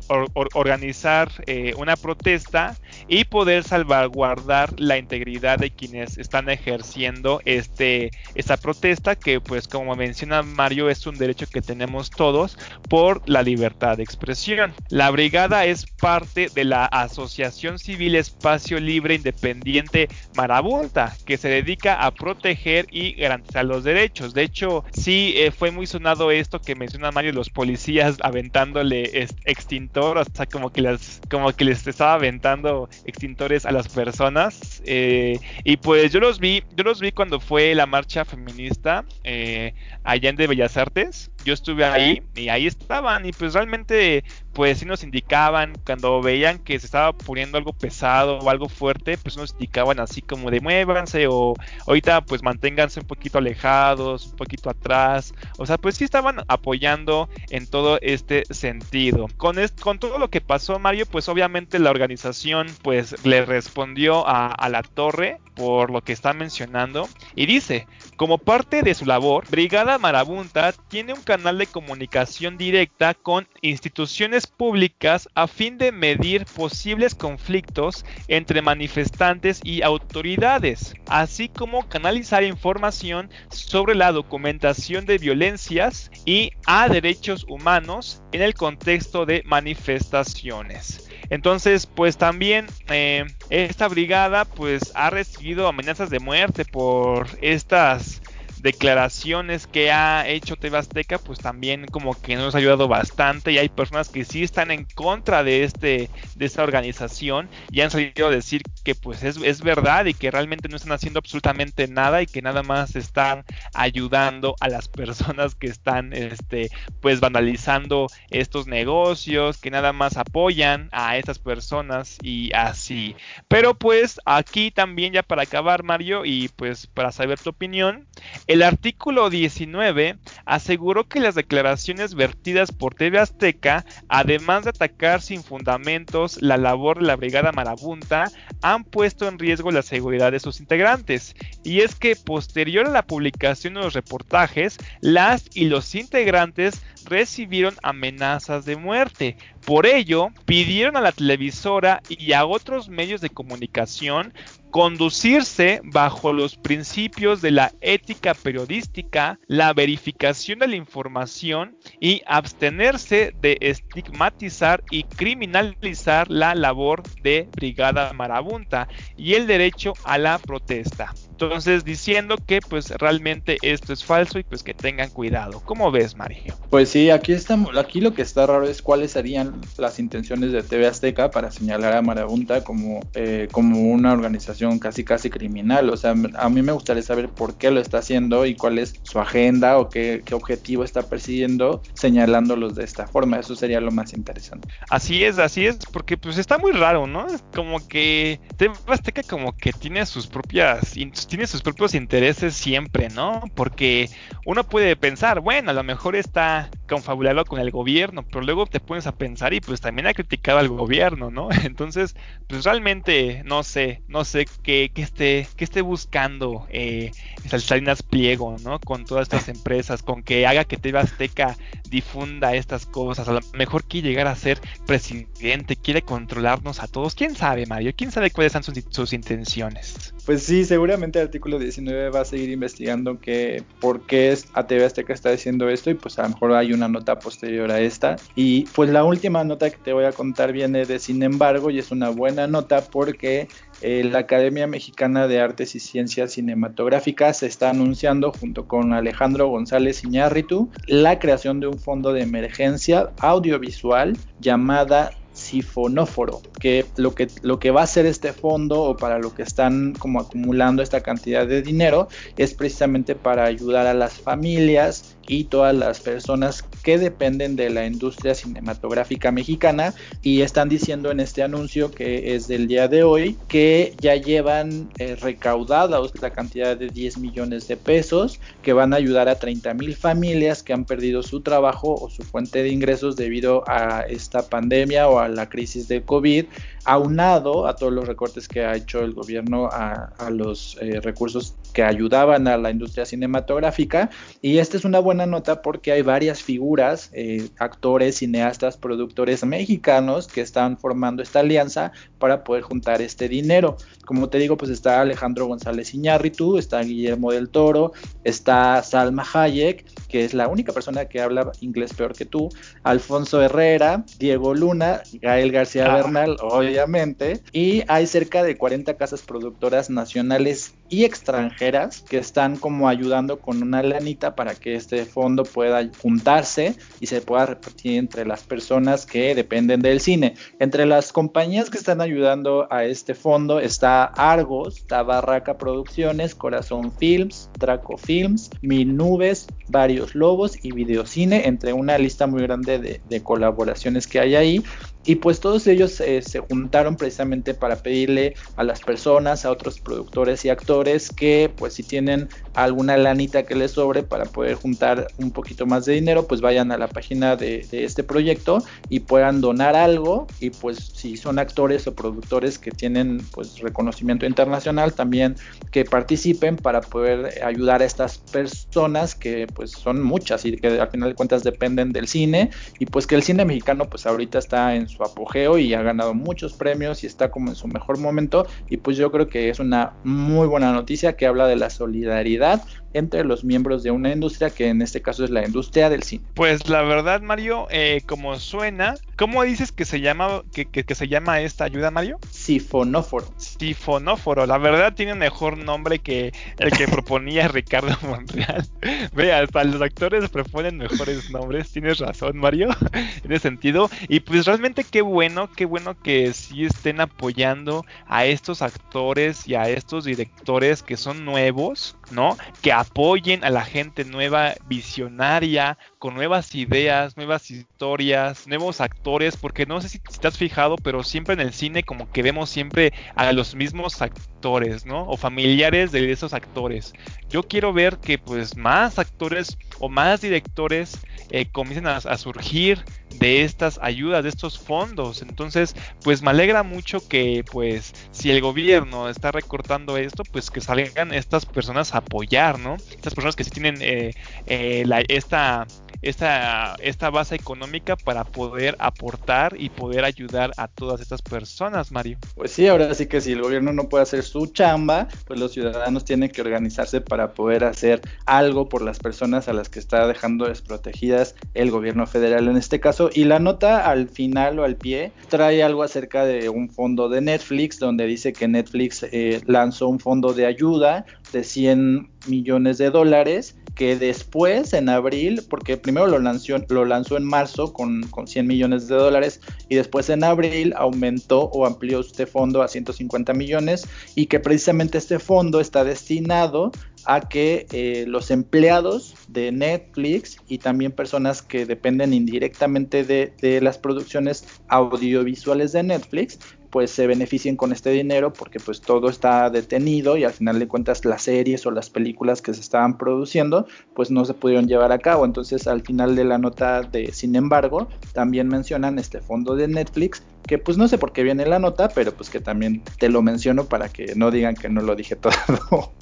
organizar 0.54 1.30
eh, 1.46 1.74
una 1.76 1.96
protesta 1.96 2.76
y 3.08 3.24
poder 3.24 3.64
salvaguardar 3.64 4.78
la 4.78 4.98
integridad 4.98 5.58
de 5.58 5.70
quienes 5.70 6.18
están 6.18 6.48
ejerciendo 6.48 7.40
este 7.44 8.10
esta 8.34 8.56
protesta 8.56 9.16
que 9.16 9.40
pues 9.40 9.68
como 9.68 9.94
menciona 9.96 10.42
Mario 10.42 10.90
es 10.90 11.06
un 11.06 11.16
derecho 11.16 11.46
que 11.46 11.62
tenemos 11.62 12.10
todos 12.10 12.58
por 12.88 13.22
la 13.28 13.42
libertad 13.42 13.96
de 13.96 14.02
expresión. 14.02 14.72
La 14.88 15.10
brigada 15.10 15.64
es 15.64 15.86
parte 15.86 16.48
de 16.54 16.64
la 16.64 16.84
Asociación 17.12 17.78
Civil 17.78 18.14
Espacio 18.14 18.80
Libre 18.80 19.14
Independiente 19.14 20.08
Marabunta, 20.34 21.14
que 21.26 21.36
se 21.36 21.48
dedica 21.48 22.02
a 22.02 22.10
proteger 22.10 22.86
y 22.90 23.12
garantizar 23.12 23.66
los 23.66 23.84
derechos. 23.84 24.32
De 24.32 24.42
hecho, 24.42 24.84
sí 24.92 25.34
eh, 25.36 25.50
fue 25.50 25.70
muy 25.70 25.86
sonado 25.86 26.30
esto 26.30 26.60
que 26.60 26.74
menciona 26.74 27.12
Mario, 27.12 27.32
los 27.32 27.50
policías 27.50 28.16
aventándole 28.22 29.28
extintor, 29.44 30.16
o 30.18 30.24
sea, 30.24 30.46
como 30.46 30.72
que, 30.72 30.80
las, 30.80 31.20
como 31.30 31.52
que 31.52 31.66
les 31.66 31.86
estaba 31.86 32.14
aventando 32.14 32.88
extintores 33.04 33.66
a 33.66 33.72
las 33.72 33.88
personas. 33.88 34.82
Eh, 34.86 35.38
y 35.64 35.76
pues 35.76 36.12
yo 36.12 36.20
los 36.20 36.40
vi, 36.40 36.62
yo 36.74 36.84
los 36.84 37.00
vi 37.00 37.12
cuando 37.12 37.40
fue 37.40 37.74
la 37.74 37.84
marcha 37.84 38.24
feminista 38.24 39.04
eh, 39.22 39.74
allá 40.02 40.30
en 40.30 40.36
de 40.36 40.46
Bellas 40.46 40.78
Artes. 40.78 41.30
Yo 41.44 41.54
estuve 41.54 41.84
ahí 41.84 42.22
y 42.34 42.48
ahí 42.48 42.66
estaban 42.66 43.26
y 43.26 43.32
pues 43.32 43.54
realmente 43.54 44.24
pues 44.52 44.78
sí 44.78 44.84
nos 44.84 45.02
indicaban 45.02 45.72
cuando 45.84 46.20
veían 46.20 46.58
que 46.58 46.78
se 46.78 46.86
estaba 46.86 47.12
poniendo 47.12 47.58
algo 47.58 47.72
pesado 47.72 48.38
o 48.38 48.50
algo 48.50 48.68
fuerte, 48.68 49.16
pues 49.18 49.36
nos 49.36 49.52
indicaban 49.52 49.98
así 49.98 50.20
como 50.22 50.50
de 50.50 50.60
muévanse 50.60 51.26
o 51.26 51.54
ahorita 51.86 52.20
pues 52.22 52.42
manténganse 52.42 53.00
un 53.00 53.06
poquito 53.06 53.38
alejados, 53.38 54.26
un 54.26 54.36
poquito 54.36 54.70
atrás, 54.70 55.34
o 55.58 55.66
sea, 55.66 55.78
pues 55.78 55.96
sí 55.96 56.04
estaban 56.04 56.44
apoyando 56.48 57.28
en 57.50 57.66
todo 57.66 57.98
este 58.02 58.44
sentido. 58.50 59.28
Con, 59.36 59.56
con 59.80 59.98
todo 59.98 60.18
lo 60.18 60.28
que 60.28 60.40
pasó 60.40 60.78
Mario, 60.78 61.06
pues 61.06 61.28
obviamente 61.28 61.78
la 61.78 61.90
organización 61.90 62.66
pues 62.82 63.24
le 63.24 63.44
respondió 63.44 64.26
a, 64.28 64.48
a 64.48 64.68
la 64.68 64.82
torre 64.82 65.38
por 65.54 65.90
lo 65.90 66.02
que 66.02 66.12
está 66.12 66.32
mencionando 66.32 67.08
y 67.34 67.46
dice, 67.46 67.86
como 68.16 68.38
parte 68.38 68.82
de 68.82 68.94
su 68.94 69.06
labor, 69.06 69.44
Brigada 69.50 69.98
Marabunta 69.98 70.72
tiene 70.88 71.12
un 71.12 71.22
canal 71.22 71.58
de 71.58 71.66
comunicación 71.66 72.56
directa 72.56 73.14
con 73.14 73.48
instituciones 73.60 74.46
públicas 74.46 75.28
a 75.34 75.46
fin 75.46 75.78
de 75.78 75.92
medir 75.92 76.44
posibles 76.46 77.14
conflictos 77.14 78.04
entre 78.28 78.62
manifestantes 78.62 79.60
y 79.64 79.82
autoridades, 79.82 80.94
así 81.06 81.48
como 81.48 81.88
canalizar 81.88 82.44
información 82.44 83.30
sobre 83.50 83.94
la 83.94 84.12
documentación 84.12 85.06
de 85.06 85.18
violencias 85.18 86.10
y 86.24 86.52
a 86.66 86.88
derechos 86.88 87.44
humanos 87.48 88.22
en 88.32 88.42
el 88.42 88.54
contexto 88.54 89.26
de 89.26 89.42
manifestaciones. 89.44 91.01
Entonces, 91.32 91.86
pues 91.86 92.18
también 92.18 92.66
eh, 92.90 93.24
esta 93.48 93.88
brigada 93.88 94.44
pues 94.44 94.92
ha 94.94 95.08
recibido 95.08 95.66
amenazas 95.66 96.10
de 96.10 96.20
muerte 96.20 96.66
por 96.66 97.26
estas 97.40 98.21
declaraciones 98.62 99.66
que 99.66 99.90
ha 99.90 100.26
hecho 100.28 100.54
TV 100.56 100.78
Azteca, 100.78 101.18
pues 101.18 101.40
también 101.40 101.86
como 101.86 102.20
que 102.20 102.36
nos 102.36 102.54
ha 102.54 102.58
ayudado 102.58 102.86
bastante 102.86 103.50
y 103.50 103.58
hay 103.58 103.68
personas 103.68 104.08
que 104.08 104.24
sí 104.24 104.44
están 104.44 104.70
en 104.70 104.84
contra 104.94 105.42
de 105.42 105.64
este 105.64 106.08
de 106.36 106.46
esta 106.46 106.62
organización 106.62 107.48
y 107.70 107.80
han 107.80 107.90
salido 107.90 108.28
a 108.28 108.30
decir 108.30 108.62
que 108.84 108.94
pues 108.94 109.24
es, 109.24 109.36
es 109.38 109.62
verdad 109.62 110.06
y 110.06 110.14
que 110.14 110.30
realmente 110.30 110.68
no 110.68 110.76
están 110.76 110.92
haciendo 110.92 111.18
absolutamente 111.18 111.88
nada 111.88 112.22
y 112.22 112.26
que 112.26 112.40
nada 112.40 112.62
más 112.62 112.94
están 112.94 113.44
ayudando 113.74 114.54
a 114.60 114.68
las 114.68 114.86
personas 114.88 115.56
que 115.56 115.66
están 115.66 116.12
este 116.12 116.70
pues 117.00 117.18
vandalizando 117.18 118.06
estos 118.30 118.68
negocios, 118.68 119.58
que 119.58 119.72
nada 119.72 119.92
más 119.92 120.16
apoyan 120.16 120.88
a 120.92 121.16
estas 121.16 121.40
personas 121.40 122.16
y 122.22 122.52
así. 122.54 123.16
Pero 123.48 123.74
pues 123.74 124.20
aquí 124.24 124.70
también 124.70 125.12
ya 125.12 125.24
para 125.24 125.42
acabar 125.42 125.82
Mario 125.82 126.24
y 126.24 126.48
pues 126.48 126.86
para 126.86 127.10
saber 127.10 127.40
tu 127.40 127.50
opinión, 127.50 128.06
el 128.52 128.62
artículo 128.62 129.30
19 129.30 130.18
aseguró 130.44 131.08
que 131.08 131.20
las 131.20 131.34
declaraciones 131.34 132.14
vertidas 132.14 132.70
por 132.70 132.94
TV 132.94 133.18
Azteca, 133.18 133.86
además 134.08 134.64
de 134.64 134.70
atacar 134.70 135.22
sin 135.22 135.42
fundamentos 135.42 136.42
la 136.42 136.58
labor 136.58 136.98
de 136.98 137.06
la 137.06 137.16
Brigada 137.16 137.52
Marabunta, 137.52 138.30
han 138.60 138.84
puesto 138.84 139.26
en 139.26 139.38
riesgo 139.38 139.70
la 139.70 139.80
seguridad 139.80 140.32
de 140.32 140.40
sus 140.40 140.60
integrantes. 140.60 141.34
Y 141.64 141.80
es 141.80 141.94
que 141.94 142.14
posterior 142.14 142.84
a 142.84 142.90
la 142.90 143.06
publicación 143.06 143.72
de 143.72 143.80
los 143.80 143.94
reportajes, 143.94 144.76
las 145.00 145.48
y 145.54 145.64
los 145.70 145.94
integrantes 145.94 146.82
recibieron 147.06 147.74
amenazas 147.82 148.66
de 148.66 148.76
muerte. 148.76 149.38
Por 149.64 149.86
ello, 149.86 150.28
pidieron 150.44 150.98
a 150.98 151.00
la 151.00 151.12
televisora 151.12 152.02
y 152.06 152.32
a 152.32 152.44
otros 152.44 152.90
medios 152.90 153.22
de 153.22 153.30
comunicación 153.30 154.34
conducirse 154.72 155.82
bajo 155.84 156.32
los 156.32 156.56
principios 156.56 157.42
de 157.42 157.50
la 157.50 157.72
ética 157.82 158.32
periodística, 158.32 159.38
la 159.46 159.74
verificación 159.74 160.60
de 160.60 160.68
la 160.68 160.76
información 160.76 161.76
y 162.00 162.22
abstenerse 162.26 163.34
de 163.40 163.58
estigmatizar 163.60 164.82
y 164.90 165.04
criminalizar 165.04 166.30
la 166.30 166.54
labor 166.54 167.02
de 167.22 167.48
Brigada 167.52 168.14
Marabunta 168.14 168.88
y 169.14 169.34
el 169.34 169.46
derecho 169.46 169.92
a 170.04 170.16
la 170.16 170.38
protesta. 170.38 171.12
Entonces 171.32 171.84
diciendo 171.84 172.36
que 172.46 172.60
pues 172.60 172.90
realmente 172.90 173.56
esto 173.62 173.92
es 173.94 174.04
falso 174.04 174.38
y 174.38 174.44
pues 174.44 174.62
que 174.62 174.74
tengan 174.74 175.08
cuidado. 175.08 175.62
¿Cómo 175.64 175.90
ves, 175.90 176.14
Mario? 176.14 176.54
Pues 176.68 176.90
sí, 176.90 177.08
aquí 177.08 177.32
estamos, 177.32 177.76
aquí 177.76 178.00
lo 178.00 178.12
que 178.12 178.20
está 178.20 178.46
raro 178.46 178.68
es 178.68 178.82
cuáles 178.82 179.12
serían 179.12 179.60
las 179.78 179.98
intenciones 179.98 180.52
de 180.52 180.62
TV 180.62 180.86
Azteca 180.86 181.30
para 181.30 181.50
señalar 181.50 181.96
a 181.96 182.02
Marabunta 182.02 182.62
como, 182.62 183.00
eh, 183.14 183.48
como 183.50 183.80
una 183.80 184.12
organización 184.12 184.78
casi 184.78 185.04
casi 185.04 185.30
criminal. 185.30 185.88
O 185.88 185.96
sea, 185.96 186.10
a 186.10 186.48
mí 186.50 186.62
me 186.62 186.72
gustaría 186.72 187.02
saber 187.02 187.30
por 187.30 187.56
qué 187.56 187.70
lo 187.70 187.80
está 187.80 187.98
haciendo 187.98 188.44
y 188.44 188.54
cuál 188.54 188.78
es 188.78 188.94
su 189.02 189.18
agenda 189.18 189.78
o 189.78 189.88
qué, 189.88 190.22
objetivo 190.32 190.84
está 190.84 191.02
persiguiendo 191.02 191.82
señalándolos 191.94 192.74
de 192.74 192.84
esta 192.84 193.06
forma. 193.06 193.38
Eso 193.38 193.56
sería 193.56 193.80
lo 193.80 193.90
más 193.90 194.12
interesante. 194.12 194.68
Así 194.90 195.24
es, 195.24 195.38
así 195.38 195.66
es, 195.66 195.78
porque 195.92 196.18
pues 196.18 196.36
está 196.36 196.58
muy 196.58 196.72
raro, 196.72 197.06
¿no? 197.06 197.26
Como 197.54 197.86
que 197.88 198.40
TV 198.56 198.74
Azteca 198.86 199.22
como 199.22 199.56
que 199.56 199.72
tiene 199.72 200.04
sus 200.06 200.26
propias, 200.26 200.96
tiene 201.26 201.46
sus 201.46 201.62
propios 201.62 201.94
intereses 201.94 202.54
siempre, 202.54 203.08
¿no? 203.08 203.42
Porque 203.54 204.08
uno 204.44 204.64
puede 204.64 204.96
pensar, 204.96 205.40
bueno, 205.40 205.70
a 205.70 205.74
lo 205.74 205.82
mejor 205.82 206.16
está 206.16 206.70
confabulado 206.88 207.44
con 207.44 207.60
el 207.60 207.70
gobierno, 207.70 208.24
pero 208.24 208.42
luego 208.42 208.66
te 208.66 208.80
pones 208.80 209.06
a 209.06 209.12
pensar 209.12 209.54
y 209.54 209.60
pues 209.60 209.80
también 209.80 210.06
ha 210.06 210.14
criticado 210.14 210.58
al 210.58 210.68
gobierno, 210.68 211.30
¿no? 211.30 211.48
Entonces, 211.64 212.14
pues 212.48 212.64
realmente 212.64 213.42
no 213.44 213.62
sé, 213.62 214.02
no 214.08 214.24
sé 214.24 214.46
que, 214.62 214.90
esté, 214.96 215.46
que 215.56 215.64
esté 215.64 215.80
buscando 215.80 216.66
eh, 216.70 217.12
Salinas 217.46 218.02
Pliego, 218.02 218.56
¿no? 218.62 218.78
Con 218.80 219.04
todas 219.04 219.22
estas 219.22 219.48
empresas, 219.56 220.02
con 220.02 220.22
que 220.22 220.46
haga 220.46 220.64
que 220.64 220.76
TV 220.76 220.98
Azteca 220.98 221.56
difunda 221.88 222.54
estas 222.54 222.86
cosas. 222.86 223.28
A 223.28 223.32
lo 223.32 223.40
mejor 223.54 223.84
quiere 223.84 224.08
llegar 224.08 224.26
a 224.26 224.34
ser 224.34 224.60
presidente, 224.86 225.76
quiere 225.76 226.02
controlarnos 226.02 226.82
a 226.82 226.88
todos. 226.88 227.14
¿Quién 227.14 227.34
sabe, 227.34 227.66
Mario? 227.66 227.92
¿Quién 227.96 228.10
sabe 228.10 228.30
cuáles 228.30 228.52
son 228.52 228.62
sus, 228.62 229.12
intenciones? 229.12 230.14
Pues 230.24 230.42
sí, 230.42 230.64
seguramente 230.64 231.11
artículo 231.20 231.58
19 231.58 232.10
va 232.10 232.20
a 232.20 232.24
seguir 232.24 232.50
investigando 232.50 233.20
que 233.20 233.62
por 233.80 234.06
qué 234.06 234.36
a 234.54 234.66
TV 234.66 234.84
Azteca 234.84 235.12
está 235.12 235.30
diciendo 235.30 235.68
esto 235.68 235.90
y 235.90 235.94
pues 235.94 236.18
a 236.18 236.22
lo 236.22 236.30
mejor 236.30 236.52
hay 236.52 236.72
una 236.72 236.88
nota 236.88 237.18
posterior 237.18 237.70
a 237.70 237.80
esta. 237.80 238.16
Y 238.34 238.64
pues 238.74 238.90
la 238.90 239.04
última 239.04 239.44
nota 239.44 239.70
que 239.70 239.78
te 239.78 239.92
voy 239.92 240.04
a 240.04 240.12
contar 240.12 240.52
viene 240.52 240.84
de 240.86 240.98
Sin 240.98 241.22
embargo 241.22 241.70
y 241.70 241.78
es 241.78 241.90
una 241.90 242.10
buena 242.10 242.46
nota 242.46 242.82
porque 242.82 243.48
eh, 243.80 244.04
la 244.04 244.20
Academia 244.20 244.66
Mexicana 244.66 245.26
de 245.26 245.40
Artes 245.40 245.74
y 245.74 245.80
Ciencias 245.80 246.32
Cinematográficas 246.32 247.42
está 247.42 247.70
anunciando 247.70 248.32
junto 248.32 248.66
con 248.66 248.92
Alejandro 248.92 249.48
González 249.48 250.04
Iñárritu 250.04 250.70
la 250.86 251.18
creación 251.18 251.60
de 251.60 251.66
un 251.66 251.78
fondo 251.78 252.12
de 252.12 252.22
emergencia 252.22 253.10
audiovisual 253.18 254.16
llamada 254.40 255.12
sifonóforo, 255.32 256.42
que 256.60 256.84
lo 256.96 257.14
que 257.14 257.28
lo 257.42 257.58
que 257.58 257.70
va 257.70 257.80
a 257.80 257.84
hacer 257.84 258.06
este 258.06 258.32
fondo 258.32 258.82
o 258.82 258.96
para 258.96 259.18
lo 259.18 259.34
que 259.34 259.42
están 259.42 259.94
como 259.94 260.20
acumulando 260.20 260.82
esta 260.82 261.00
cantidad 261.00 261.46
de 261.46 261.62
dinero 261.62 262.08
es 262.36 262.54
precisamente 262.54 263.14
para 263.14 263.44
ayudar 263.44 263.86
a 263.86 263.94
las 263.94 264.14
familias 264.14 265.16
y 265.26 265.44
todas 265.44 265.74
las 265.74 266.00
personas 266.00 266.64
que 266.82 266.98
dependen 266.98 267.56
de 267.56 267.70
la 267.70 267.86
industria 267.86 268.34
cinematográfica 268.34 269.30
mexicana 269.30 269.94
y 270.22 270.42
están 270.42 270.68
diciendo 270.68 271.10
en 271.10 271.20
este 271.20 271.42
anuncio 271.42 271.90
que 271.90 272.34
es 272.34 272.48
del 272.48 272.66
día 272.66 272.88
de 272.88 273.02
hoy 273.02 273.36
que 273.48 273.94
ya 274.00 274.16
llevan 274.16 274.90
eh, 274.98 275.16
recaudados 275.16 276.12
la 276.20 276.30
cantidad 276.30 276.76
de 276.76 276.88
10 276.88 277.18
millones 277.18 277.68
de 277.68 277.76
pesos 277.76 278.40
que 278.62 278.72
van 278.72 278.92
a 278.92 278.96
ayudar 278.96 279.28
a 279.28 279.36
30 279.36 279.74
mil 279.74 279.96
familias 279.96 280.62
que 280.62 280.72
han 280.72 280.84
perdido 280.84 281.22
su 281.22 281.40
trabajo 281.40 281.94
o 281.94 282.10
su 282.10 282.22
fuente 282.22 282.62
de 282.62 282.70
ingresos 282.70 283.16
debido 283.16 283.64
a 283.68 284.02
esta 284.08 284.48
pandemia 284.48 285.08
o 285.08 285.18
a 285.18 285.28
la 285.28 285.48
crisis 285.48 285.88
de 285.88 286.02
COVID 286.02 286.46
aunado 286.84 287.66
a 287.66 287.76
todos 287.76 287.92
los 287.92 288.06
recortes 288.06 288.48
que 288.48 288.64
ha 288.64 288.74
hecho 288.74 289.00
el 289.00 289.12
gobierno 289.12 289.68
a, 289.70 290.12
los 290.30 290.78
eh, 290.80 291.00
recursos 291.00 291.54
que 291.72 291.82
ayudaban 291.82 292.48
a 292.48 292.56
la 292.56 292.70
industria 292.70 293.06
cinematográfica. 293.06 294.10
Y 294.40 294.58
esta 294.58 294.76
es 294.76 294.84
una 294.84 294.98
buena 294.98 295.26
nota 295.26 295.62
porque 295.62 295.92
hay 295.92 296.02
varias 296.02 296.42
figuras, 296.42 297.10
eh, 297.12 297.48
actores, 297.58 298.16
cineastas, 298.16 298.76
productores 298.76 299.44
mexicanos 299.44 300.26
que 300.26 300.40
están 300.40 300.78
formando 300.78 301.22
esta 301.22 301.40
alianza 301.40 301.92
para 302.22 302.44
poder 302.44 302.62
juntar 302.62 303.02
este 303.02 303.28
dinero. 303.28 303.76
Como 304.04 304.28
te 304.28 304.38
digo, 304.38 304.56
pues 304.56 304.70
está 304.70 305.00
Alejandro 305.00 305.46
González 305.46 305.92
Iñárritu, 305.92 306.56
está 306.56 306.80
Guillermo 306.80 307.32
del 307.32 307.48
Toro, 307.48 307.94
está 308.22 308.80
Salma 308.84 309.26
Hayek, 309.34 309.84
que 310.06 310.24
es 310.24 310.32
la 310.32 310.46
única 310.46 310.72
persona 310.72 311.06
que 311.06 311.20
habla 311.20 311.50
inglés 311.60 311.92
peor 311.94 312.14
que 312.14 312.24
tú, 312.24 312.48
Alfonso 312.84 313.42
Herrera, 313.42 314.04
Diego 314.20 314.54
Luna, 314.54 315.02
Gael 315.14 315.50
García 315.50 315.92
ah. 315.92 315.96
Bernal, 315.96 316.36
hoy 316.42 316.68
diariamente 316.68 317.42
y 317.52 317.82
hay 317.88 318.06
cerca 318.06 318.44
de 318.44 318.56
40 318.56 318.96
casas 318.96 319.22
productoras 319.22 319.90
nacionales 319.90 320.74
y 320.92 321.06
extranjeras 321.06 322.02
que 322.02 322.18
están 322.18 322.56
como 322.56 322.86
ayudando 322.86 323.40
con 323.40 323.62
una 323.62 323.82
lanita 323.82 324.34
para 324.34 324.54
que 324.54 324.74
este 324.74 325.06
fondo 325.06 325.42
pueda 325.42 325.88
juntarse 326.02 326.76
y 327.00 327.06
se 327.06 327.22
pueda 327.22 327.46
repartir 327.46 327.98
entre 327.98 328.26
las 328.26 328.42
personas 328.42 329.06
que 329.06 329.34
dependen 329.34 329.80
del 329.80 330.00
cine. 330.00 330.34
Entre 330.58 330.84
las 330.84 331.10
compañías 331.10 331.70
que 331.70 331.78
están 331.78 332.02
ayudando 332.02 332.68
a 332.70 332.84
este 332.84 333.14
fondo 333.14 333.58
está 333.58 334.04
Argos, 334.04 334.76
está 334.76 335.02
Barraca 335.02 335.56
Producciones, 335.56 336.34
Corazón 336.34 336.92
Films, 336.92 337.48
Draco 337.58 337.96
Films, 337.96 338.50
Mil 338.60 338.94
Nubes, 338.94 339.46
Varios 339.68 340.14
Lobos 340.14 340.62
y 340.62 340.72
Videocine, 340.72 341.48
entre 341.48 341.72
una 341.72 341.96
lista 341.96 342.26
muy 342.26 342.42
grande 342.42 342.78
de, 342.78 343.00
de 343.08 343.22
colaboraciones 343.22 344.06
que 344.06 344.20
hay 344.20 344.34
ahí. 344.34 344.62
Y 345.04 345.16
pues 345.16 345.40
todos 345.40 345.66
ellos 345.66 346.00
eh, 346.00 346.22
se 346.22 346.40
juntaron 346.40 346.96
precisamente 346.96 347.54
para 347.54 347.76
pedirle 347.76 348.34
a 348.56 348.64
las 348.64 348.80
personas, 348.80 349.44
a 349.44 349.50
otros 349.50 349.80
productores 349.80 350.44
y 350.44 350.48
actores 350.48 351.10
que 351.10 351.52
pues 351.56 351.74
si 351.74 351.82
tienen 351.82 352.28
alguna 352.54 352.96
lanita 352.96 353.44
que 353.44 353.54
les 353.54 353.72
sobre 353.72 354.02
para 354.02 354.24
poder 354.26 354.54
juntar 354.54 355.08
un 355.18 355.30
poquito 355.30 355.66
más 355.66 355.86
de 355.86 355.94
dinero, 355.94 356.26
pues 356.26 356.40
vayan 356.40 356.70
a 356.72 356.78
la 356.78 356.88
página 356.88 357.36
de, 357.36 357.66
de 357.70 357.84
este 357.84 358.02
proyecto 358.02 358.62
y 358.88 359.00
puedan 359.00 359.40
donar 359.40 359.74
algo. 359.76 360.26
Y 360.40 360.50
pues 360.50 360.78
si 360.94 361.16
son 361.16 361.38
actores 361.38 361.86
o 361.86 361.94
productores 361.94 362.58
que 362.58 362.70
tienen 362.70 363.20
pues 363.32 363.58
reconocimiento 363.60 364.26
internacional 364.26 364.92
también 364.92 365.36
que 365.70 365.84
participen 365.84 366.56
para 366.56 366.80
poder 366.80 367.42
ayudar 367.42 367.82
a 367.82 367.84
estas 367.84 368.18
personas 368.18 369.14
que 369.14 369.46
pues 369.46 369.72
son 369.72 370.02
muchas 370.02 370.44
y 370.44 370.56
que 370.56 370.80
al 370.80 370.90
final 370.90 371.10
de 371.10 371.14
cuentas 371.14 371.42
dependen 371.42 371.92
del 371.92 372.08
cine. 372.08 372.50
Y 372.78 372.86
pues 372.86 373.06
que 373.06 373.14
el 373.14 373.22
cine 373.22 373.44
mexicano 373.44 373.88
pues 373.88 374.06
ahorita 374.06 374.38
está 374.38 374.74
en 374.74 374.88
su 374.92 375.02
apogeo 375.02 375.58
y 375.58 375.74
ha 375.74 375.82
ganado 375.82 376.14
muchos 376.14 376.52
premios 376.52 377.02
y 377.02 377.06
está 377.06 377.30
como 377.30 377.50
en 377.50 377.56
su 377.56 377.68
mejor 377.68 377.98
momento 377.98 378.46
y 378.68 378.76
pues 378.76 378.96
yo 378.96 379.10
creo 379.10 379.28
que 379.28 379.48
es 379.48 379.58
una 379.58 379.94
muy 380.04 380.46
buena 380.46 380.72
noticia 380.72 381.16
que 381.16 381.26
habla 381.26 381.46
de 381.46 381.56
la 381.56 381.70
solidaridad 381.70 382.62
entre 382.94 383.24
los 383.24 383.44
miembros 383.44 383.82
de 383.82 383.90
una 383.90 384.12
industria 384.12 384.50
que 384.50 384.68
en 384.68 384.82
este 384.82 385.00
caso 385.00 385.24
es 385.24 385.30
la 385.30 385.44
industria 385.44 385.88
del 385.88 386.02
cine. 386.02 386.24
Pues 386.34 386.68
la 386.68 386.82
verdad 386.82 387.22
Mario, 387.22 387.66
eh, 387.70 388.02
como 388.06 388.38
suena, 388.38 388.94
¿cómo 389.16 389.42
dices 389.42 389.72
que 389.72 389.84
se 389.84 390.00
llama 390.00 390.42
que, 390.52 390.66
que, 390.66 390.84
que 390.84 390.94
se 390.94 391.08
llama 391.08 391.40
esta 391.40 391.64
ayuda 391.64 391.90
Mario? 391.90 392.18
Sifonóforo. 392.30 393.26
Sifonóforo, 393.36 394.46
la 394.46 394.58
verdad 394.58 394.94
tiene 394.94 395.14
un 395.14 395.18
mejor 395.18 395.56
nombre 395.56 395.98
que 395.98 396.32
el 396.58 396.70
que 396.70 396.86
proponía 396.86 397.48
Ricardo 397.52 397.96
Monreal. 398.02 398.66
Vea, 399.14 399.40
hasta 399.40 399.64
los 399.64 399.80
actores 399.80 400.28
proponen 400.28 400.78
mejores 400.78 401.30
nombres, 401.30 401.70
tienes 401.70 401.98
razón 401.98 402.36
Mario, 402.36 402.68
en 403.24 403.32
ese 403.32 403.42
sentido. 403.42 403.90
Y 404.08 404.20
pues 404.20 404.46
realmente 404.46 404.81
qué 404.84 405.02
bueno, 405.02 405.50
qué 405.50 405.64
bueno 405.64 405.96
que 406.00 406.32
sí 406.32 406.64
estén 406.64 407.00
apoyando 407.00 407.84
a 408.06 408.24
estos 408.24 408.62
actores 408.62 409.46
y 409.48 409.54
a 409.54 409.68
estos 409.68 410.04
directores 410.04 410.82
que 410.82 410.96
son 410.96 411.24
nuevos, 411.24 411.96
¿no? 412.10 412.36
Que 412.60 412.72
apoyen 412.72 413.44
a 413.44 413.50
la 413.50 413.64
gente 413.64 414.04
nueva, 414.04 414.54
visionaria, 414.66 415.78
con 415.98 416.14
nuevas 416.14 416.54
ideas, 416.54 417.16
nuevas 417.16 417.50
historias, 417.50 418.46
nuevos 418.46 418.80
actores, 418.80 419.36
porque 419.36 419.66
no 419.66 419.80
sé 419.80 419.88
si, 419.88 419.98
te 419.98 420.28
has 420.28 420.38
fijado, 420.38 420.76
pero 420.76 421.02
siempre 421.02 421.34
en 421.34 421.40
el 421.40 421.52
cine 421.52 421.82
como 421.82 422.10
que 422.10 422.22
vemos 422.22 422.50
siempre 422.50 422.92
a 423.14 423.32
los 423.32 423.54
mismos 423.54 424.02
actores, 424.02 424.86
¿no? 424.86 425.06
O 425.06 425.16
familiares 425.16 425.92
de 425.92 426.10
esos 426.10 426.32
actores. 426.32 426.92
Yo 427.28 427.42
quiero 427.42 427.72
ver 427.72 427.98
que 427.98 428.18
pues 428.18 428.56
más 428.56 428.98
actores 428.98 429.56
o 429.78 429.88
más 429.88 430.20
directores 430.20 430.98
eh, 431.30 431.46
comiencen 431.50 431.86
a, 431.86 432.00
surgir 432.18 432.84
de 433.18 433.42
estas 433.42 433.78
ayudas, 433.82 434.22
de 434.22 434.28
estos 434.28 434.58
fondos. 434.58 435.22
Entonces, 435.22 435.74
pues 436.02 436.22
me 436.22 436.30
alegra 436.30 436.62
mucho 436.62 437.06
que 437.06 437.44
pues 437.50 437.92
si 438.10 438.30
el 438.30 438.40
gobierno 438.40 439.08
está 439.08 439.32
recortando 439.32 439.96
esto, 439.96 440.22
pues 440.30 440.50
que 440.50 440.60
salgan 440.60 441.12
estas 441.12 441.46
personas 441.46 441.94
a 441.94 441.98
apoyar, 441.98 442.58
¿no? 442.58 442.76
Estas 442.94 443.14
personas 443.14 443.36
que 443.36 443.44
sí 443.44 443.50
tienen 443.50 443.76
eh, 443.80 444.14
eh, 444.46 444.84
la, 444.86 445.02
esta 445.08 445.66
esta, 446.02 446.74
esta 446.80 447.10
base 447.10 447.34
económica 447.34 447.96
para 447.96 448.24
poder 448.24 448.76
aportar 448.78 449.54
y 449.58 449.70
poder 449.70 450.04
ayudar 450.04 450.52
a 450.56 450.68
todas 450.68 451.00
estas 451.00 451.22
personas, 451.22 451.92
Mario. 451.92 452.18
Pues 452.34 452.50
sí, 452.50 452.66
ahora 452.66 452.92
sí 452.94 453.06
que 453.06 453.20
si 453.20 453.32
el 453.32 453.42
gobierno 453.42 453.72
no 453.72 453.88
puede 453.88 454.02
hacer 454.02 454.22
su 454.22 454.46
chamba, 454.46 455.08
pues 455.26 455.38
los 455.38 455.52
ciudadanos 455.52 456.04
tienen 456.04 456.30
que 456.30 456.42
organizarse 456.42 457.00
para 457.00 457.32
poder 457.32 457.64
hacer 457.64 458.02
algo 458.26 458.68
por 458.68 458.82
las 458.82 458.98
personas 458.98 459.48
a 459.48 459.52
las 459.52 459.68
que 459.68 459.78
está 459.78 460.06
dejando 460.06 460.46
desprotegidas 460.46 461.34
el 461.54 461.70
gobierno 461.70 462.06
federal 462.06 462.48
en 462.48 462.56
este 462.56 462.80
caso. 462.80 463.10
Y 463.12 463.24
la 463.24 463.38
nota 463.38 463.88
al 463.88 464.08
final 464.08 464.58
o 464.58 464.64
al 464.64 464.76
pie 464.76 465.12
trae 465.28 465.62
algo 465.62 465.82
acerca 465.82 466.24
de 466.24 466.48
un 466.48 466.68
fondo 466.68 467.08
de 467.08 467.20
Netflix 467.20 467.78
donde 467.78 468.06
dice 468.06 468.32
que 468.32 468.48
Netflix 468.48 469.04
eh, 469.04 469.40
lanzó 469.46 469.88
un 469.88 470.00
fondo 470.00 470.32
de 470.32 470.46
ayuda 470.46 471.04
de 471.32 471.44
100 471.44 472.08
millones 472.28 472.78
de 472.78 472.90
dólares 472.90 473.56
que 473.74 473.96
después 473.96 474.74
en 474.74 474.88
abril, 474.88 475.42
porque 475.48 475.76
primero 475.76 476.06
lo 476.06 476.18
lanzó, 476.18 476.58
lo 476.68 476.84
lanzó 476.84 477.16
en 477.16 477.24
marzo 477.24 477.72
con, 477.72 478.02
con 478.10 478.26
100 478.26 478.46
millones 478.46 478.88
de 478.88 478.96
dólares 478.96 479.40
y 479.68 479.76
después 479.76 480.10
en 480.10 480.24
abril 480.24 480.74
aumentó 480.76 481.44
o 481.44 481.66
amplió 481.66 482.00
este 482.00 482.26
fondo 482.26 482.62
a 482.62 482.68
150 482.68 483.32
millones 483.32 483.88
y 484.14 484.26
que 484.26 484.40
precisamente 484.40 484.98
este 484.98 485.18
fondo 485.18 485.60
está 485.60 485.84
destinado 485.84 486.70
a 487.04 487.20
que 487.28 487.66
eh, 487.72 488.04
los 488.06 488.30
empleados 488.30 489.14
de 489.28 489.50
Netflix 489.50 490.36
y 490.48 490.58
también 490.58 490.92
personas 490.92 491.42
que 491.42 491.66
dependen 491.66 492.12
indirectamente 492.12 493.04
de, 493.04 493.32
de 493.40 493.60
las 493.60 493.78
producciones 493.78 494.44
audiovisuales 494.68 495.72
de 495.72 495.82
Netflix 495.82 496.38
pues 496.72 496.90
se 496.90 497.06
beneficien 497.06 497.54
con 497.54 497.70
este 497.70 497.90
dinero 497.90 498.32
porque 498.32 498.58
pues 498.58 498.80
todo 498.80 499.10
está 499.10 499.50
detenido 499.50 500.16
y 500.16 500.24
al 500.24 500.32
final 500.32 500.58
de 500.58 500.66
cuentas 500.66 501.04
las 501.04 501.22
series 501.22 501.66
o 501.66 501.70
las 501.70 501.90
películas 501.90 502.40
que 502.40 502.54
se 502.54 502.62
estaban 502.62 502.96
produciendo 502.96 503.66
pues 503.94 504.10
no 504.10 504.24
se 504.24 504.32
pudieron 504.32 504.66
llevar 504.66 504.90
a 504.90 504.98
cabo. 504.98 505.26
Entonces 505.26 505.66
al 505.66 505.82
final 505.82 506.16
de 506.16 506.24
la 506.24 506.38
nota 506.38 506.80
de 506.80 507.12
sin 507.12 507.36
embargo 507.36 507.88
también 508.14 508.48
mencionan 508.48 508.98
este 508.98 509.20
fondo 509.20 509.54
de 509.54 509.68
Netflix 509.68 510.22
que 510.46 510.58
pues 510.58 510.76
no 510.76 510.88
sé 510.88 510.98
por 510.98 511.12
qué 511.12 511.22
viene 511.22 511.46
la 511.46 511.58
nota, 511.58 511.88
pero 511.88 512.12
pues 512.12 512.30
que 512.30 512.40
también 512.40 512.82
te 512.98 513.08
lo 513.08 513.22
menciono 513.22 513.66
para 513.66 513.88
que 513.88 514.14
no 514.16 514.30
digan 514.30 514.54
que 514.54 514.68
no 514.68 514.80
lo 514.82 514.96
dije 514.96 515.16
todo. 515.16 515.32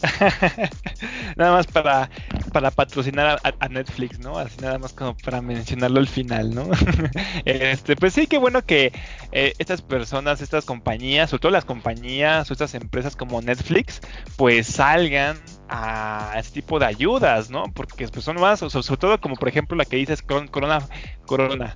nada 1.37 1.53
más 1.53 1.67
para, 1.67 2.11
para 2.53 2.71
patrocinar 2.71 3.39
a, 3.43 3.69
Netflix, 3.69 4.19
¿no? 4.19 4.39
Así 4.39 4.57
nada 4.61 4.79
más 4.79 4.93
como 4.93 5.17
para 5.17 5.41
mencionarlo 5.41 6.01
al 6.01 6.09
final, 6.09 6.55
¿no? 6.55 6.69
este, 7.45 7.97
pues 7.97 8.15
sí, 8.15 8.27
qué 8.27 8.39
bueno 8.39 8.65
que 8.65 8.93
eh, 9.33 9.53
estas 9.59 9.83
personas, 9.83 10.41
estas 10.41 10.65
compañías, 10.65 11.31
sobre 11.31 11.43
todo 11.43 11.53
las 11.53 11.65
compañías 11.65 12.51
o 12.51 12.53
estas 12.53 12.75
empresas 12.75 13.17
como 13.17 13.41
Netflix, 13.41 14.01
pues 14.37 14.67
salgan 14.67 15.37
a 15.73 16.33
este 16.37 16.61
tipo 16.61 16.81
de 16.81 16.87
ayudas, 16.87 17.49
¿no? 17.49 17.65
Porque 17.73 18.09
pues, 18.09 18.25
son 18.25 18.41
más, 18.41 18.59
sobre 18.59 18.97
todo 18.97 19.21
como 19.21 19.37
por 19.37 19.49
ejemplo 19.49 19.77
la 19.77 19.85
que 19.85 19.97
dices 19.97 20.21
Corona, 20.23 20.89
Corona, 21.27 21.75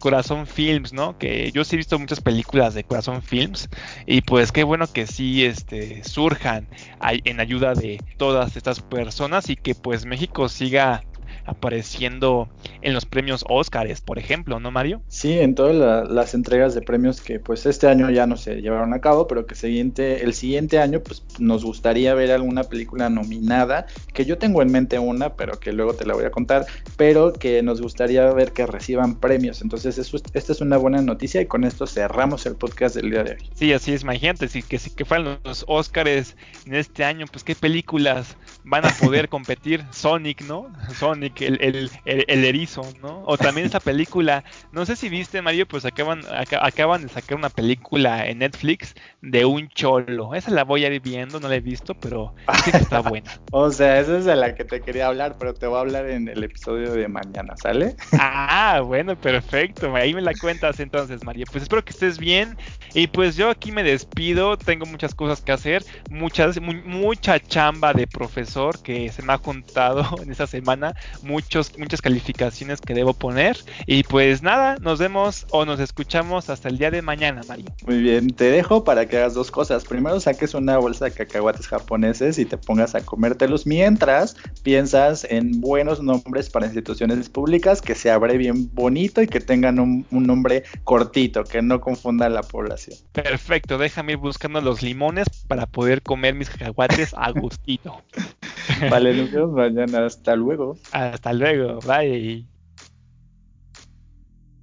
Corazón 0.00 0.46
Films, 0.48 0.92
¿no? 0.92 1.16
Que 1.16 1.52
yo 1.52 1.64
sí 1.64 1.76
he 1.76 1.78
visto 1.78 1.96
muchas 1.98 2.20
películas 2.20 2.74
de 2.74 2.82
Corazón 2.82 3.22
Films 3.22 3.68
y 4.04 4.22
pues 4.22 4.50
qué 4.50 4.64
bueno 4.64 4.88
que 4.88 5.06
sí 5.06 5.44
este, 5.44 6.02
surjan 6.02 6.68
en 7.00 7.38
ayuda 7.38 7.74
de 7.74 7.98
todas 8.16 8.56
estas 8.56 8.80
personas 8.80 9.48
y 9.48 9.54
que 9.54 9.76
pues 9.76 10.06
México 10.06 10.48
siga 10.48 11.04
apareciendo 11.46 12.48
en 12.82 12.94
los 12.94 13.06
premios 13.06 13.44
Óscares, 13.48 14.00
por 14.00 14.18
ejemplo, 14.18 14.60
¿no, 14.60 14.70
Mario? 14.70 15.02
Sí, 15.08 15.38
en 15.38 15.54
todas 15.54 15.74
la, 15.74 16.04
las 16.04 16.34
entregas 16.34 16.74
de 16.74 16.82
premios 16.82 17.20
que 17.20 17.40
pues 17.40 17.66
este 17.66 17.88
año 17.88 18.10
ya 18.10 18.26
no 18.26 18.36
se 18.36 18.60
llevaron 18.60 18.92
a 18.94 19.00
cabo, 19.00 19.26
pero 19.26 19.46
que 19.46 19.54
siguiente, 19.54 20.24
el 20.24 20.34
siguiente 20.34 20.78
año 20.78 21.00
pues 21.00 21.24
nos 21.38 21.64
gustaría 21.64 22.14
ver 22.14 22.32
alguna 22.32 22.64
película 22.64 23.08
nominada, 23.08 23.86
que 24.12 24.24
yo 24.24 24.38
tengo 24.38 24.62
en 24.62 24.72
mente 24.72 24.98
una, 24.98 25.34
pero 25.34 25.58
que 25.58 25.72
luego 25.72 25.94
te 25.94 26.06
la 26.06 26.14
voy 26.14 26.24
a 26.24 26.30
contar, 26.30 26.66
pero 26.96 27.32
que 27.32 27.62
nos 27.62 27.80
gustaría 27.80 28.30
ver 28.32 28.52
que 28.52 28.66
reciban 28.66 29.16
premios. 29.16 29.62
Entonces, 29.62 29.98
eso, 29.98 30.18
esta 30.32 30.52
es 30.52 30.60
una 30.60 30.76
buena 30.76 31.02
noticia 31.02 31.40
y 31.40 31.46
con 31.46 31.64
esto 31.64 31.86
cerramos 31.86 32.46
el 32.46 32.56
podcast 32.56 32.96
del 32.96 33.10
día 33.10 33.24
de 33.24 33.32
hoy. 33.32 33.50
Sí, 33.54 33.72
así 33.72 33.92
es, 33.92 34.02
imagínate, 34.02 34.48
si 34.48 34.62
que, 34.62 34.78
si 34.78 34.90
que 34.90 35.04
fueran 35.04 35.38
los 35.44 35.64
Óscares 35.68 36.36
en 36.66 36.74
este 36.74 37.04
año, 37.04 37.26
pues 37.30 37.44
qué 37.44 37.54
películas 37.54 38.36
van 38.66 38.84
a 38.84 38.90
poder 38.90 39.28
competir. 39.28 39.84
Sonic, 39.92 40.42
¿no? 40.42 40.70
Sonic, 40.92 41.40
el, 41.40 41.58
el, 41.60 41.90
el, 42.04 42.24
el, 42.26 42.44
erizo, 42.44 42.82
¿no? 43.00 43.22
O 43.24 43.38
también 43.38 43.66
esa 43.66 43.80
película, 43.80 44.44
no 44.72 44.84
sé 44.84 44.96
si 44.96 45.08
viste, 45.08 45.40
Mario, 45.40 45.66
pues 45.66 45.84
acaban, 45.84 46.22
acaban 46.60 47.02
de 47.02 47.08
sacar 47.08 47.38
una 47.38 47.48
película 47.48 48.26
en 48.26 48.38
Netflix 48.38 48.94
de 49.22 49.44
un 49.44 49.68
cholo. 49.68 50.34
Esa 50.34 50.50
la 50.50 50.64
voy 50.64 50.84
a 50.84 50.92
ir 50.92 51.00
viendo, 51.00 51.38
no 51.38 51.48
la 51.48 51.54
he 51.54 51.60
visto, 51.60 51.94
pero 51.94 52.34
sí 52.64 52.72
que 52.72 52.78
está 52.78 53.00
buena. 53.00 53.30
o 53.52 53.70
sea, 53.70 54.00
esa 54.00 54.18
es 54.18 54.24
de 54.24 54.34
la 54.34 54.54
que 54.54 54.64
te 54.64 54.80
quería 54.80 55.06
hablar, 55.06 55.36
pero 55.38 55.54
te 55.54 55.66
voy 55.66 55.78
a 55.78 55.80
hablar 55.80 56.10
en 56.10 56.28
el 56.28 56.42
episodio 56.42 56.92
de 56.92 57.06
mañana, 57.06 57.56
¿sale? 57.56 57.94
ah, 58.18 58.82
bueno, 58.84 59.16
perfecto. 59.16 59.94
Ahí 59.94 60.12
me 60.12 60.22
la 60.22 60.32
cuentas 60.34 60.80
entonces, 60.80 61.24
Mario. 61.24 61.46
Pues 61.50 61.62
espero 61.62 61.84
que 61.84 61.92
estés 61.92 62.18
bien. 62.18 62.56
Y 62.94 63.06
pues 63.06 63.36
yo 63.36 63.48
aquí 63.48 63.70
me 63.70 63.84
despido, 63.84 64.58
tengo 64.58 64.86
muchas 64.86 65.14
cosas 65.14 65.40
que 65.40 65.52
hacer, 65.52 65.84
muchas, 66.10 66.60
mu 66.60 66.72
mucha 66.72 67.38
chamba 67.38 67.92
de 67.92 68.06
profesor 68.06 68.55
profesor 68.56 68.82
que 68.82 69.12
se 69.12 69.22
me 69.22 69.32
ha 69.32 69.38
juntado 69.38 70.04
en 70.22 70.30
esta 70.30 70.46
semana 70.46 70.94
muchos, 71.22 71.78
muchas 71.78 72.00
calificaciones 72.00 72.80
que 72.80 72.94
debo 72.94 73.12
poner. 73.12 73.58
Y 73.86 74.02
pues 74.04 74.42
nada, 74.42 74.76
nos 74.80 74.98
vemos 74.98 75.46
o 75.50 75.64
nos 75.64 75.80
escuchamos 75.80 76.48
hasta 76.48 76.68
el 76.68 76.78
día 76.78 76.90
de 76.90 77.02
mañana, 77.02 77.42
Mario. 77.46 77.66
Muy 77.86 78.00
bien, 78.00 78.30
te 78.30 78.50
dejo 78.50 78.84
para 78.84 79.06
que 79.06 79.18
hagas 79.18 79.34
dos 79.34 79.50
cosas. 79.50 79.84
Primero 79.84 80.18
saques 80.20 80.54
una 80.54 80.78
bolsa 80.78 81.06
de 81.06 81.12
cacahuates 81.12 81.68
japoneses 81.68 82.38
y 82.38 82.44
te 82.46 82.56
pongas 82.56 82.94
a 82.94 83.04
comértelos 83.04 83.66
mientras 83.66 84.36
piensas 84.62 85.26
en 85.28 85.60
buenos 85.60 86.02
nombres 86.02 86.48
para 86.48 86.66
instituciones 86.66 87.28
públicas 87.28 87.82
que 87.82 87.94
se 87.94 88.16
bien 88.38 88.70
bonito 88.74 89.22
y 89.22 89.26
que 89.26 89.40
tengan 89.40 89.78
un, 89.78 90.06
un 90.10 90.26
nombre 90.26 90.64
cortito, 90.84 91.44
que 91.44 91.62
no 91.62 91.80
confunda 91.80 92.26
a 92.26 92.28
la 92.28 92.42
población. 92.42 92.98
Perfecto, 93.12 93.78
déjame 93.78 94.12
ir 94.12 94.18
buscando 94.18 94.60
los 94.60 94.82
limones 94.82 95.26
para 95.46 95.66
poder 95.66 96.02
comer 96.02 96.34
mis 96.34 96.50
cacahuates 96.50 97.14
a 97.16 97.30
gustito. 97.30 98.02
vale, 98.86 99.14
nos 99.14 99.30
vemos 99.30 99.52
mañana. 99.52 100.06
Hasta 100.06 100.36
luego. 100.36 100.80
Hasta 100.90 101.32
luego. 101.32 101.80
Bye. 101.82 102.55